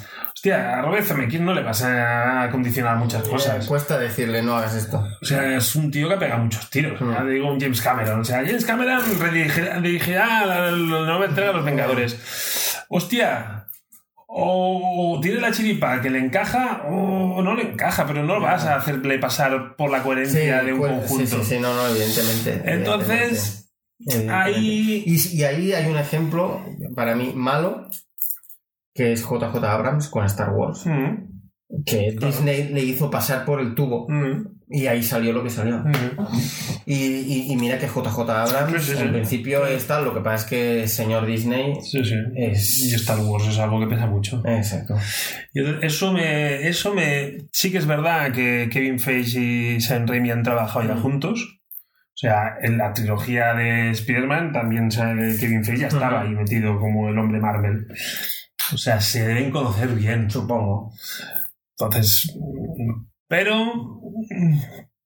Hostia, 0.44 0.76
a 0.76 0.82
Robert 0.82 1.06
Zemeckis 1.06 1.40
no 1.40 1.54
le 1.54 1.62
vas 1.62 1.84
a 1.84 2.48
condicionar 2.50 2.96
muchas 2.96 3.22
cosas. 3.28 3.64
Eh, 3.64 3.68
cuesta 3.68 3.96
decirle 3.96 4.42
no 4.42 4.56
hagas 4.56 4.74
esto. 4.74 5.06
O 5.22 5.24
sea, 5.24 5.56
es 5.56 5.76
un 5.76 5.88
tío 5.88 6.08
que 6.08 6.16
pega 6.16 6.36
muchos 6.36 6.68
tiros. 6.68 7.00
Mm. 7.00 7.12
Ya 7.12 7.24
digo 7.24 7.52
un 7.52 7.60
James 7.60 7.80
Cameron. 7.80 8.20
O 8.22 8.24
sea, 8.24 8.38
James 8.44 8.64
Cameron 8.64 9.02
redirigirá, 9.20 9.80
dirigirá 9.80 10.44
la, 10.44 10.72
la 10.72 10.76
nueva 10.76 11.26
entrega 11.26 11.50
de 11.50 11.54
Los 11.54 11.64
Vengadores. 11.64 12.76
Hostia. 12.88 13.66
O 14.26 15.20
tiene 15.22 15.40
la 15.40 15.52
chiripa 15.52 16.00
que 16.00 16.10
le 16.10 16.18
encaja 16.18 16.82
o 16.88 17.40
no 17.40 17.54
le 17.54 17.62
encaja, 17.62 18.04
pero 18.04 18.24
no 18.24 18.40
vas 18.40 18.64
a 18.64 18.74
hacerle 18.74 19.20
pasar 19.20 19.76
por 19.76 19.92
la 19.92 20.02
coherencia 20.02 20.60
de 20.64 20.72
un 20.72 20.80
cuesta- 20.80 20.98
conjunto. 20.98 21.36
Sí, 21.36 21.42
sí, 21.44 21.48
sí, 21.54 21.60
no, 21.60 21.72
no, 21.72 21.86
evidentemente. 21.86 22.62
Entonces, 22.64 23.70
evidentemente. 24.00 24.34
ahí- 24.34 25.04
Y, 25.06 25.36
y 25.36 25.44
ahí 25.44 25.72
hay 25.72 25.86
un 25.86 25.98
ejemplo, 25.98 26.64
para 26.96 27.14
mí, 27.14 27.32
malo, 27.32 27.88
que 28.94 29.12
es 29.12 29.22
JJ 29.22 29.56
Abrams 29.64 30.08
con 30.08 30.24
Star 30.26 30.50
Wars. 30.50 30.86
Mm, 30.86 31.30
Que 31.86 32.14
Claro. 32.14 32.26
Disney 32.26 32.68
le 32.72 32.82
hizo 32.82 33.10
pasar 33.10 33.46
por 33.46 33.58
el 33.60 33.74
tubo 33.74 34.06
mm, 34.06 34.60
y 34.68 34.86
ahí 34.88 35.02
salió 35.02 35.32
lo 35.32 35.42
que 35.42 35.48
salió. 35.48 35.78
mm. 35.78 35.92
Y, 36.84 36.94
y- 36.94 37.52
y 37.52 37.56
mira 37.56 37.78
que 37.78 37.86
JJ 37.86 38.18
Abrams 38.30 38.82
Sí, 38.84 38.90
sí, 38.92 38.96
sí. 38.98 39.02
en 39.02 39.12
principio 39.12 39.66
es 39.66 39.86
tal, 39.86 40.04
lo 40.04 40.12
que 40.12 40.20
pasa 40.20 40.44
es 40.44 40.50
que 40.50 40.86
señor 40.88 41.24
Disney 41.24 41.72
es... 42.36 42.80
Y 42.92 42.94
Star 42.96 43.20
Wars 43.20 43.46
es 43.48 43.58
algo 43.58 43.80
que 43.80 43.86
pesa 43.86 44.06
mucho. 44.06 44.42
Exacto. 44.44 44.94
Y 45.54 45.62
Eso 45.86 46.12
me, 46.12 46.68
eso 46.68 46.92
me. 46.94 47.38
Sí 47.52 47.70
que 47.72 47.78
es 47.78 47.86
verdad 47.86 48.32
que 48.32 48.68
Kevin 48.70 48.98
Feige 48.98 49.40
y 49.76 49.80
Sam 49.80 50.06
Raimi 50.06 50.30
han 50.30 50.42
trabajado 50.42 50.86
ya 50.86 50.96
juntos. 50.96 51.60
O 52.14 52.16
sea, 52.22 52.56
en 52.62 52.76
la 52.78 52.92
trilogía 52.92 53.54
de 53.54 53.90
Spider-Man 53.90 54.52
también 54.52 54.90
sabe, 54.90 55.34
Kevin 55.40 55.64
Feige 55.64 55.80
ya 55.82 55.86
estaba 55.88 56.20
ahí 56.20 56.30
metido 56.34 56.78
como 56.78 57.08
el 57.08 57.18
hombre 57.18 57.40
Marvel. 57.40 57.86
O 58.72 58.78
sea, 58.78 59.00
se 59.00 59.26
deben 59.26 59.50
conocer 59.50 59.88
bien. 59.94 60.30
Supongo. 60.30 60.92
Entonces. 61.78 62.32
Pero. 63.28 64.00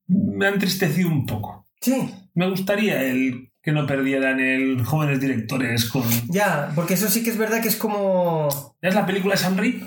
Me 0.09 0.47
ha 0.47 0.51
entristecido 0.51 1.09
un 1.09 1.27
poco. 1.27 1.67
Sí, 1.81 2.11
Me 2.35 2.49
gustaría 2.49 3.03
el 3.03 3.53
que 3.63 3.73
no 3.73 3.87
perdieran 3.87 4.39
el 4.39 4.85
jóvenes 4.85 5.21
directores 5.21 5.87
con. 5.87 6.05
ya, 6.29 6.71
porque 6.77 6.95
eso 6.95 7.09
sí 7.09 7.25
que 7.25 7.31
es 7.31 7.37
verdad 7.37 7.61
que 7.61 7.69
es 7.69 7.77
como... 7.77 8.49
¿Es 8.81 8.95
la 8.95 9.05
película 9.05 9.35
de 9.35 9.41
Sam 9.41 9.57
Raimi? 9.57 9.83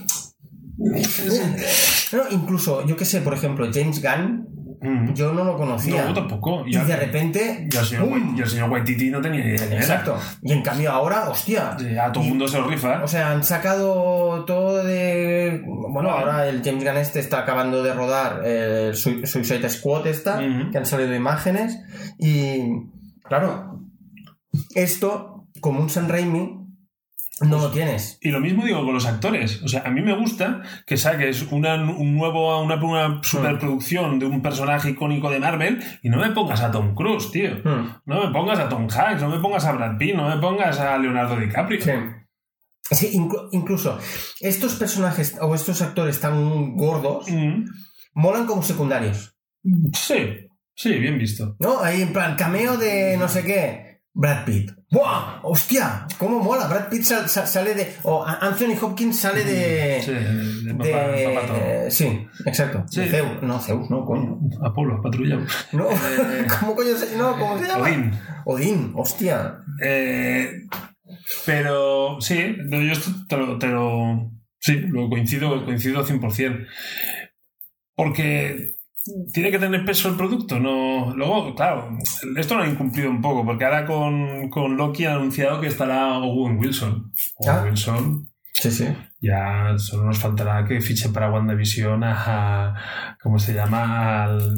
No, 2.12 2.24
incluso, 2.32 2.86
yo 2.86 2.98
qué 2.98 3.06
sé, 3.06 3.22
por 3.22 3.34
ejemplo, 3.34 3.70
James 3.74 4.02
Gunn, 4.02 4.48
Mm. 4.82 5.14
yo 5.14 5.34
no 5.34 5.44
lo 5.44 5.58
conocía. 5.58 6.02
No, 6.04 6.08
yo 6.10 6.14
tampoco. 6.14 6.64
y 6.66 6.74
Ya- 6.74 6.86
de 6.86 6.96
repente... 6.96 7.68
Y 7.72 7.76
el 7.76 7.86
señor, 7.86 8.08
y 8.36 8.40
el 8.42 8.48
señor 8.48 8.70
Waititi 8.70 9.10
no 9.10 9.20
tenía 9.22 9.44
ni 9.44 9.50
idea. 9.52 9.78
Exacto. 9.80 10.18
Y 10.42 10.54
en 10.54 10.62
cambio 10.62 10.92
ahora, 10.92 11.30
hostia. 11.30 11.76
Sí, 11.78 11.98
A 11.98 12.12
todo 12.12 12.22
el 12.24 12.28
Y- 12.28 12.30
mundo 12.32 12.48
se 12.48 12.60
lo 12.60 12.68
rifa. 12.68 13.04
O 13.04 13.08
sea, 13.08 13.32
han 13.32 13.44
sacado 13.44 14.46
todo 14.46 14.84
de... 14.84 15.62
Bueno, 15.66 16.12
ahora 16.12 16.48
el 16.48 16.62
James 16.64 16.84
Gunn 16.84 16.98
este 16.98 17.20
está 17.20 17.40
acabando 17.40 17.84
de 17.84 17.94
rodar 17.94 18.46
el 18.46 18.94
Sui- 18.96 19.26
Suicide 19.26 19.70
Squad 19.70 20.08
esta, 20.08 20.40
que 20.72 20.78
han 20.78 20.86
salido 20.86 21.14
imágenes. 21.16 21.78
Y, 22.18 22.62
claro, 23.24 23.82
esto, 24.76 25.46
como 25.62 25.80
un 25.82 25.90
San 25.90 26.10
Raimi, 26.10 26.59
no 27.42 27.58
lo 27.58 27.72
tienes. 27.72 28.18
Y 28.22 28.30
lo 28.32 28.40
mismo 28.40 28.66
digo 28.66 28.84
con 28.84 28.94
los 28.94 29.06
actores. 29.06 29.62
O 29.64 29.68
sea, 29.68 29.84
a 29.86 29.90
mí 29.90 30.02
me 30.02 30.16
gusta 30.18 30.62
que 30.86 30.98
saques 30.98 31.48
una, 31.52 31.76
un 31.76 32.16
nuevo, 32.16 32.62
una, 32.62 32.76
una 32.84 33.22
superproducción 33.24 34.20
de 34.20 34.26
un 34.26 34.42
personaje 34.42 34.92
icónico 34.92 35.30
de 35.30 35.40
Marvel 35.40 35.80
y 36.04 36.10
no 36.10 36.18
me 36.18 36.32
pongas 36.32 36.62
a 36.62 36.72
Tom 36.72 36.96
Cruise, 36.96 37.32
tío. 37.32 37.52
Hmm. 37.64 37.90
No 38.06 38.26
me 38.26 38.32
pongas 38.34 38.60
a 38.60 38.70
Tom 38.70 38.88
Hanks, 38.90 39.22
no 39.22 39.30
me 39.30 39.40
pongas 39.40 39.66
a 39.66 39.72
Brad 39.74 39.98
Pitt, 39.98 40.16
no 40.16 40.28
me 40.30 40.42
pongas 40.42 40.80
a 40.80 40.98
Leonardo 40.98 41.36
DiCaprio. 41.38 41.82
Sí. 41.82 41.92
Sí, 42.92 43.12
inclu- 43.18 43.50
incluso 43.52 44.00
estos 44.40 44.74
personajes 44.76 45.38
o 45.40 45.54
estos 45.54 45.82
actores 45.82 46.20
tan 46.20 46.76
gordos 46.76 47.30
Mm. 47.30 47.66
molan 48.16 48.46
como 48.48 48.64
secundarios. 48.64 49.36
Sí, 49.94 50.48
sí, 50.76 50.94
bien 50.98 51.18
visto. 51.20 51.56
¿No? 51.60 51.82
Ahí 51.82 52.02
en 52.02 52.14
plan, 52.14 52.36
cameo 52.36 52.78
de 52.78 53.16
no 53.18 53.28
sé 53.28 53.44
qué. 53.44 53.89
Brad 54.14 54.44
Pitt. 54.46 54.72
¡Buah! 54.92 55.40
¡Hostia! 55.44 56.08
¿Cómo 56.18 56.40
mola? 56.40 56.68
Brad 56.68 56.90
Pitt 56.90 57.04
sal- 57.04 57.30
sal- 57.30 57.48
sale 57.48 57.74
de. 57.76 57.94
O 58.04 58.26
Anthony 58.26 58.76
Hopkins 58.82 59.20
sale 59.20 59.44
de. 59.46 60.02
Sí, 60.02 60.12
de 60.66 60.74
papá, 60.74 61.12
de- 61.12 61.30
papato. 61.36 61.92
sí, 61.92 62.28
exacto. 62.46 62.84
Sí. 62.90 63.02
De 63.02 63.10
Zeus. 63.10 63.42
No, 63.44 63.60
Zeus, 63.60 63.90
no, 63.90 64.04
coño. 64.06 64.40
Apolo, 64.64 65.00
patrulla. 65.02 65.38
No, 65.74 65.88
¿Cómo 66.60 66.76
coño 66.76 66.96
se, 66.98 67.16
no, 67.18 67.38
¿cómo 67.38 67.60
se 67.60 67.68
llama? 67.68 67.84
Odín. 67.86 68.12
Odín, 68.46 68.92
hostia. 68.96 69.60
Eh, 69.84 70.52
pero 71.46 72.18
sí, 72.20 72.56
yo 72.70 72.78
esto 72.92 73.12
te 73.28 73.38
lo, 73.38 73.58
te 73.60 73.68
lo- 73.68 74.32
sí, 74.60 74.76
lo 74.88 75.08
coincido, 75.10 75.64
coincido 75.66 76.04
100%. 76.06 76.66
Porque 77.96 78.76
tiene 79.34 79.52
que 79.52 79.60
tener 79.60 79.86
peso 79.86 80.10
el 80.10 80.16
producto. 80.16 80.60
No, 80.60 81.14
luego, 81.16 81.56
claro, 81.56 81.98
esto 82.38 82.56
lo 82.56 82.64
han 82.64 82.72
incumplido 82.72 83.10
un 83.10 83.22
poco, 83.22 83.46
porque 83.46 83.66
ahora 83.66 83.86
con, 83.86 84.50
con 84.50 84.78
Loki 84.78 85.06
han 85.06 85.16
anunciado 85.18 85.60
que 85.62 85.68
estará 85.68 86.18
Owen 86.20 86.58
Wilson. 86.60 87.12
Owen 87.38 87.56
Ah. 87.58 87.64
Wilson. 87.64 88.28
Sí, 88.54 88.72
sí. 88.72 88.88
Ya 89.22 89.74
solo 89.78 90.06
nos 90.06 90.20
faltará 90.20 90.66
que 90.66 90.82
fichen 90.82 91.14
para 91.14 91.32
WandaVision 91.32 92.04
a, 92.04 92.14
a- 92.74 93.18
¿cómo 93.22 93.40
se 93.40 93.54
llama? 93.54 94.24
Al, 94.26 94.54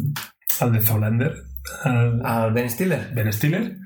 al 0.59 0.71
de 0.71 0.81
Zoolander. 0.81 1.35
Al, 1.83 2.19
Al 2.25 2.51
Ben 2.53 2.67
Stiller. 2.69 3.11
Ben 3.13 3.31
Stiller. 3.31 3.77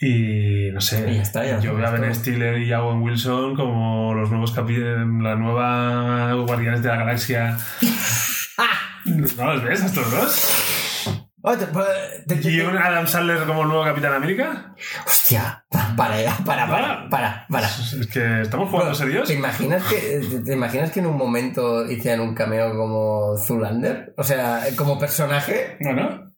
Y 0.00 0.70
no 0.72 0.80
sé, 0.80 1.10
Y 1.10 1.16
ya 1.16 1.22
está, 1.22 1.44
ya 1.44 1.58
yo 1.60 1.74
veo 1.74 1.86
a. 1.86 1.90
Ben 1.90 2.14
Stiller 2.14 2.58
y 2.58 2.72
a 2.72 2.82
Owen 2.84 3.02
Wilson 3.02 3.56
como 3.56 4.14
los 4.14 4.30
nuevos 4.30 4.52
capi 4.52 4.76
la 4.76 5.34
nueva 5.36 6.32
Guardianes 6.34 6.82
de 6.82 6.88
la 6.88 6.96
Galaxia. 6.96 7.58
¿No 9.04 9.54
los 9.54 9.64
ves 9.64 9.82
a 9.82 9.86
estos 9.86 10.10
dos? 10.10 11.18
Oh, 11.44 11.56
te- 11.56 11.66
te- 11.66 12.36
te- 12.36 12.50
¿Y 12.50 12.60
un 12.60 12.76
Adam 12.76 13.04
Sandler 13.08 13.44
como 13.44 13.64
nuevo 13.64 13.82
Capitán 13.84 14.12
América? 14.14 14.76
Hostia, 15.04 15.64
para, 15.68 15.96
para, 15.96 16.66
para, 16.68 17.08
para, 17.10 17.46
para. 17.48 17.66
Es 17.66 18.06
que 18.12 18.42
estamos 18.42 18.70
jugando 18.70 18.94
serios. 18.94 19.26
¿Te 19.26 19.34
imaginas 19.34 19.82
que, 19.84 20.20
te- 20.44 20.52
imaginas 20.52 20.92
que 20.92 21.00
en 21.00 21.06
un 21.06 21.16
momento 21.16 21.84
hicieran 21.90 22.20
un 22.20 22.34
cameo 22.36 22.76
como 22.76 23.36
Zulander? 23.36 24.14
O 24.16 24.22
sea, 24.22 24.60
como 24.76 25.00
personaje. 25.00 25.78
Bueno. 25.80 26.32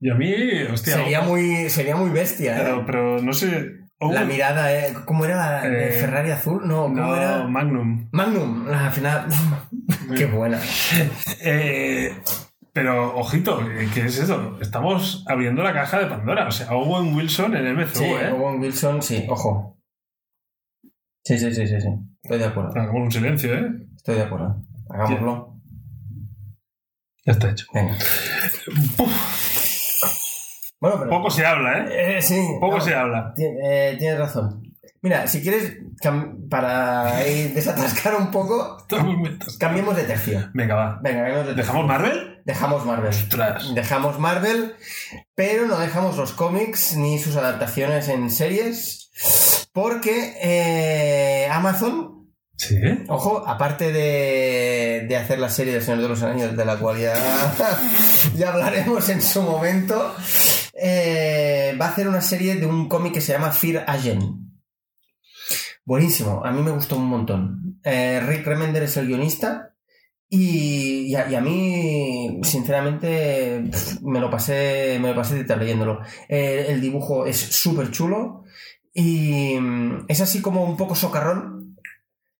Y 0.00 0.08
a 0.10 0.14
mí, 0.14 0.62
hostia. 0.72 0.94
sería 0.94 1.20
muy, 1.20 1.68
sería 1.68 1.94
muy 1.94 2.08
bestia, 2.08 2.56
¿eh? 2.56 2.60
Pero, 2.62 2.86
pero 2.86 3.20
no 3.20 3.34
sé. 3.34 3.79
La 4.00 4.24
mirada, 4.24 4.72
¿eh? 4.74 4.94
¿Cómo 5.04 5.26
era 5.26 5.36
la 5.36 5.66
Eh, 5.66 5.92
Ferrari 6.00 6.30
azul? 6.30 6.66
No, 6.66 6.84
¿cómo 6.84 6.94
no, 6.94 7.16
era? 7.16 7.46
Magnum. 7.46 8.08
Magnum, 8.12 8.66
al 8.68 8.90
final. 8.92 9.26
Qué 10.16 10.24
buena. 10.24 10.58
Eh, 11.42 12.16
pero, 12.72 13.14
ojito, 13.16 13.60
¿qué 13.92 14.06
es 14.06 14.18
eso? 14.18 14.56
Estamos 14.60 15.24
abriendo 15.28 15.62
la 15.62 15.74
caja 15.74 15.98
de 15.98 16.06
Pandora. 16.06 16.46
O 16.48 16.50
sea, 16.50 16.72
Owen 16.72 17.14
Wilson 17.14 17.54
en 17.56 17.74
MCU, 17.76 17.98
Sí, 17.98 18.04
¿eh? 18.04 18.32
Owen 18.32 18.60
Wilson, 18.60 19.02
sí, 19.02 19.26
ojo. 19.28 19.78
Sí, 21.22 21.38
sí, 21.38 21.52
sí, 21.52 21.66
sí, 21.66 21.80
sí. 21.80 21.88
Estoy 22.22 22.38
de 22.38 22.46
acuerdo. 22.46 22.70
Hagamos 22.70 23.02
un 23.02 23.12
silencio, 23.12 23.54
¿eh? 23.54 23.66
Estoy 23.96 24.14
de 24.16 24.22
acuerdo. 24.22 24.62
Hagámoslo. 24.88 25.60
Ya 27.26 27.32
está 27.32 27.50
hecho. 27.50 27.66
Venga. 27.74 27.98
Bueno, 30.80 30.96
pero. 30.98 31.10
Poco 31.10 31.30
se 31.30 31.44
habla, 31.44 31.78
¿eh? 31.80 32.16
Eh, 32.18 32.22
sí. 32.22 32.40
Poco 32.58 32.78
no, 32.78 32.80
se 32.84 32.94
habla. 32.94 33.34
eh, 33.36 33.96
tienes 33.98 34.18
razón. 34.18 34.62
Mira, 35.02 35.26
si 35.26 35.40
quieres, 35.42 35.78
para 36.50 37.26
ir 37.26 37.54
desatascar 37.54 38.16
un 38.16 38.30
poco, 38.30 38.86
cambiemos 39.58 39.96
de 39.96 40.04
tercio. 40.04 40.50
Venga, 40.52 40.74
va. 40.74 40.98
Venga, 41.02 41.20
cambiemos 41.20 41.46
de 41.46 41.54
tercio. 41.54 41.62
¿Dejamos 41.72 41.86
Marvel? 41.86 42.42
Dejamos 42.44 42.84
Marvel. 42.86 43.08
Ostras. 43.10 43.74
Dejamos 43.74 44.18
Marvel, 44.18 44.74
pero 45.34 45.66
no 45.66 45.78
dejamos 45.78 46.16
los 46.16 46.32
cómics 46.32 46.96
ni 46.96 47.18
sus 47.18 47.36
adaptaciones 47.36 48.08
en 48.08 48.30
series, 48.30 49.10
porque 49.72 50.34
eh, 50.42 51.48
Amazon 51.50 52.18
Sí. 52.56 52.76
Ojo, 53.08 53.42
aparte 53.48 53.90
de, 53.90 55.06
de 55.08 55.16
hacer 55.16 55.38
la 55.38 55.48
serie 55.48 55.72
del 55.72 55.82
Señor 55.82 56.02
de 56.02 56.08
los 56.10 56.22
Anillos, 56.22 56.54
de 56.54 56.64
la 56.66 56.76
cual 56.76 56.98
ya, 56.98 57.14
ya 58.36 58.50
hablaremos 58.50 59.08
en 59.08 59.22
su 59.22 59.40
momento, 59.40 60.14
eh, 60.82 61.76
va 61.78 61.86
a 61.86 61.88
hacer 61.90 62.08
una 62.08 62.22
serie 62.22 62.56
de 62.56 62.64
un 62.64 62.88
cómic 62.88 63.12
que 63.12 63.20
se 63.20 63.32
llama 63.32 63.52
Fear 63.52 63.84
Agent. 63.86 64.24
Buenísimo, 65.84 66.42
a 66.44 66.50
mí 66.52 66.62
me 66.62 66.70
gustó 66.70 66.96
un 66.96 67.06
montón. 67.06 67.80
Eh, 67.84 68.20
Rick 68.26 68.46
Remender 68.46 68.84
es 68.84 68.96
el 68.96 69.06
guionista 69.06 69.74
y, 70.28 71.14
a, 71.14 71.40
mí, 71.40 72.40
sinceramente, 72.42 73.62
me 74.02 74.20
lo 74.20 74.30
pasé, 74.30 74.98
me 75.00 75.08
lo 75.08 75.16
pasé 75.16 75.34
de 75.34 75.44
tarde 75.44 75.64
leyéndolo. 75.64 76.00
Eh, 76.28 76.66
el 76.68 76.80
dibujo 76.80 77.26
es 77.26 77.36
súper 77.36 77.90
chulo 77.90 78.44
y 78.94 79.58
mm, 79.60 80.06
es 80.08 80.20
así 80.20 80.40
como 80.40 80.64
un 80.64 80.76
poco 80.76 80.94
socarrón. 80.94 81.76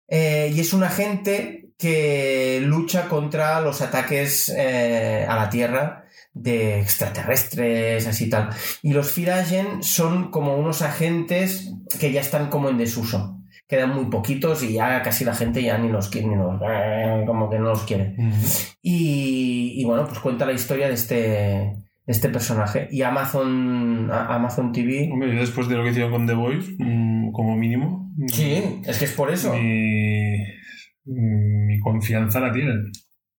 Y 0.09 0.59
es 0.59 0.73
un 0.73 0.83
agente 0.83 1.69
que 1.77 2.59
lucha 2.61 3.07
contra 3.07 3.61
los 3.61 3.81
ataques 3.81 4.49
a 4.49 5.35
la 5.35 5.49
Tierra 5.49 6.00
de 6.33 6.79
extraterrestres, 6.79 8.07
así 8.07 8.29
tal. 8.29 8.49
Y 8.81 8.93
los 8.93 9.11
Firagen 9.11 9.83
son 9.83 10.31
como 10.31 10.55
unos 10.55 10.81
agentes 10.81 11.73
que 11.99 12.11
ya 12.11 12.21
están 12.21 12.49
como 12.49 12.69
en 12.69 12.77
desuso. 12.77 13.37
Quedan 13.67 13.95
muy 13.95 14.05
poquitos 14.05 14.63
y 14.63 14.73
ya 14.73 15.01
casi 15.01 15.23
la 15.23 15.33
gente 15.33 15.61
ya 15.63 15.77
ni 15.77 15.89
los 15.89 16.09
quiere, 16.09 16.27
ni 16.27 16.35
los, 16.35 16.59
como 17.25 17.49
que 17.49 17.57
no 17.59 17.65
los 17.69 17.83
quiere. 17.83 18.15
Y, 18.81 19.73
y 19.81 19.83
bueno, 19.85 20.05
pues 20.05 20.19
cuenta 20.19 20.45
la 20.45 20.53
historia 20.53 20.87
de 20.87 20.93
este, 20.93 21.15
de 21.15 21.73
este 22.07 22.29
personaje. 22.29 22.87
Y 22.91 23.01
Amazon, 23.03 24.09
a- 24.11 24.35
Amazon 24.35 24.71
TV. 24.71 25.09
Hombre, 25.11 25.33
después 25.35 25.67
de 25.69 25.75
lo 25.75 25.83
que 25.83 25.91
hicieron 25.91 26.11
con 26.11 26.27
The 26.27 26.33
Voice, 26.33 26.75
mm, 26.79 27.31
como 27.31 27.55
mínimo. 27.55 28.09
Sí, 28.27 28.81
es 28.85 28.97
que 28.97 29.05
es 29.05 29.13
por 29.13 29.31
eso. 29.31 29.53
Mi, 29.53 30.35
mi 31.05 31.79
confianza 31.79 32.39
la 32.39 32.51
tienen. 32.51 32.91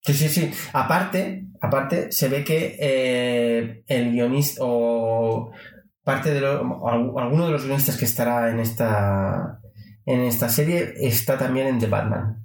Sí, 0.04 0.14
sí, 0.14 0.30
sí. 0.30 0.52
Aparte, 0.74 1.46
aparte, 1.62 2.12
se 2.12 2.28
ve 2.28 2.44
que 2.44 2.76
eh, 2.80 3.84
el 3.88 4.12
guionista 4.12 4.62
o 4.64 5.52
parte 6.04 6.34
de 6.34 6.42
lo- 6.42 6.88
al- 6.88 7.12
alguno 7.18 7.46
de 7.46 7.52
los 7.54 7.64
guionistas 7.66 7.96
que 7.98 8.06
estará 8.06 8.50
en 8.50 8.60
esta 8.60 9.60
en 10.06 10.22
esta 10.22 10.50
serie 10.50 10.94
está 10.98 11.38
también 11.38 11.68
en 11.68 11.80
The 11.80 11.88
Batman. 11.88 12.38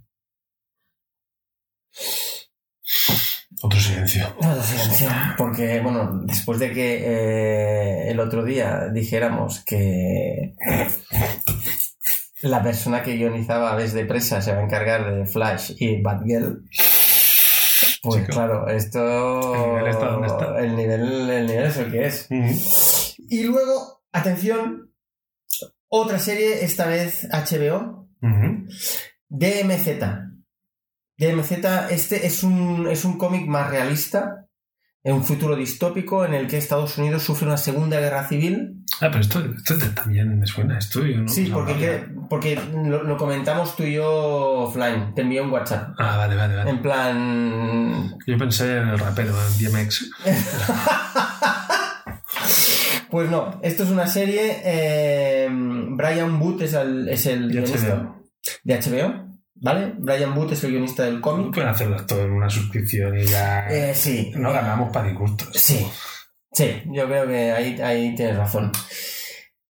Otro 3.63 3.81
silencio. 3.81 4.37
No, 4.43 4.63
silencio, 4.63 5.09
Porque, 5.39 5.81
bueno, 5.81 6.21
después 6.25 6.59
de 6.59 6.73
que 6.73 6.99
eh, 7.07 8.11
el 8.11 8.21
otro 8.21 8.45
día 8.45 8.89
dijéramos 8.93 9.65
que 9.65 10.55
la 12.43 12.63
persona 12.63 13.03
que 13.03 13.17
guionizaba 13.17 13.73
Aves 13.73 13.95
de 13.95 14.05
Presa 14.05 14.43
se 14.43 14.53
va 14.53 14.61
a 14.61 14.65
encargar 14.65 15.15
de 15.15 15.27
Flash 15.27 15.73
y 15.79 16.03
Batgirl, 16.03 16.65
pues 18.07 18.23
Chico. 18.23 18.33
claro, 18.33 18.69
esto... 18.69 19.55
El 19.55 19.71
nivel 19.71 19.87
está 19.89 20.07
donde 20.07 20.27
está. 20.29 20.59
El 20.59 20.77
nivel, 20.77 21.31
el 21.31 21.47
nivel 21.47 21.67
es 21.67 21.77
el 21.77 21.91
que 21.93 22.07
es. 22.07 23.17
Y 23.19 23.45
luego, 23.45 24.03
atención, 24.13 24.95
otra 25.89 26.19
serie, 26.19 26.65
esta 26.65 26.87
vez 26.87 27.29
HBO. 27.31 28.09
DMZ. 29.29 29.89
DMZ, 31.19 31.53
este 31.91 32.27
es 32.27 32.43
un, 32.43 32.89
es 32.89 33.05
un 33.05 33.19
cómic 33.19 33.47
más 33.47 33.71
realista, 33.71 34.46
en 35.07 35.15
un 35.15 35.23
futuro 35.25 35.55
distópico 35.55 36.25
en 36.25 36.35
el 36.35 36.49
que 36.49 36.59
Estados 36.59 36.99
Unidos 36.99 37.23
sufre 37.23 37.47
una 37.47 37.57
segunda 37.57 38.01
guerra 38.01 38.27
civil. 38.29 38.83
Ah, 39.01 39.09
pero 39.11 39.21
esto, 39.21 39.41
esto 39.57 39.75
también 39.95 40.39
me 40.39 40.47
suena, 40.47 40.79
esto 40.79 41.05
yo 41.07 41.19
no. 41.23 41.29
sí, 41.29 41.49
porque, 41.53 41.75
que- 41.75 42.05
porque 42.29 42.59
lo, 42.75 43.05
lo 43.05 43.17
comentamos 43.17 43.77
tú 43.77 43.85
y 43.85 43.95
yo 43.95 44.09
offline, 44.65 45.15
te 45.15 45.23
envié 45.23 45.41
un 45.41 45.51
WhatsApp. 45.51 45.95
Ah, 45.99 46.17
vale, 46.17 46.35
vale, 46.35 46.57
vale. 46.57 46.71
En 46.71 46.83
plan... 46.83 48.15
Yo 48.27 48.37
pensé 48.37 48.79
en 48.79 48.89
el 48.89 48.99
rapero, 48.99 49.33
en 49.59 49.73
DMX. 49.73 50.11
Pues 53.11 53.31
no, 53.31 53.61
esto 53.63 53.85
es 53.85 53.91
una 53.91 54.07
serie... 54.09 54.61
eh, 54.65 55.49
Brian 55.51 56.39
Booth 56.39 56.63
es 56.63 56.73
el, 56.75 57.09
es 57.09 57.27
el 57.27 57.49
De 57.49 57.55
guionista 57.61 57.95
HBO. 57.97 58.25
de 58.65 58.81
HBO, 58.81 59.26
¿vale? 59.61 59.95
Brian 59.99 60.35
Booth 60.35 60.53
es 60.53 60.65
el 60.65 60.71
guionista 60.73 61.05
del 61.05 61.21
cómic. 61.21 61.55
Pueden 61.55 61.71
hacerlo 61.71 62.05
todo 62.07 62.23
en 62.25 62.33
una 62.33 62.49
suscripción 62.51 63.19
y 63.19 63.25
ya. 63.25 63.67
Eh, 63.69 63.95
sí. 63.95 64.33
no 64.37 64.53
ganamos 64.53 64.93
para 64.93 65.09
disgustos. 65.09 65.49
Sí, 65.55 65.87
sí, 66.53 66.83
yo 66.93 67.07
creo 67.07 67.27
que 67.27 67.53
ahí, 67.53 67.81
ahí 67.81 68.15
tienes 68.15 68.37
razón. 68.37 68.73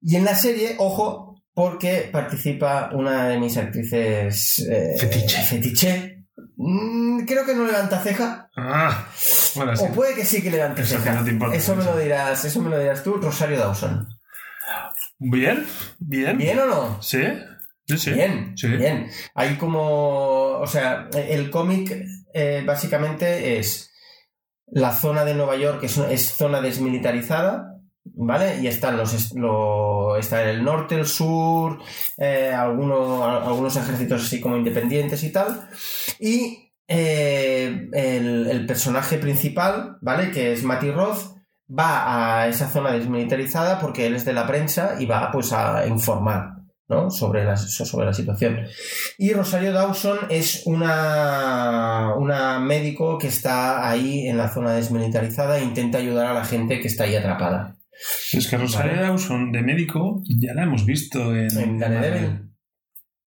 Y 0.01 0.15
en 0.17 0.25
la 0.25 0.35
serie, 0.35 0.75
ojo, 0.79 1.41
porque 1.53 2.09
participa 2.11 2.89
una 2.93 3.27
de 3.27 3.39
mis 3.39 3.55
actrices 3.57 4.59
eh, 4.69 4.95
Fetiche. 4.99 5.41
fetiche. 5.43 6.09
Mm, 6.57 7.25
creo 7.25 7.45
que 7.45 7.53
no 7.53 7.65
levanta 7.65 7.99
ceja. 7.99 8.49
Ah, 8.55 9.07
bueno, 9.55 9.75
sí. 9.75 9.85
O 9.87 9.93
puede 9.93 10.15
que 10.15 10.25
sí 10.25 10.41
que 10.41 10.49
levante 10.51 10.81
Eso 10.81 10.97
ceja. 10.97 11.13
no 11.15 11.23
te 11.23 11.31
importa 11.31 11.55
eso 11.55 11.75
me 11.75 11.83
lo 11.83 11.97
dirás, 11.97 12.43
eso 12.45 12.61
me 12.61 12.69
lo 12.69 12.79
dirás 12.79 13.03
tú, 13.03 13.15
Rosario 13.17 13.57
Dawson. 13.59 14.07
Bien, 15.19 15.65
bien. 15.99 16.37
¿Bien 16.37 16.59
o 16.59 16.65
no? 16.65 17.01
Sí, 17.01 17.19
sí, 17.87 17.97
sí. 17.97 18.11
Bien, 18.11 18.53
Sí. 18.57 18.67
bien. 18.67 19.07
Hay 19.35 19.55
como, 19.57 20.59
o 20.59 20.67
sea, 20.67 21.09
el 21.13 21.49
cómic 21.49 22.05
eh, 22.33 22.63
básicamente 22.65 23.57
es 23.59 23.91
la 24.67 24.91
zona 24.91 25.23
de 25.25 25.35
Nueva 25.35 25.55
York 25.55 25.83
es, 25.83 25.97
es 25.97 26.31
zona 26.33 26.59
desmilitarizada, 26.61 27.77
¿vale? 28.05 28.59
Y 28.61 28.67
están 28.67 28.97
los, 28.97 29.33
lo, 29.35 30.17
está 30.17 30.43
el 30.49 30.63
norte, 30.63 30.95
el 30.95 31.05
sur, 31.05 31.79
eh, 32.17 32.51
alguno- 32.55 33.23
algunos 33.25 33.75
ejércitos 33.75 34.23
así 34.25 34.39
como 34.41 34.57
independientes 34.57 35.23
y 35.23 35.31
tal. 35.31 35.69
Y 36.19 36.71
eh, 36.87 37.87
el, 37.93 38.47
el 38.49 38.65
personaje 38.65 39.17
principal, 39.17 39.97
¿vale? 40.01 40.31
Que 40.31 40.53
es 40.53 40.63
Matty 40.63 40.91
Roth, 40.91 41.37
va 41.69 42.41
a 42.41 42.47
esa 42.47 42.67
zona 42.69 42.91
desmilitarizada 42.91 43.79
porque 43.79 44.05
él 44.07 44.15
es 44.15 44.25
de 44.25 44.33
la 44.33 44.45
prensa 44.47 44.95
y 44.99 45.05
va 45.05 45.29
pues 45.31 45.53
a 45.53 45.85
informar. 45.87 46.62
¿No? 46.93 47.11
sobre, 47.11 47.43
la, 47.43 47.57
sobre 47.57 48.05
la 48.05 48.13
situación. 48.13 48.59
Y 49.17 49.33
Rosario 49.33 49.71
Dawson 49.73 50.19
es 50.29 50.63
una, 50.65 52.13
una 52.15 52.59
médico 52.59 53.17
que 53.17 53.27
está 53.27 53.89
ahí 53.89 54.27
en 54.27 54.37
la 54.37 54.49
zona 54.53 54.73
desmilitarizada 54.73 55.59
e 55.59 55.63
intenta 55.63 55.97
ayudar 55.97 56.27
a 56.27 56.33
la 56.33 56.45
gente 56.45 56.79
que 56.79 56.87
está 56.87 57.05
ahí 57.05 57.15
atrapada. 57.15 57.75
Es 58.33 58.47
que 58.47 58.57
Rosario 58.57 58.93
Vale. 58.93 59.03
Dawson 59.07 59.51
de 59.51 59.61
médico 59.61 60.23
ya 60.27 60.53
la 60.53 60.63
hemos 60.63 60.85
visto 60.85 61.35
en. 61.35 61.57
En 61.57 61.79
Daredevil. 61.79 62.49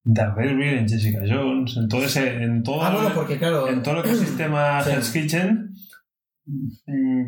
Daredevil, 0.05 0.79
en 0.79 0.89
Jessica 0.89 1.21
Jones, 1.27 1.77
en 1.77 1.89
todo 1.89 2.05
ese. 2.05 2.43
En 2.43 2.63
todo, 2.63 2.83
Ah, 2.83 2.91
bueno, 2.91 3.13
porque 3.15 3.39
claro, 3.39 3.69
en 3.69 3.83
todo 3.83 4.01
el 4.01 4.01
ecosistema 4.07 4.83
Sí. 4.83 4.91
Hell's 4.91 5.11
Kitchen. 5.11 5.73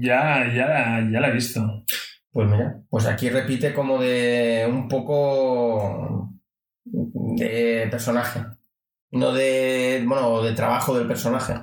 Ya, 0.00 0.46
ya, 0.54 1.08
ya 1.10 1.20
la 1.20 1.28
he 1.28 1.32
visto. 1.32 1.84
Pues 2.32 2.48
mira, 2.48 2.80
pues 2.90 3.06
aquí 3.06 3.28
repite 3.30 3.72
como 3.74 3.98
de 4.00 4.66
un 4.70 4.88
poco 4.88 6.30
de 6.84 7.86
personaje, 7.90 8.40
no 9.12 9.32
de, 9.32 10.02
bueno, 10.06 10.42
de 10.42 10.52
trabajo 10.52 10.96
del 10.96 11.06
personaje. 11.06 11.54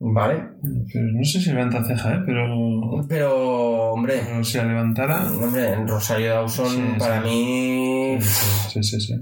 ¿Vale? 0.00 0.44
Pero 0.92 1.06
no 1.12 1.24
sé 1.24 1.40
si 1.40 1.50
levanta 1.50 1.82
ceja, 1.84 2.14
¿eh? 2.14 2.20
Pero. 2.24 3.04
Pero, 3.08 3.92
hombre, 3.92 4.20
pero 4.24 4.44
si 4.44 4.56
la 4.58 4.64
levantara. 4.66 5.26
hombre, 5.32 5.74
Rosario 5.86 6.30
Dawson 6.34 6.68
Sí, 6.68 6.98
para 7.00 7.20
sí. 7.22 7.28
mí... 7.28 8.18
Sí, 8.20 8.82
sí, 8.84 9.00
sí. 9.00 9.14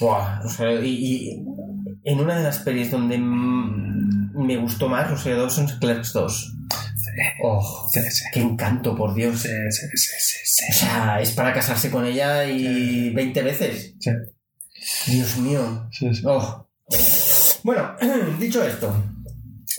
Buah, 0.00 0.40
Rosario- 0.42 0.84
y, 0.84 0.90
y 0.90 1.44
en 2.04 2.20
una 2.20 2.36
de 2.38 2.44
las 2.44 2.60
pelis 2.60 2.92
donde 2.92 3.18
me 3.18 4.56
gustó 4.58 4.88
más 4.88 5.10
Rosario 5.10 5.40
Dawson 5.40 5.64
es 5.64 5.72
Clerks 5.74 6.12
2. 6.12 6.54
Oh, 7.42 7.88
Sí, 7.92 8.00
sí. 8.10 8.24
qué 8.32 8.40
encanto, 8.40 8.94
por 8.96 9.14
Dios. 9.14 9.40
Sí. 9.42 9.48
O 10.70 10.72
sea, 10.72 11.20
es 11.20 11.32
para 11.32 11.52
casarse 11.52 11.90
con 11.90 12.04
ella 12.04 12.44
y 12.44 13.10
20 13.10 13.42
veces. 13.42 13.94
Dios 15.06 15.36
mío. 15.38 15.88
Oh. 16.24 16.66
Bueno, 17.64 17.94
dicho 18.38 18.62
esto, 18.62 18.94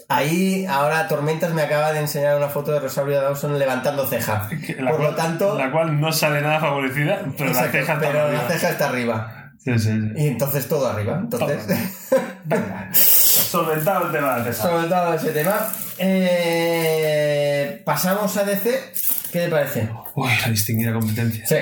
ahí 0.09 0.65
ahora 0.67 1.07
Tormentas 1.07 1.53
me 1.53 1.61
acaba 1.63 1.91
de 1.93 1.99
enseñar 2.01 2.37
una 2.37 2.49
foto 2.49 2.71
de 2.71 2.79
Rosario 2.79 3.21
Dawson 3.21 3.57
levantando 3.57 4.05
ceja. 4.05 4.49
La 4.79 4.91
Por 4.91 4.99
cual, 4.99 5.11
lo 5.11 5.15
tanto- 5.15 5.57
La 5.57 5.71
cual 5.71 5.99
no 5.99 6.11
sale 6.11 6.41
nada 6.41 6.59
favorecida, 6.59 7.21
pero 7.37 7.49
Exacto, 7.51 7.77
la 7.77 7.83
ceja 7.83 7.93
está 7.93 7.99
pero 8.07 8.21
arriba. 8.25 8.43
la 8.43 8.49
ceja 8.49 8.69
está 8.69 8.89
arriba. 8.89 9.35
Sí, 9.59 9.71
sí, 9.79 9.89
sí. 9.91 9.99
Y 10.15 10.27
entonces 10.27 10.67
todo 10.67 10.87
arriba. 10.87 11.19
Entonces, 11.21 11.59
Venga. 12.45 12.89
Solventado 13.39 14.05
el 14.07 14.11
tema 14.11 14.33
de 14.33 14.39
la 14.39 14.45
ceja. 14.53 14.63
sobre 14.69 14.87
todo 14.87 15.13
ese 15.13 15.31
tema, 15.31 15.67
eh, 15.97 17.81
pasamos 17.85 18.35
a 18.37 18.43
DC. 18.43 18.69
¿Qué 19.31 19.39
te 19.41 19.47
parece? 19.49 19.89
Uy, 20.15 20.29
la 20.41 20.49
distinguida 20.49 20.93
competencia. 20.93 21.45
Sí. 21.45 21.55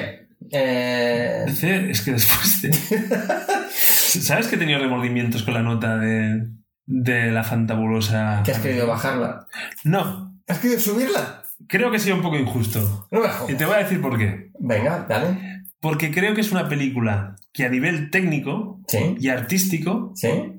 Eh, 0.51 1.43
DC, 1.45 1.89
es 1.91 2.01
que 2.01 2.11
después 2.13 2.61
de... 2.61 2.73
¿Sabes 3.69 4.47
que 4.47 4.55
he 4.55 4.59
tenido 4.59 4.79
remordimientos 4.79 5.43
con 5.43 5.53
la 5.53 5.61
nota 5.61 5.97
de, 5.97 6.47
de 6.85 7.31
la 7.31 7.43
fantabulosa? 7.43 8.41
que 8.45 8.51
has 8.51 8.59
querido 8.59 8.87
bajarla. 8.87 9.45
No, 9.83 10.33
¿Has 10.47 10.59
querido 10.59 10.79
subirla? 10.79 11.43
creo 11.67 11.89
que 11.91 11.97
ha 11.97 11.99
sido 11.99 12.15
un 12.15 12.21
poco 12.21 12.37
injusto. 12.37 13.07
No 13.11 13.19
me 13.19 13.27
Y 13.53 13.55
te 13.55 13.65
voy 13.65 13.75
a 13.75 13.79
decir 13.79 14.01
por 14.01 14.17
qué. 14.17 14.51
Venga, 14.59 15.05
dale. 15.09 15.63
Porque 15.81 16.11
creo 16.11 16.33
que 16.33 16.41
es 16.41 16.51
una 16.51 16.69
película 16.69 17.35
que 17.53 17.65
a 17.65 17.69
nivel 17.69 18.09
técnico 18.09 18.79
Sí, 18.87 19.15
y 19.19 19.29
artístico 19.29 20.11
sí. 20.15 20.56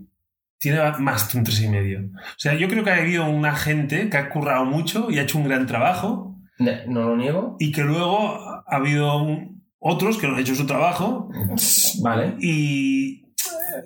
Tiene 0.58 0.80
más 0.98 1.32
de 1.32 1.38
un 1.38 1.44
tres 1.44 1.60
y 1.62 1.68
medio. 1.68 2.00
O 2.00 2.38
sea, 2.38 2.54
yo 2.54 2.68
creo 2.68 2.82
que 2.84 2.90
ha 2.90 2.96
habido 2.96 3.26
una 3.26 3.54
gente 3.54 4.08
que 4.10 4.16
ha 4.16 4.28
currado 4.28 4.64
mucho 4.64 5.10
y 5.10 5.18
ha 5.18 5.22
hecho 5.22 5.38
un 5.38 5.44
gran 5.48 5.66
trabajo 5.66 6.36
No 6.58 7.02
lo 7.02 7.16
niego. 7.16 7.56
y 7.60 7.70
que 7.72 7.82
luego 7.82 8.34
ha 8.40 8.64
habido 8.76 9.22
un- 9.22 9.62
otros 9.78 10.18
que 10.18 10.26
no 10.26 10.34
han 10.34 10.40
hecho 10.40 10.54
su 10.56 10.66
trabajo 10.66 11.30
Vale. 12.02 12.34
y 12.40 13.22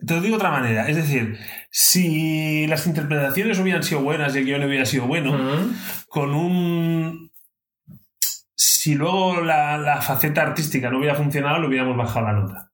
te 0.06 0.14
lo 0.14 0.20
digo 0.22 0.36
de 0.36 0.44
otra 0.44 0.50
manera. 0.50 0.88
Es 0.88 0.96
decir, 0.96 1.36
si 1.70 2.66
las 2.66 2.86
interpretaciones 2.86 3.58
hubieran 3.58 3.82
sido 3.82 4.00
buenas 4.02 4.34
y 4.34 4.38
el 4.38 4.44
guion 4.46 4.64
hubiera 4.64 4.86
sido 4.86 5.06
bueno, 5.06 5.36
con 6.08 6.34
un... 6.34 7.30
Si 8.54 8.94
luego 8.94 9.40
la, 9.42 9.76
la 9.78 10.00
faceta 10.00 10.42
artística 10.42 10.90
no 10.90 10.98
hubiera 10.98 11.14
funcionado, 11.14 11.60
le 11.60 11.68
hubiéramos 11.68 11.96
bajado 11.96 12.26
la 12.26 12.32
nota. 12.32 12.70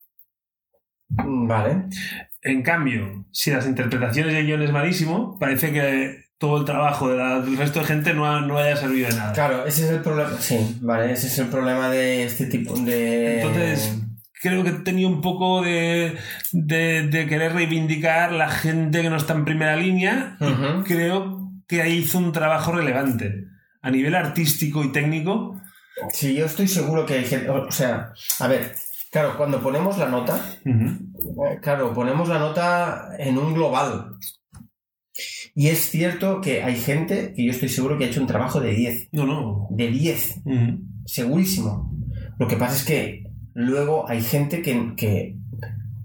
Vale. 1.08 1.84
En 2.42 2.62
cambio, 2.62 3.26
si 3.32 3.50
las 3.50 3.66
interpretaciones 3.66 4.34
y 4.34 4.36
el 4.38 4.46
guion 4.46 4.62
es 4.62 4.72
malísimo, 4.72 5.36
parece 5.38 5.72
que 5.72 6.24
todo 6.38 6.58
el 6.60 6.64
trabajo 6.64 7.08
de 7.10 7.16
la- 7.16 7.40
del 7.40 7.56
resto 7.56 7.80
de 7.80 7.86
gente 7.86 8.14
no, 8.14 8.26
ha- 8.30 8.40
no 8.40 8.58
haya 8.58 8.76
servido 8.76 9.08
de 9.08 9.16
nada. 9.16 9.32
Claro, 9.32 9.66
ese 9.66 9.84
es 9.86 9.90
el 9.90 10.00
problema. 10.00 10.30
Sí, 10.38 10.78
vale, 10.80 11.12
ese 11.12 11.26
es 11.26 11.38
el 11.38 11.48
problema 11.48 11.90
de 11.90 12.24
este 12.24 12.46
tipo 12.46 12.74
de. 12.78 13.40
Entonces, 13.42 13.98
creo 14.40 14.62
que 14.62 14.70
tenía 14.70 15.08
un 15.08 15.20
poco 15.20 15.62
de, 15.62 16.16
de, 16.52 17.08
de 17.08 17.26
querer 17.26 17.54
reivindicar 17.54 18.30
la 18.30 18.48
gente 18.50 19.02
que 19.02 19.10
no 19.10 19.16
está 19.16 19.34
en 19.34 19.44
primera 19.44 19.74
línea. 19.76 20.36
Creo 20.84 21.50
que 21.66 21.82
ahí 21.82 21.98
hizo 21.98 22.18
un 22.18 22.30
trabajo 22.32 22.70
relevante. 22.72 23.44
A 23.82 23.90
nivel 23.90 24.14
artístico 24.14 24.84
y 24.84 24.92
técnico, 24.92 25.60
Sí, 26.12 26.34
yo 26.36 26.46
estoy 26.46 26.68
seguro 26.68 27.04
que 27.04 27.14
hay 27.14 27.24
gente. 27.24 27.50
O 27.50 27.72
sea, 27.72 28.12
a 28.38 28.46
ver, 28.46 28.72
claro, 29.10 29.36
cuando 29.36 29.60
ponemos 29.60 29.98
la 29.98 30.06
nota, 30.08 30.40
claro, 31.60 31.92
ponemos 31.94 32.28
la 32.28 32.38
nota 32.38 33.10
en 33.18 33.38
un 33.38 33.54
global. 33.54 34.16
Y 35.54 35.68
es 35.68 35.90
cierto 35.90 36.40
que 36.40 36.62
hay 36.62 36.76
gente 36.76 37.32
que 37.34 37.44
yo 37.44 37.50
estoy 37.50 37.68
seguro 37.68 37.98
que 37.98 38.04
ha 38.04 38.08
hecho 38.08 38.20
un 38.20 38.26
trabajo 38.26 38.60
de 38.60 38.72
10. 38.74 39.08
no, 39.12 39.26
no. 39.26 39.66
De 39.70 39.88
10. 39.88 40.42
ujú, 40.44 40.78
segurísimo. 41.04 41.92
Lo 42.38 42.46
que 42.46 42.56
pasa 42.56 42.76
es 42.76 42.84
que 42.84 43.24
luego 43.54 44.08
hay 44.08 44.22
gente 44.22 44.62
que, 44.62 44.94
que 44.96 45.36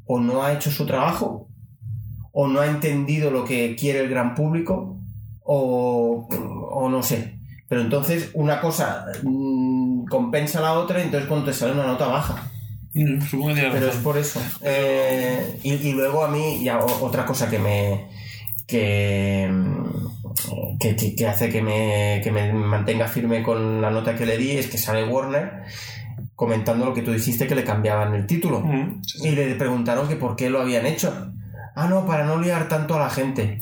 o 0.06 0.20
no 0.20 0.44
ha 0.44 0.54
hecho 0.54 0.72
su 0.72 0.86
trabajo, 0.86 1.50
o 2.32 2.48
no 2.48 2.62
ha 2.62 2.68
entendido 2.68 3.30
lo 3.30 3.46
que 3.46 3.76
quiere 3.76 4.00
el 4.00 4.10
gran 4.10 4.34
público, 4.34 5.00
o, 5.44 6.28
o 6.72 6.90
no 6.90 7.04
sé. 7.04 7.40
Pero 7.70 7.82
entonces 7.82 8.32
una 8.34 8.60
cosa 8.60 9.06
mm, 9.24 10.06
compensa 10.06 10.62
la 10.62 10.74
otra, 10.74 11.00
y 11.00 11.04
entonces 11.04 11.30
cuando 11.30 11.46
te 11.46 11.54
sale 11.54 11.74
una 11.74 11.86
nota 11.86 12.08
baja. 12.08 12.50
Ujú, 12.96 13.22
Supongo 13.26 13.48
que 13.50 13.54
tienes 13.56 13.74
Pero 13.74 13.88
es 13.88 13.96
por 13.98 14.18
eso. 14.18 14.42
Eh, 14.62 15.60
y, 15.64 15.74
y 15.74 15.92
luego 15.94 16.24
a 16.24 16.30
mí, 16.30 16.64
ya 16.64 16.80
otra 16.80 17.26
cosa 17.26 17.50
que 17.50 17.60
me. 17.60 18.08
que. 18.68 19.50
mm, 19.52 20.14
que, 20.80 21.28
hace 21.28 21.50
que 21.50 21.62
me, 21.62 22.22
que 22.24 22.32
me 22.32 22.52
mantenga 22.52 23.08
firme 23.08 23.44
con 23.44 23.82
la 23.82 23.90
nota 23.90 24.16
que 24.16 24.26
le 24.26 24.38
di 24.38 24.52
es 24.52 24.68
que 24.68 24.78
sale 24.78 25.06
Warner 25.06 25.64
comentando 26.36 26.86
lo 26.86 26.94
que 26.94 27.02
tú 27.02 27.12
dijiste 27.12 27.48
que 27.48 27.56
le 27.56 27.64
cambiaban 27.64 28.14
el 28.16 28.26
título. 28.26 28.64
Sí, 29.06 29.20
sí. 29.20 29.30
Y 29.30 29.32
le 29.36 29.56
preguntaron 29.56 30.08
que 30.08 30.16
por 30.16 30.36
qué 30.36 30.50
lo 30.50 30.62
habían 30.62 30.86
hecho. 30.86 31.32
Ah, 31.76 31.88
no, 31.88 32.06
para 32.06 32.24
no 32.24 32.40
liar 32.40 32.68
tanto 32.68 32.96
a 32.96 33.00
la 33.00 33.10
gente. 33.10 33.60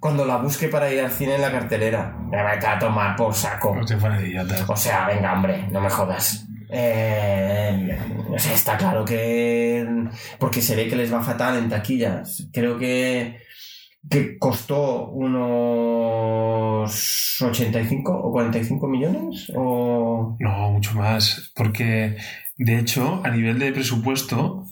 Cuando 0.00 0.24
la 0.24 0.36
busque 0.38 0.68
para 0.68 0.90
ir 0.90 1.00
al 1.00 1.10
cine 1.10 1.34
en 1.34 1.42
la 1.42 1.50
cartelera. 1.50 2.16
Me 2.30 2.42
va 2.42 2.52
a 2.52 2.78
tomar 2.78 3.16
por 3.16 3.34
saco. 3.34 3.76
Si 3.86 3.94
fuera 3.96 4.20
idiota. 4.22 4.64
O 4.66 4.76
sea, 4.76 5.06
venga, 5.06 5.34
hombre, 5.34 5.66
no 5.70 5.80
me 5.80 5.90
jodas. 5.90 6.46
Eh, 6.70 7.98
o 8.28 8.38
sea, 8.38 8.54
está 8.54 8.76
claro 8.76 9.04
que. 9.04 9.84
Porque 10.38 10.62
se 10.62 10.76
ve 10.76 10.88
que 10.88 10.96
les 10.96 11.12
va 11.12 11.22
fatal 11.22 11.58
en 11.58 11.68
taquillas. 11.68 12.48
Creo 12.52 12.78
que. 12.78 13.38
que 14.08 14.38
costó 14.38 15.08
unos 15.10 16.88
85 17.42 18.12
o 18.12 18.32
45 18.32 18.88
millones. 18.88 19.52
O. 19.54 20.36
No, 20.38 20.70
mucho 20.72 20.94
más. 20.94 21.52
Porque, 21.54 22.16
de 22.58 22.78
hecho, 22.78 23.20
a 23.24 23.30
nivel 23.30 23.58
de 23.58 23.72
presupuesto, 23.72 24.66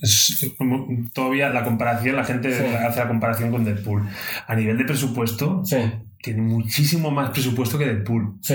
todavía 1.13 1.51
la 1.51 1.65
comparación, 1.65 2.17
la 2.17 2.25
gente 2.25 2.53
Sí. 2.53 2.65
hace 2.87 3.01
la 3.01 3.09
comparación 3.09 3.51
con 3.51 3.65
Deadpool. 3.65 4.09
A 4.47 4.55
nivel 4.55 4.79
de 4.79 4.85
presupuesto, 4.85 5.63
Sí, 5.65 5.77
tiene 6.23 6.43
muchísimo 6.43 7.11
más 7.11 7.31
presupuesto 7.31 7.79
que 7.79 7.87
Deadpool. 7.87 8.39
sí. 8.43 8.55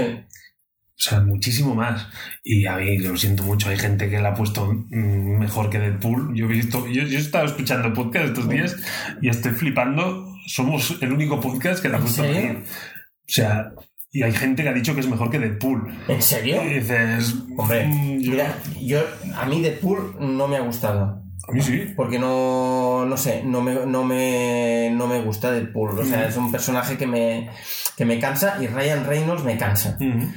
O 0.99 1.01
sea, 1.01 1.21
muchísimo 1.21 1.75
más. 1.75 2.07
Y 2.43 2.65
a 2.65 2.75
mí, 2.75 2.97
lo 2.97 3.15
siento 3.15 3.43
mucho, 3.43 3.69
hay 3.69 3.77
gente 3.77 4.09
que 4.09 4.19
la 4.19 4.29
ha 4.29 4.33
puesto 4.33 4.65
mm, 4.73 5.39
mejor 5.39 5.69
que 5.69 5.79
Deadpool. 5.79 6.35
Yo 6.35 6.45
he 6.45 6.49
visto, 6.49 6.85
yo, 6.87 7.03
yo 7.03 7.17
he 7.17 7.21
estado 7.21 7.45
escuchando 7.45 7.93
podcast 7.93 8.25
estos 8.27 8.49
días 8.49 8.75
y 9.21 9.29
estoy 9.29 9.51
flipando. 9.53 10.25
Somos 10.45 10.97
el 11.01 11.13
único 11.13 11.39
podcast 11.39 11.81
que 11.81 11.87
la 11.89 11.95
ha 11.95 11.99
¿En 11.99 12.03
puesto 12.03 12.23
mejor. 12.23 12.57
O 12.57 13.31
sea, 13.31 13.71
y 14.11 14.23
hay 14.23 14.33
gente 14.33 14.63
que 14.63 14.69
ha 14.69 14.73
dicho 14.73 14.93
que 14.93 14.99
es 14.99 15.07
mejor 15.07 15.29
que 15.29 15.39
Deadpool. 15.39 15.87
¿En 16.09 16.21
serio? 16.21 16.61
Y 16.65 16.79
dices, 16.79 17.33
Hombre, 17.57 17.85
mm, 17.87 18.19
yo- 18.19 18.31
mira, 18.31 18.55
yo, 18.81 18.99
a 19.37 19.45
mí 19.45 19.61
Deadpool 19.61 20.17
no 20.19 20.47
me 20.49 20.57
ha 20.57 20.61
gustado. 20.61 21.23
a 21.47 21.51
mí 21.53 21.61
sí. 21.61 21.93
Porque 21.95 22.19
no, 22.19 23.05
no 23.05 23.15
sé, 23.17 23.41
no 23.45 23.61
me, 23.61 23.73
no 23.85 24.03
me, 24.03 24.91
no 24.93 25.07
me 25.07 25.21
gusta 25.21 25.49
Deadpool. 25.51 25.97
O 25.99 26.05
sea, 26.05 26.25
Mm. 26.25 26.29
es 26.29 26.37
un 26.37 26.51
personaje 26.51 26.97
que 26.97 27.07
me, 27.07 27.49
que 27.95 28.05
me 28.05 28.19
cansa 28.19 28.57
y 28.61 28.67
Ryan 28.67 29.05
Reynolds 29.05 29.43
me 29.45 29.57
cansa. 29.57 29.95
Ujú. 29.99 30.27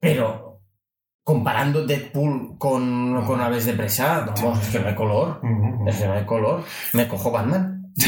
Pero 0.00 0.62
comparando 1.22 1.86
Deadpool 1.86 2.56
con, 2.58 3.24
con 3.24 3.40
Aves 3.40 3.66
de 3.66 3.74
Presa, 3.74 4.20
vamos, 4.20 4.60
es 4.62 4.68
que 4.68 4.80
no 4.80 4.88
hay 4.88 4.94
color. 4.94 5.40
Es 5.86 5.96
que 5.96 6.06
no 6.06 6.14
hay 6.14 6.24
color. 6.24 6.64
Me 6.92 7.06
cojo 7.06 7.30
Batman. 7.30 7.92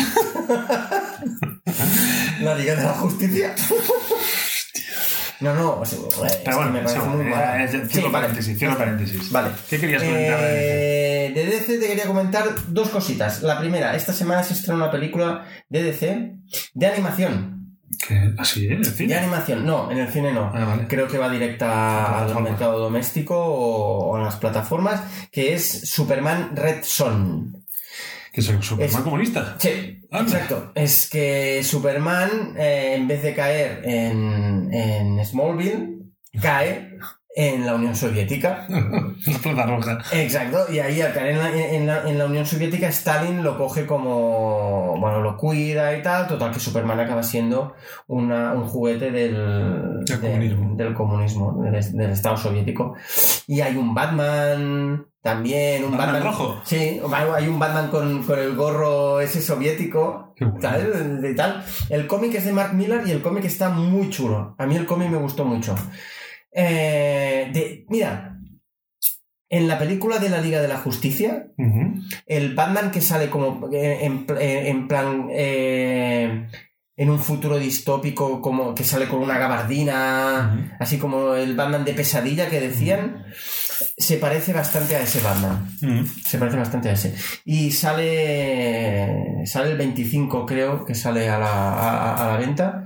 La 2.41 2.55
Liga 2.55 2.75
de 2.75 2.83
la 2.83 2.95
Justicia. 2.95 3.55
No, 5.41 5.55
no, 5.55 5.81
o 5.81 5.85
sea, 5.85 5.99
Pero 6.45 6.57
bueno, 6.57 6.73
me 6.73 6.83
parece 6.83 7.01
muy 7.01 7.27
eh, 7.27 7.69
Sí, 7.69 7.79
cierro 7.89 8.13
vale. 8.13 8.27
paréntesis, 8.29 8.59
cierro 8.59 8.79
paréntesis. 8.79 9.31
Vale. 9.33 9.51
¿Qué 9.69 9.81
querías 9.81 10.03
comentar 10.03 10.41
de 10.41 10.47
DC? 10.47 11.27
Eh, 11.27 11.33
de 11.35 11.47
DC 11.47 11.79
te 11.79 11.87
quería 11.89 12.07
comentar 12.07 12.45
dos 12.69 12.89
cositas. 12.91 13.43
La 13.43 13.59
primera, 13.59 13.97
esta 13.97 14.13
semana 14.13 14.45
se 14.45 14.55
estrena 14.55 14.77
una 14.77 14.91
película 14.91 15.45
de 15.69 15.83
DC 15.83 16.37
de 16.75 16.87
animación. 16.87 17.62
¿Qué? 18.07 18.33
¿Así 18.39 18.67
es? 18.69 18.89
¿En 18.89 18.95
fin? 18.95 19.09
De 19.09 19.15
animación, 19.17 19.65
no, 19.67 19.91
en 19.91 19.99
el 19.99 20.09
cine 20.09 20.33
no. 20.33 20.51
Ah, 20.55 20.65
vale. 20.65 20.87
Creo 20.89 21.07
que 21.09 21.19
va 21.19 21.29
directa 21.31 22.07
al 22.07 22.15
Plataforma. 22.27 22.49
mercado 22.51 22.79
doméstico 22.79 23.37
o, 23.37 24.11
o 24.11 24.17
a 24.17 24.21
las 24.23 24.37
plataformas, 24.37 25.03
que 25.31 25.55
es 25.55 25.89
Superman 25.91 26.57
Red 26.57 26.81
Son. 26.83 27.65
¿Que 28.33 28.41
soy 28.41 28.55
un 28.57 28.63
Superman 28.63 28.97
Es- 28.97 29.03
comunista? 29.03 29.57
Sí, 29.59 30.01
Anda. 30.11 30.33
exacto. 30.33 30.73
Es 30.75 31.09
que 31.11 31.63
Superman, 31.63 32.55
eh, 32.57 32.95
en 32.97 33.07
vez 33.07 33.23
de 33.23 33.35
caer 33.35 33.83
en, 33.85 34.73
en 34.73 35.25
Smallville, 35.25 35.99
cae 36.41 36.97
en 37.35 37.65
la 37.65 37.75
Unión 37.75 37.97
Soviética. 37.97 38.67
La 38.69 39.39
Plaza 39.43 39.67
Roja. 39.67 39.99
Exacto, 40.13 40.71
y 40.73 40.79
ahí 40.81 41.01
al 41.01 41.13
caer 41.15 41.29
en 41.31 41.39
la, 41.39 41.51
en 41.57 41.87
la- 41.87 42.09
en 42.09 42.19
la 42.19 42.27
Unión 42.27 42.45
Soviética, 42.45 42.89
Stalin 42.89 43.43
lo 43.43 43.57
coge 43.57 43.87
como. 43.87 44.97
Bueno, 45.01 45.21
lo 45.21 45.37
cuida 45.37 45.97
y 45.97 46.03
tal. 46.03 46.27
Total, 46.27 46.51
que 46.53 46.61
Superman 46.61 47.01
acaba 47.01 47.23
siendo 47.23 47.75
una- 48.07 48.53
un 48.53 48.65
juguete 48.67 49.11
del, 49.11 50.05
Del 50.05 50.05
de- 50.05 50.21
comunismo. 50.21 50.75
del 50.77 50.95
comunismo, 50.95 51.63
del, 51.63 51.97
del 51.97 52.11
Estado 52.11 52.37
soviético. 52.37 52.95
Y 53.47 53.61
hay 53.61 53.77
un 53.77 53.95
Batman 53.95 55.07
también, 55.23 55.85
un 55.85 55.93
¿Batman 55.93 56.15
Batman. 56.15 56.23
rojo? 56.33 56.61
Sí, 56.65 57.01
hay 57.35 57.49
un 57.49 57.59
Batman 57.59 57.89
con, 57.89 58.23
con 58.25 58.39
el 58.39 58.55
gorro 58.57 59.21
ese 59.21 59.41
soviético. 59.41 60.33
Qué 60.37 60.45
bueno. 60.45 60.61
¿sabes? 60.61 61.21
De 61.23 61.35
tal. 61.35 61.65
El 61.89 62.07
cómic 62.07 62.35
es 62.35 62.45
de 62.45 62.53
Mark 62.53 62.75
Miller 62.75 63.03
y 63.07 63.11
el 63.13 63.23
cómic 63.23 63.45
está 63.45 63.69
muy 63.71 64.11
chulo. 64.11 64.55
A 64.59 64.67
mí 64.67 64.77
el 64.77 64.87
cómic 64.87 65.09
me 65.11 65.19
gustó 65.19 65.45
mucho. 65.45 65.75
Eh, 66.53 67.51
de, 67.53 67.87
mira, 67.89 68.39
en 69.49 69.69
la 69.69 69.79
película 69.79 70.19
de 70.19 70.29
la 70.31 70.41
Liga 70.41 70.61
de 70.63 70.69
la 70.69 70.79
Justicia, 70.79 71.47
el 72.27 72.55
Batman 72.55 72.91
que 72.91 73.01
sale 73.01 73.29
como 73.31 73.69
en, 73.73 74.27
pl- 74.27 74.69
en 74.69 74.89
plan 74.89 75.29
eh, 75.31 76.47
en 76.97 77.11
un 77.11 77.19
futuro 77.19 77.59
distópico 77.59 78.41
como 78.41 78.75
que 78.75 78.85
sale 78.85 79.09
con 79.09 79.21
una 79.21 79.39
gabardina 79.39 80.77
así 80.79 80.99
como 80.99 81.35
el 81.35 81.55
Batman 81.57 81.85
de 81.85 81.95
pesadilla 81.95 82.49
que 82.49 82.61
decían 82.61 83.25
se 83.97 84.17
parece 84.17 84.53
bastante 84.53 84.97
a 84.97 85.03
ese 85.03 85.21
Batman. 85.21 85.69
Se 86.25 86.39
parece 86.39 86.57
bastante 86.57 86.89
a 86.89 86.93
ese. 86.93 87.15
Y 87.45 87.71
sale 87.73 89.43
sale 89.47 89.71
el 89.73 89.77
25 89.79 90.47
creo 90.47 90.85
que 90.85 90.95
sale 90.95 91.29
a 91.29 91.39
la, 91.39 91.47
a- 91.73 92.25
a 92.25 92.33
la 92.33 92.37
venta 92.39 92.85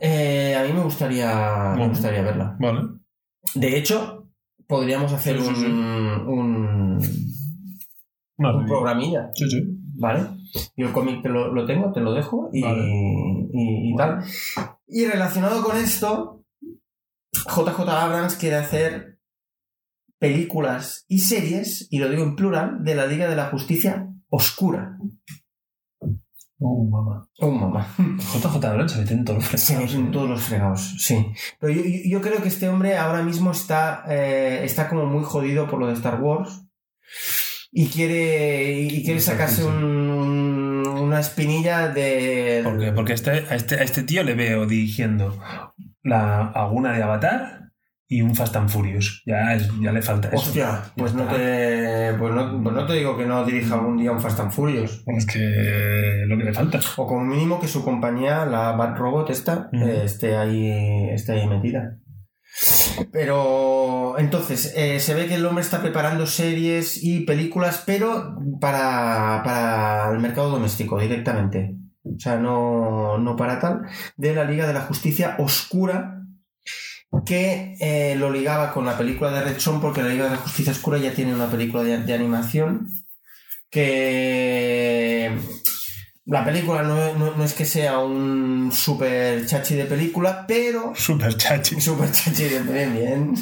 Eh, 0.00 0.54
a 0.54 0.62
mí 0.64 0.72
me 0.72 0.82
gustaría 0.82 1.74
me 1.76 1.88
gustaría 1.88 2.22
verla 2.22 2.56
Vale. 2.60 2.80
de 3.54 3.76
hecho, 3.78 4.28
podríamos 4.66 5.12
hacer 5.12 5.38
Sí, 5.38 5.44
sí, 5.44 5.48
un, 5.50 7.00
sí. 7.00 7.06
un, 8.38 8.66
programilla, 8.66 9.30
Sí, 9.34 9.48
sí. 9.50 9.62
¿vale? 9.94 10.20
Yo 10.76 10.86
el 10.88 10.92
cómic 10.92 11.22
te 11.22 11.28
lo, 11.28 11.52
lo 11.52 11.64
tengo, 11.66 11.92
te 11.92 12.00
lo 12.00 12.12
dejo 12.12 12.50
y, 12.52 12.62
Vale. 12.62 12.82
y- 13.52 13.92
y 13.92 13.96
tal. 13.96 14.22
Y 14.86 15.06
relacionado 15.06 15.62
con 15.62 15.76
esto, 15.76 16.44
JJ 17.32 17.88
Abrams 17.88 18.36
quiere 18.36 18.56
hacer 18.56 19.18
películas 20.18 21.04
y 21.08 21.18
series, 21.20 21.88
y 21.90 21.98
lo 21.98 22.08
digo 22.08 22.22
en 22.22 22.36
plural, 22.36 22.82
de 22.84 22.94
la 22.94 23.06
Liga 23.06 23.28
de 23.28 23.36
la 23.36 23.46
Justicia 23.50 24.08
Oscura. 24.28 24.98
Oh, 26.58 26.88
mamá. 26.88 27.28
Oh, 27.40 27.50
mamá. 27.50 27.86
JJ 27.98 28.64
Abrams 28.64 28.92
se 28.92 28.98
mete 29.00 29.12
en 29.14 29.24
todos 29.26 29.38
los 29.52 29.60
Se 29.60 29.74
fregados, 29.74 29.90
meten 29.94 30.06
¿eh? 30.06 30.10
todos 30.12 30.30
los 30.30 30.42
fregados, 30.42 30.94
sí. 30.98 31.26
Pero 31.60 31.72
yo, 31.74 31.82
yo- 31.84 32.20
creo 32.22 32.40
que 32.42 32.48
este 32.48 32.68
hombre 32.68 32.96
ahora 32.96 33.22
mismo 33.22 33.50
está, 33.50 34.04
eh, 34.08 34.60
está 34.64 34.88
como 34.88 35.04
muy 35.04 35.22
jodido 35.22 35.68
por 35.68 35.78
lo 35.78 35.86
de 35.88 35.92
Star 35.92 36.20
Wars 36.20 36.62
y 37.72 37.88
quiere, 37.88 38.80
y 38.80 39.04
quiere 39.04 39.20
sacarse 39.20 39.64
un- 39.64 40.86
una 40.86 41.20
espinilla 41.20 41.88
de... 41.88 42.62
¿Por 42.64 42.78
qué? 42.80 42.92
Porque 42.92 43.12
este, 43.12 43.30
a, 43.30 43.54
este, 43.54 43.74
a 43.74 43.82
este 43.82 44.02
tío 44.02 44.22
le 44.22 44.34
veo 44.34 44.64
dirigiendo 44.66 45.38
la, 46.02 46.46
alguna 46.48 46.92
de 46.94 47.02
Avatar 47.02 47.65
y 48.08 48.22
un 48.22 48.34
Fast 48.36 48.54
and 48.56 48.68
Furious. 48.68 49.22
Ya, 49.26 49.54
es- 49.54 49.68
ya 49.80 49.90
le 49.92 50.00
falta 50.02 50.28
eso. 50.28 50.36
Hostia, 50.36 50.82
pues 50.96 51.12
no, 51.14 51.24
te, 51.24 52.14
pues, 52.18 52.32
no, 52.34 52.62
pues 52.62 52.74
no 52.74 52.86
te 52.86 52.92
digo 52.94 53.16
que 53.16 53.26
no 53.26 53.44
dirija 53.44 53.74
algún 53.74 53.96
día 53.96 54.12
un 54.12 54.20
Fast 54.20 54.38
and 54.40 54.52
Furious. 54.52 55.02
Es 55.06 55.26
que 55.26 56.24
lo 56.28 56.38
que 56.38 56.44
le 56.44 56.52
falta. 56.52 56.78
O 56.96 57.06
como 57.06 57.24
mínimo 57.24 57.58
que 57.60 57.66
su 57.68 57.84
compañía, 57.84 58.46
la 58.46 58.72
Bad 58.72 58.96
Robot 58.96 59.30
esta, 59.30 59.68
eh, 59.72 60.02
esté, 60.04 60.36
ahí, 60.36 61.08
esté 61.10 61.32
ahí 61.32 61.48
metida. 61.48 61.98
Pero 63.12 64.18
entonces, 64.18 64.72
eh, 64.76 65.00
se 65.00 65.14
ve 65.14 65.26
que 65.26 65.34
el 65.34 65.44
hombre 65.44 65.62
está 65.62 65.82
preparando 65.82 66.26
series 66.26 67.02
y 67.02 67.20
películas, 67.20 67.82
pero 67.86 68.36
para, 68.60 69.42
para 69.44 70.10
el 70.12 70.20
mercado 70.20 70.50
doméstico 70.50 70.98
directamente. 70.98 71.76
O 72.04 72.18
sea, 72.18 72.36
no, 72.38 73.18
no 73.18 73.36
para 73.36 73.58
tal. 73.60 73.82
De 74.16 74.34
la 74.34 74.44
Liga 74.44 74.66
de 74.66 74.72
la 74.72 74.82
Justicia 74.82 75.34
Oscura, 75.38 76.22
que 77.24 77.76
eh, 77.80 78.14
lo 78.16 78.30
ligaba 78.30 78.72
con 78.72 78.84
la 78.84 78.96
película 78.98 79.30
de 79.30 79.42
Red 79.42 79.58
Son, 79.58 79.80
porque 79.80 80.02
la 80.02 80.08
Liga 80.10 80.24
de 80.24 80.30
la 80.32 80.36
Justicia 80.36 80.72
Oscura 80.72 80.98
ya 80.98 81.12
tiene 81.14 81.34
una 81.34 81.50
película 81.50 81.82
de, 81.82 81.98
de 81.98 82.14
animación 82.14 82.88
que 83.70 85.30
la 86.24 86.44
película 86.44 86.82
no, 86.82 87.14
no- 87.14 87.34
no 87.36 87.44
es 87.44 87.52
que 87.54 87.64
sea 87.64 87.98
un 87.98 88.70
super 88.72 89.46
chachi 89.46 89.74
de 89.76 89.84
película, 89.84 90.44
pero 90.46 90.92
Super 90.94 91.36
chachi. 91.36 91.80
super 91.80 92.10
chachi 92.10 92.44
de 92.44 92.60
bien, 92.62 92.94
bien. 92.94 93.34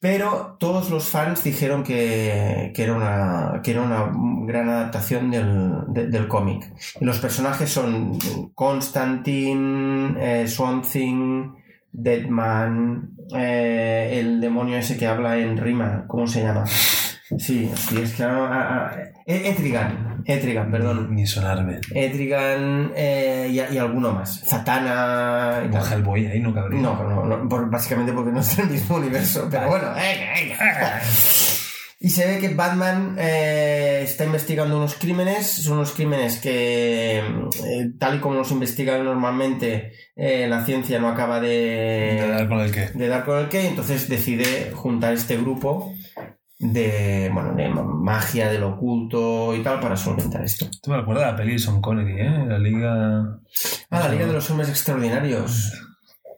Pero 0.00 0.56
todos 0.58 0.88
los 0.90 1.04
fans 1.10 1.44
dijeron 1.44 1.84
que, 1.84 2.72
que 2.74 2.82
era, 2.82 2.94
una, 2.94 3.60
que 3.62 3.72
era 3.72 3.82
una 3.82 4.10
gran 4.46 4.68
adaptación 4.70 5.30
del, 5.30 5.72
de- 5.88 6.06
del 6.08 6.26
cómic. 6.26 6.64
Y 7.00 7.04
los 7.04 7.18
personajes 7.18 7.70
son 7.70 8.18
Constantine, 8.54 10.14
eh, 10.18 10.48
Swamp 10.48 10.86
Thing, 10.90 11.52
Deadman, 11.92 13.10
eh, 13.36 14.18
el 14.20 14.40
demonio 14.40 14.76
ese 14.78 14.96
que 14.96 15.06
habla 15.06 15.38
en 15.38 15.56
rima, 15.56 16.04
¿cómo 16.06 16.26
se 16.26 16.42
llama? 16.42 16.64
Sí, 16.66 17.70
sí, 17.76 18.00
es 18.02 18.14
que... 18.14 18.24
ah, 18.24 18.48
ah, 18.50 18.90
ah, 18.92 18.96
Etrigan, 19.24 20.22
Etrigan, 20.24 20.70
perdón. 20.72 21.14
Ni 21.14 21.26
sonarme. 21.26 21.78
Etrigan 21.94 22.90
eh, 22.96 23.46
y, 23.50 23.74
y 23.74 23.78
alguno 23.78 24.10
más. 24.12 24.42
Zatanna 24.48 25.62
y 25.64 25.70
tal. 25.70 25.92
Hellboy 25.92 26.26
ahí 26.26 26.40
no 26.40 26.52
cabría. 26.52 26.80
No, 26.80 27.00
no, 27.04 27.24
no, 27.24 27.48
por- 27.48 27.70
básicamente 27.70 28.12
porque 28.12 28.32
no 28.32 28.40
en 28.40 28.60
el 28.64 28.70
mismo 28.70 28.96
universo. 28.96 29.46
Pero 29.48 29.68
bueno, 29.68 29.88
venga. 29.94 31.00
Y 32.02 32.08
se 32.08 32.26
ve 32.26 32.38
que 32.38 32.54
Batman 32.54 33.14
eh, 33.18 34.00
está 34.04 34.24
investigando 34.24 34.78
unos 34.78 34.94
crímenes. 34.94 35.46
Son 35.64 35.74
unos 35.74 35.92
crímenes 35.92 36.38
que, 36.38 37.18
eh, 37.18 37.90
tal 37.98 38.16
y 38.16 38.20
como 38.20 38.36
los 38.36 38.50
investigan 38.52 39.04
normalmente, 39.04 39.92
eh, 40.16 40.46
la 40.48 40.64
ciencia 40.64 40.98
no 40.98 41.08
acaba 41.08 41.40
De 41.40 41.48
de, 41.48 42.26
dar 42.26 42.48
con 42.48 42.60
el 42.60 42.72
que. 42.72 42.86
de 42.94 43.06
dar 43.08 43.24
con 43.26 43.38
el 43.38 43.48
qué. 43.50 43.66
Entonces 43.68 44.08
decide 44.08 44.72
juntar 44.74 45.12
este 45.12 45.36
grupo 45.36 45.92
de, 46.58 47.30
bueno, 47.34 47.52
de 47.54 47.68
ma- 47.68 47.82
magia, 47.84 48.50
del 48.50 48.62
oculto 48.62 49.54
y 49.54 49.62
tal 49.62 49.78
para 49.80 49.94
solventar 49.96 50.42
esto. 50.42 50.66
Tú 50.82 50.90
me 50.90 50.96
recuerdas 50.96 51.32
la 51.32 51.36
peli 51.36 51.52
de 51.52 51.58
Sean 51.58 51.82
Connery, 51.82 52.18
¿eh? 52.18 52.44
La 52.48 52.58
Liga. 52.58 53.24
Ah, 53.90 54.00
la 54.00 54.08
Liga 54.08 54.26
de 54.26 54.32
los 54.32 54.50
Hombres 54.50 54.70
Extraordinarios. 54.70 55.72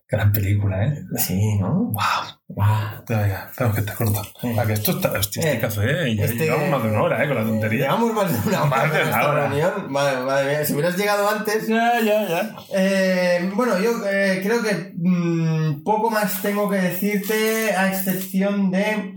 Gran 0.08 0.32
película, 0.32 0.86
¿eh? 0.86 0.94
Sí, 1.16 1.40
¿no? 1.60 1.92
¡Wow! 1.92 2.41
Ah. 2.60 3.02
Que 3.06 3.14
estar 3.80 3.96
corto. 3.96 4.22
Eh. 4.42 4.56
Que 4.66 4.72
esto 4.72 4.90
está. 4.92 5.12
Hostia, 5.12 5.42
Eh. 5.42 5.46
este 5.54 5.60
café. 5.60 6.14
Ya 6.16 6.24
Este- 6.24 6.44
llevamos 6.44 6.68
más 6.70 6.82
de 6.82 6.88
una 6.90 7.02
hora, 7.02 7.24
¿eh? 7.24 7.28
Con 7.28 7.36
la 7.36 7.42
tontería. 7.44 7.80
Llevamos 7.86 8.12
más 8.14 8.32
de 8.32 8.48
una 8.48 8.60
hora. 8.62 8.70
Más 8.70 8.92
de 8.92 9.02
una 9.02 9.28
hora. 9.28 9.48
reunión. 9.48 9.72
Madre, 9.92 10.20
madre 10.22 10.48
mía, 10.50 10.64
si 10.64 10.72
hubieras 10.74 10.96
llegado 10.96 11.28
antes. 11.28 11.66
Ya, 11.68 12.00
ya, 12.00 12.28
ya. 12.28 12.56
Eh, 12.74 13.50
bueno, 13.54 13.78
yo 13.78 13.90
eh, 14.08 14.40
creo 14.42 14.62
que 14.62 14.92
mm, 14.96 15.82
poco 15.82 16.10
más 16.10 16.42
tengo 16.42 16.68
que 16.70 16.76
decirte, 16.76 17.74
a 17.74 17.88
excepción 17.88 18.70
de 18.70 19.14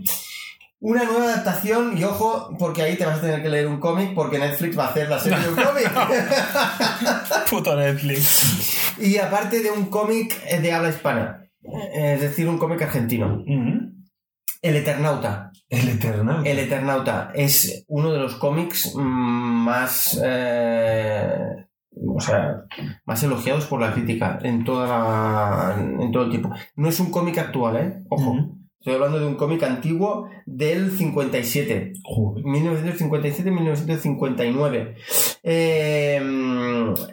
una 0.80 1.04
nueva 1.04 1.24
adaptación. 1.24 1.96
Y 1.98 2.04
ojo, 2.04 2.54
porque 2.58 2.82
ahí 2.82 2.96
te 2.96 3.06
vas 3.06 3.18
a 3.18 3.20
tener 3.22 3.42
que 3.42 3.48
leer 3.48 3.66
un 3.66 3.80
cómic, 3.80 4.14
porque 4.14 4.38
Netflix 4.38 4.78
va 4.78 4.86
a 4.86 4.88
hacer 4.88 5.08
la 5.08 5.18
serie 5.18 5.38
de 5.40 5.48
un 5.48 5.54
cómic. 5.56 5.90
Puto 7.50 7.76
Netflix. 7.76 8.98
y 8.98 9.18
aparte 9.18 9.60
de 9.60 9.70
un 9.70 9.86
cómic 9.86 10.36
eh, 10.46 10.60
de 10.60 10.72
habla 10.72 10.90
hispana. 10.90 11.42
Eh, 11.72 12.14
Es 12.14 12.20
decir, 12.20 12.48
un 12.48 12.58
cómic 12.58 12.82
argentino. 12.82 13.42
El 14.62 14.76
Eternauta. 14.76 15.50
El 15.68 15.88
Eternal. 15.88 16.46
El 16.46 16.58
Eternauta 16.58 17.30
es 17.34 17.84
uno 17.88 18.12
de 18.12 18.18
los 18.20 18.36
cómics 18.36 18.94
más. 18.96 20.20
eh, 20.24 21.66
o 22.08 22.20
sea, 22.20 22.62
más 23.06 23.22
elogiados 23.22 23.66
por 23.66 23.80
la 23.80 23.92
crítica 23.92 24.38
en, 24.42 24.64
toda 24.64 24.86
la- 24.86 25.76
en 25.80 26.12
todo 26.12 26.24
el 26.24 26.30
tiempo. 26.30 26.50
No 26.76 26.88
es 26.88 27.00
un 27.00 27.10
cómic 27.10 27.38
actual, 27.38 27.76
¿eh? 27.76 28.02
Ojo. 28.10 28.55
Estoy 28.86 29.02
hablando 29.02 29.18
de 29.18 29.26
un 29.26 29.34
cómic 29.34 29.64
antiguo 29.64 30.30
del 30.44 30.96
57. 30.96 31.94
Joder. 32.04 32.44
1957-1959. 32.44 34.94
Eh, 35.42 36.22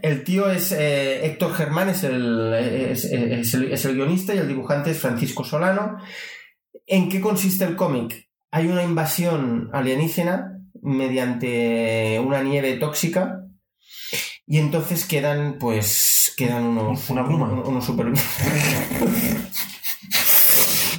el 0.03 0.23
tío 0.23 0.51
es 0.51 0.71
eh, 0.71 1.25
Héctor 1.25 1.55
Germán, 1.55 1.89
es 1.89 2.03
el, 2.03 2.53
es, 2.53 3.05
es 3.05 3.55
el, 3.55 3.71
es 3.71 3.85
el 3.85 3.95
guionista 3.95 4.35
y 4.35 4.37
el 4.37 4.47
dibujante 4.47 4.91
es 4.91 4.99
Francisco 4.99 5.43
Solano. 5.43 5.97
¿En 6.85 7.09
qué 7.09 7.19
consiste 7.19 7.65
el 7.65 7.75
cómic? 7.75 8.29
Hay 8.51 8.67
una 8.67 8.83
invasión 8.83 9.71
alienígena 9.73 10.59
mediante 10.79 12.21
una 12.23 12.43
nieve 12.43 12.77
tóxica 12.77 13.47
y 14.45 14.59
entonces 14.59 15.05
quedan, 15.05 15.57
pues, 15.57 16.35
quedan 16.37 16.65
unos... 16.65 17.09
Una 17.09 17.25
pluma. 17.25 17.51
Unos 17.65 17.83
supervivientes. 17.83 19.63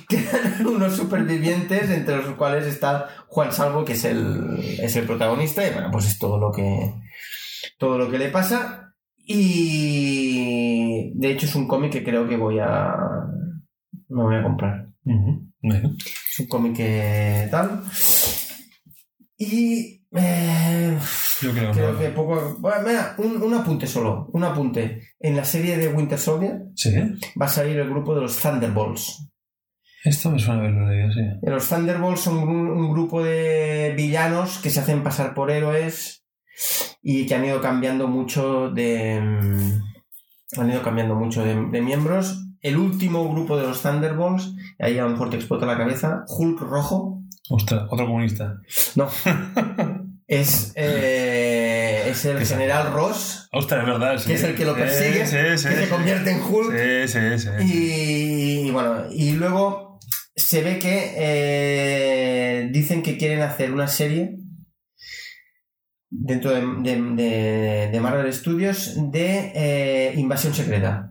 quedan 0.09 0.67
unos 0.67 0.97
supervivientes 0.97 1.91
entre 1.91 2.17
los 2.17 2.35
cuales 2.37 2.67
está 2.67 3.09
Juan 3.29 3.53
Salvo, 3.53 3.85
que 3.85 3.93
es 3.95 4.05
el, 4.05 4.59
es 4.81 4.97
el 4.97 5.07
protagonista 5.07 5.67
y 5.67 5.73
bueno, 5.73 5.91
pues 5.91 6.07
es 6.07 6.19
todo 6.19 6.39
lo 6.39 6.51
que 6.53 6.93
todo 7.79 7.99
lo 7.99 8.11
que 8.11 8.19
le 8.19 8.29
pasa 8.29 8.95
y 9.27 11.13
de 11.19 11.31
hecho 11.31 11.47
es 11.47 11.55
un 11.55 11.67
cómic 11.67 11.93
que 11.93 12.05
creo 12.05 12.29
que 12.29 12.37
voy 12.37 12.59
a 12.61 12.95
me 14.09 14.23
voy 14.23 14.37
a 14.37 14.43
comprar. 14.43 14.89
Bueno. 15.03 15.91
Es 16.31 16.41
un 16.41 16.47
cómic 16.47 16.77
que 16.77 17.49
tal. 17.51 17.83
Y 19.39 20.03
eh, 20.15 20.97
Yo 21.41 21.53
creo, 21.53 21.73
creo 21.73 21.93
no. 21.93 21.99
que 21.99 22.09
poco. 22.11 22.57
Bueno, 22.61 22.87
mira, 22.87 23.15
un, 23.19 23.43
un 23.43 23.55
apunte 23.55 23.87
solo. 23.87 24.29
Un 24.33 24.45
apunte. 24.45 25.03
En 25.19 25.37
la 25.37 25.45
serie 25.45 25.77
de 25.77 25.89
Winter 25.89 26.19
Soldier 26.19 26.67
Sí. 26.75 26.93
va 27.41 27.47
a 27.47 27.49
salir 27.49 27.79
el 27.79 27.89
grupo 27.91 28.15
de 28.15 28.21
los 28.23 28.39
Thunderbolts. 28.41 29.29
Esto 30.05 30.31
me 30.31 30.39
suena 30.39 30.61
haberlo 30.61 30.89
leído, 30.89 31.11
sí. 31.13 31.21
Los 31.43 31.69
Thunderbolts 31.69 32.21
son 32.21 32.39
un, 32.39 32.69
un 32.69 32.93
grupo 32.93 33.23
de 33.25 33.95
villanos 33.97 34.59
que 34.59 34.71
se 34.71 34.81
hacen 34.81 35.03
pasar 35.03 35.35
por 35.35 35.51
héroes 35.51 36.25
y 37.03 37.27
que 37.27 37.35
han 37.35 37.45
ido 37.45 37.61
cambiando 37.61 38.07
mucho 38.07 38.71
de. 38.71 39.21
mm, 39.21 40.61
Han 40.61 40.71
ido 40.71 40.83
cambiando 40.83 41.15
mucho 41.15 41.45
de, 41.45 41.55
de 41.55 41.83
miembros. 41.83 42.41
El 42.61 42.77
último 42.77 43.29
grupo 43.31 43.57
de 43.57 43.67
los 43.67 43.83
Thunderbolts, 43.83 44.55
ahí 44.79 44.99
a 44.99 45.05
lo 45.05 45.11
mejor 45.11 45.31
te 45.31 45.37
explota 45.37 45.67
la 45.67 45.77
cabeza, 45.77 46.25
Hulk 46.29 46.61
Rojo, 46.61 47.25
Ostras, 47.51 47.83
otro 47.91 48.07
comunista. 48.07 48.59
No. 48.97 49.09
es, 50.27 50.73
eh, 50.77 51.64
es 52.07 52.25
el 52.25 52.45
general 52.47 52.93
Ross, 52.93 53.49
Ostras, 53.53 53.81
es 53.83 53.87
verdad. 53.87 54.19
Sí. 54.19 54.27
que 54.29 54.35
es 54.35 54.43
el 54.45 54.55
que 54.55 54.65
lo 54.65 54.75
persigue, 54.75 55.27
Sí, 55.27 55.59
sí, 55.63 55.69
que 55.69 55.77
se 55.85 55.89
convierte 55.89 56.31
en 56.31 56.43
Hulk. 56.43 56.73
Y, 57.63 58.67
y 58.67 58.71
bueno, 58.71 59.05
y 59.13 59.33
luego 59.33 59.99
se 60.37 60.63
ve 60.63 60.79
que 60.79 61.15
eh, 61.17 62.69
dicen 62.73 63.03
que 63.03 63.17
quieren 63.17 63.43
hacer 63.43 63.73
una 63.73 63.87
serie 63.89 64.37
dentro 66.11 66.51
de, 66.53 66.61
de- 66.83 67.01
de- 67.23 67.89
de 67.93 68.01
Marvel 68.01 68.33
Studios 68.33 68.95
de 69.13 69.53
eh, 69.55 70.15
Invasión 70.17 70.55
Secreta. 70.55 71.11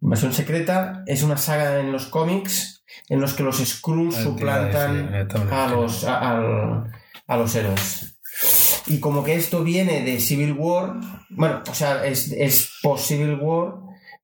Invasión 0.00 0.32
Secreta 0.32 1.02
es 1.06 1.22
una 1.22 1.36
saga 1.36 1.80
en 1.80 1.92
los 1.92 2.06
cómics 2.06 2.84
en 3.08 3.20
los 3.20 3.34
que 3.34 3.42
los 3.42 3.58
Skrulls 3.58 4.16
Ah, 4.16 4.22
suplantan 4.22 5.28
a 5.50 5.66
los, 5.68 6.04
a 6.04 7.36
los 7.36 7.54
héroes. 7.54 8.05
Y 8.88 9.00
como 9.00 9.24
que 9.24 9.34
esto 9.34 9.64
viene 9.64 10.02
de 10.02 10.20
Civil 10.20 10.52
War, 10.52 10.94
bueno, 11.30 11.62
o 11.68 11.74
sea, 11.74 12.06
es, 12.06 12.30
es 12.32 12.70
post-Civil 12.82 13.34
War, 13.40 13.74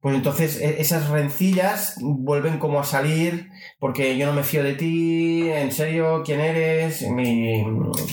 pues 0.00 0.14
entonces 0.16 0.60
e- 0.60 0.80
esas 0.80 1.08
rencillas 1.08 1.96
vuelven 2.00 2.58
como 2.58 2.78
a 2.80 2.84
salir 2.84 3.48
porque 3.80 4.16
yo 4.16 4.26
no 4.26 4.32
me 4.32 4.44
fío 4.44 4.62
de 4.62 4.74
ti, 4.74 5.48
en 5.48 5.72
serio, 5.72 6.22
quién 6.24 6.40
eres, 6.40 7.02
y, 7.02 7.64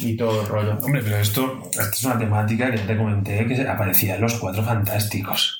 y 0.01 0.17
todo 0.17 0.41
el 0.41 0.47
rollo. 0.47 0.77
Hombre, 0.81 1.01
pero 1.03 1.17
esto, 1.17 1.61
esto 1.71 1.83
es 1.91 2.03
una 2.03 2.17
temática 2.17 2.71
que 2.71 2.77
ya 2.77 2.87
te 2.87 2.97
comenté 2.97 3.45
que 3.47 3.61
aparecía 3.67 4.15
en 4.15 4.21
los 4.21 4.35
Cuatro 4.35 4.63
Fantásticos. 4.63 5.58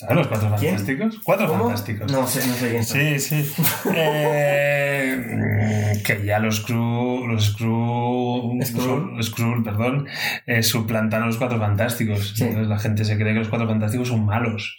¿Sabes 0.00 0.16
los 0.16 0.28
Cuatro 0.28 0.56
¿Quién? 0.58 0.76
Fantásticos? 0.76 1.20
Cuatro 1.22 1.46
¿Cómo? 1.46 1.64
Fantásticos. 1.64 2.10
No 2.10 2.26
sé, 2.26 2.46
no 2.46 2.54
sé 2.54 2.70
quién 2.70 2.84
son. 2.84 2.98
Sí, 2.98 3.18
sí. 3.18 3.52
Eh, 3.94 6.00
que 6.02 6.24
ya 6.24 6.38
los 6.38 6.56
Skrull, 6.56 7.30
los 7.30 7.48
Skrull, 7.48 8.64
Skrull. 8.64 9.22
Skrull, 9.22 9.62
perdón, 9.62 10.06
eh, 10.46 10.62
suplantan 10.62 11.24
a 11.24 11.26
los 11.26 11.36
Cuatro 11.36 11.58
Fantásticos. 11.58 12.32
Sí. 12.34 12.44
Entonces 12.44 12.68
la 12.68 12.78
gente 12.78 13.04
se 13.04 13.18
cree 13.18 13.34
que 13.34 13.40
los 13.40 13.48
Cuatro 13.48 13.68
Fantásticos 13.68 14.08
son 14.08 14.24
malos. 14.24 14.78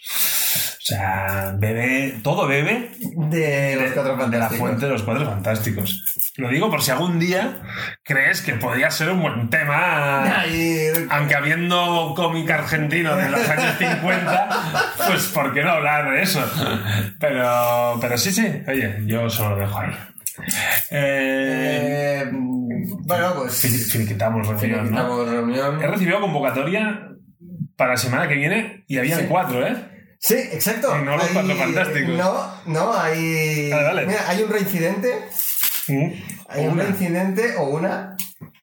O 0.54 0.84
sea, 0.84 1.54
bebe, 1.58 2.16
todo 2.24 2.46
bebe 2.48 2.90
De 3.16 3.76
los 3.80 3.92
cuatro 3.92 4.26
de 4.28 4.38
la 4.38 4.48
fuente 4.50 4.86
de 4.86 4.92
los 4.92 5.02
Cuatro 5.04 5.24
Fantásticos. 5.26 6.32
Lo 6.36 6.48
digo 6.48 6.70
por 6.70 6.82
si 6.82 6.90
algún 6.90 7.18
día 7.20 7.62
crees 8.02 8.42
que 8.42 8.54
podría 8.54 8.90
ser 8.90 9.10
un 9.10 9.22
buen 9.22 9.48
tema. 9.48 10.40
Ay, 10.40 10.88
Aunque 11.10 11.34
habiendo 11.36 12.12
cómic 12.16 12.50
argentino 12.50 13.16
de 13.16 13.30
los 13.30 13.48
años 13.48 13.76
50, 13.78 14.48
pues 15.06 15.26
¿por 15.28 15.52
qué 15.54 15.62
no 15.62 15.70
hablar 15.70 16.10
de 16.10 16.22
eso? 16.22 16.44
Pero, 17.20 17.98
pero 18.00 18.18
sí, 18.18 18.32
sí, 18.32 18.46
oye, 18.66 18.98
yo 19.06 19.30
solo 19.30 19.50
lo 19.56 19.60
dejo 19.66 19.78
ahí. 19.78 19.90
Eh, 20.90 22.22
eh, 22.24 22.30
bueno, 22.32 23.34
pues. 23.36 23.60
fi- 23.60 23.68
finiquitamos 23.68 24.46
reunión, 24.48 24.90
¿no? 24.90 24.96
Estamos 24.96 25.28
reunión. 25.30 25.82
He 25.82 25.86
recibido 25.86 26.20
convocatoria 26.20 27.08
para 27.76 27.92
la 27.92 27.96
semana 27.96 28.28
que 28.28 28.34
viene 28.34 28.84
y 28.88 28.98
habían 28.98 29.20
Sí. 29.20 29.26
cuatro, 29.28 29.66
¿eh? 29.66 29.74
Sí, 30.24 30.34
exacto. 30.34 30.96
Y 30.96 31.04
no 31.04 31.16
los 31.16 31.26
cuatro 31.28 31.56
fantásticos. 31.56 32.10
No, 32.16 32.54
no, 32.66 32.94
hay. 32.94 33.68
Dale, 33.70 33.82
dale. 33.82 34.06
Mira, 34.06 34.28
hay 34.28 34.42
un 34.42 34.50
reincidente. 34.50 35.28
Mm. 35.88 36.10
Hay 36.48 36.66
un 36.68 36.78
reincidente 36.78 37.56
o 37.56 37.64
una. 37.64 38.16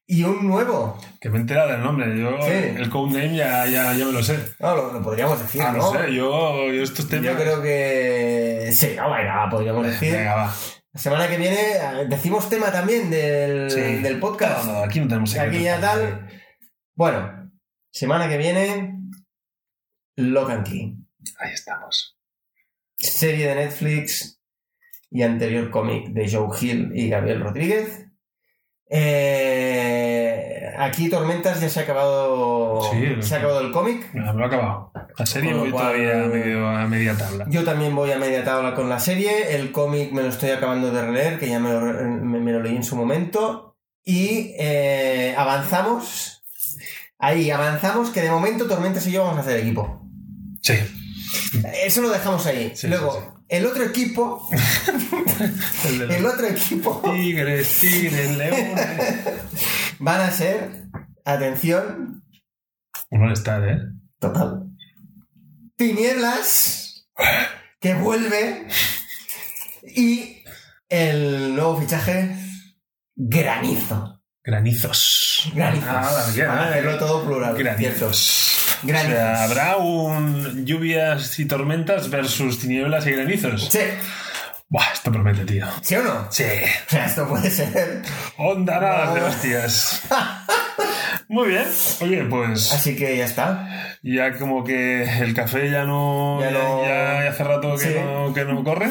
Y 0.06 0.24
un 0.24 0.46
nuevo. 0.48 0.98
Que 1.20 1.28
me 1.28 1.36
he 1.36 1.40
enterado 1.42 1.70
del 1.70 1.82
nombre. 1.82 2.18
Yo 2.18 2.40
Sí. 2.42 2.50
el 2.50 2.88
codename 2.88 3.36
ya, 3.36 3.66
ya, 3.66 3.92
ya 3.92 4.06
me 4.06 4.12
lo 4.12 4.22
sé. 4.22 4.38
No, 4.58 4.74
lo, 4.74 4.92
lo 4.94 5.02
podríamos 5.02 5.38
decir, 5.38 5.60
Ah, 5.62 5.70
¿no? 5.72 5.92
sé, 5.92 6.12
yo, 6.14 6.72
yo 6.72 6.82
estos 6.82 7.06
temas... 7.08 7.26
Yo 7.26 7.36
creo 7.36 7.62
que. 7.62 8.70
Sí, 8.74 8.94
no, 8.96 9.10
venga, 9.12 9.48
podríamos 9.50 9.86
decir. 9.86 10.12
Venga, 10.14 10.34
va. 10.34 10.54
La 10.92 11.00
semana 11.00 11.28
que 11.28 11.36
viene 11.36 11.60
eh, 11.74 12.06
decimos 12.08 12.48
tema 12.48 12.72
también 12.72 13.10
del, 13.10 13.70
Sí. 13.70 13.80
del 13.80 14.18
podcast. 14.18 14.64
No, 14.64 14.72
no, 14.72 14.78
aquí 14.82 14.98
no 14.98 15.06
tenemos 15.08 15.30
secretos. 15.30 15.54
Aquí 15.56 15.64
ya 15.64 15.78
tal. 15.80 16.26
Bueno, 16.96 17.50
semana 17.92 18.28
que 18.28 18.38
viene. 18.38 18.96
Lock 20.16 20.50
and 20.50 20.66
Key. 20.66 20.96
Ahí 21.38 21.52
estamos. 21.52 22.16
serie 22.96 23.48
de 23.48 23.54
Netflix 23.54 24.40
y 25.10 25.22
anterior 25.22 25.70
cómic 25.70 26.08
de 26.08 26.30
Joe 26.30 26.48
Hill 26.60 26.92
y 26.94 27.08
Gabriel 27.08 27.40
Rodríguez. 27.40 28.06
Eh, 28.92 30.70
aquí 30.78 31.08
Tormentas 31.08 31.60
ya 31.60 31.68
se 31.68 31.80
ha 31.80 31.82
acabado, 31.84 32.82
Sí, 32.92 33.22
se 33.22 33.34
ha 33.34 33.38
acabado 33.38 33.60
el 33.60 33.72
cómic. 33.72 34.12
Me 34.14 34.20
lo 34.32 34.42
he 34.42 34.46
acabado. 34.46 34.92
La 35.18 35.26
serie 35.26 35.54
voy 35.54 35.70
cual- 35.70 35.86
todavía 35.94 36.14
medio, 36.28 36.66
a 36.68 36.86
media 36.86 37.16
tabla. 37.16 37.46
Yo 37.48 37.64
también 37.64 37.94
voy 37.94 38.10
a 38.12 38.18
media 38.18 38.44
tabla 38.44 38.74
con 38.74 38.88
la 38.88 38.98
serie. 39.00 39.54
El 39.56 39.72
cómic 39.72 40.12
me 40.12 40.22
lo 40.22 40.28
estoy 40.28 40.50
acabando 40.50 40.90
de 40.90 41.02
releer, 41.02 41.38
que 41.38 41.48
ya 41.48 41.58
me 41.58 41.70
lo, 41.70 41.80
re- 41.92 42.04
me- 42.06 42.40
me 42.40 42.52
lo 42.52 42.62
leí 42.62 42.76
en 42.76 42.84
su 42.84 42.96
momento. 42.96 43.76
Y 44.04 44.54
eh, 44.58 45.34
avanzamos. 45.36 46.42
Ahí, 47.18 47.50
avanzamos, 47.50 48.10
que 48.10 48.22
de 48.22 48.30
momento 48.30 48.66
Tormentas 48.66 49.06
y 49.06 49.12
yo 49.12 49.22
vamos 49.24 49.38
a 49.38 49.40
hacer 49.42 49.58
equipo. 49.58 50.08
Sí. 50.62 50.74
Eso 51.84 52.02
lo 52.02 52.10
dejamos 52.10 52.44
ahí. 52.46 52.72
Sí, 52.74 52.88
Luego, 52.88 53.12
sí, 53.12 53.18
sí. 53.20 53.44
el 53.48 53.66
otro 53.66 53.84
equipo, 53.84 54.48
El 55.84 55.98
de 55.98 56.06
los 56.06 56.16
el 56.16 56.26
otro 56.26 56.46
equipo 56.46 57.00
tigres, 57.12 57.78
tigres, 57.80 58.36
leones. 58.36 58.80
van 59.98 60.20
a 60.20 60.30
ser, 60.30 60.84
atención, 61.24 62.22
Un 63.10 63.20
molestar, 63.20 63.68
¿eh? 63.68 63.78
total. 64.18 64.66
Tinieblas, 65.76 67.08
que 67.80 67.94
vuelve, 67.94 68.66
y 69.82 70.44
el 70.88 71.54
nuevo 71.54 71.80
fichaje, 71.80 72.36
Granizo. 73.16 74.16
Granizos. 74.42 75.50
Granizos. 75.54 75.86
Ah, 75.88 76.26
Para 76.34 76.64
¿eh? 76.64 76.68
hacerlo 76.70 76.98
todo 76.98 77.24
plural. 77.24 77.56
Granizos. 77.56 78.49
Granizos. 78.82 79.12
O 79.12 79.16
sea, 79.16 79.44
habrá 79.44 79.76
un 79.76 80.64
lluvias 80.64 81.38
y 81.38 81.44
tormentas 81.46 82.10
versus 82.10 82.58
tinieblas 82.58 83.06
y 83.06 83.12
granizos. 83.12 83.68
Sí, 83.70 83.80
Buah, 84.68 84.92
esto 84.92 85.10
promete, 85.10 85.44
tío. 85.44 85.66
¿sí 85.82 85.96
o 85.96 86.02
no? 86.02 86.30
Sí. 86.30 86.44
O 86.44 86.90
sea, 86.90 87.06
esto 87.06 87.26
puede 87.28 87.50
ser. 87.50 88.02
Ondaradas 88.36 89.14
de 89.14 89.20
Vamos. 89.20 89.34
hostias. 89.34 90.02
Muy 91.28 91.48
bien. 91.48 91.64
Oye, 92.00 92.24
pues 92.24 92.72
Así 92.72 92.94
que 92.96 93.16
ya 93.16 93.24
está. 93.24 93.68
ya 94.02 94.36
como 94.38 94.62
que 94.64 95.02
el 95.20 95.34
café 95.34 95.70
ya 95.70 95.84
no. 95.84 96.38
Ya 96.40 96.50
Ya, 96.50 96.58
no- 96.58 96.84
ya 96.84 97.28
hace 97.30 97.44
rato 97.44 97.72
que, 97.76 97.78
Sí. 97.84 97.94
no, 98.04 98.32
que 98.32 98.44
no 98.44 98.62
corre. 98.64 98.90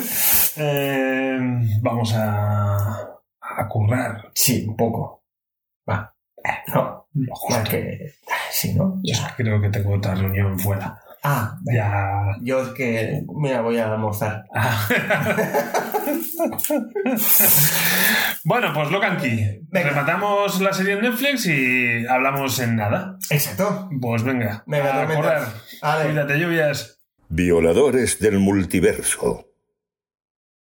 Eh, 0.57 1.37
vamos 1.81 2.13
a. 2.13 2.77
a 3.41 3.67
currar. 3.69 4.31
Sí, 4.33 4.65
un 4.67 4.75
poco. 4.75 5.23
Va. 5.89 6.13
No, 6.73 6.98
justo. 7.13 7.59
más 7.59 7.69
que. 7.69 8.13
Sí, 8.51 8.73
¿no? 8.73 8.99
Ya, 9.03 9.33
Creo 9.35 9.61
que 9.61 9.69
tengo 9.69 9.93
otra 9.95 10.15
reunión 10.15 10.57
fuera. 10.59 10.99
Ah, 11.23 11.57
Ya. 11.73 12.35
Yo 12.41 12.61
es 12.61 12.69
que, 12.69 13.23
mira, 13.35 13.61
voy 13.61 13.77
a 13.77 13.91
almorzar. 13.91 14.45
Ah. 14.55 14.87
bueno, 18.45 18.71
pues 18.73 18.91
Locan 18.91 19.17
Key. 19.17 19.61
Rematamos 19.71 20.61
la 20.61 20.73
serie 20.73 20.93
en 20.93 21.01
Netflix 21.01 21.45
y 21.45 22.05
hablamos 22.07 22.57
en 22.59 22.75
nada. 22.77 23.17
Exacto. 23.29 23.89
Pues 23.99 24.23
venga. 24.23 24.63
Venga, 24.65 25.01
a 25.01 25.05
correr. 25.07 25.43
Cuídate, 26.07 26.39
lluvias. 26.39 26.99
Violadores 27.27 28.19
del 28.19 28.39
multiverso. 28.39 29.48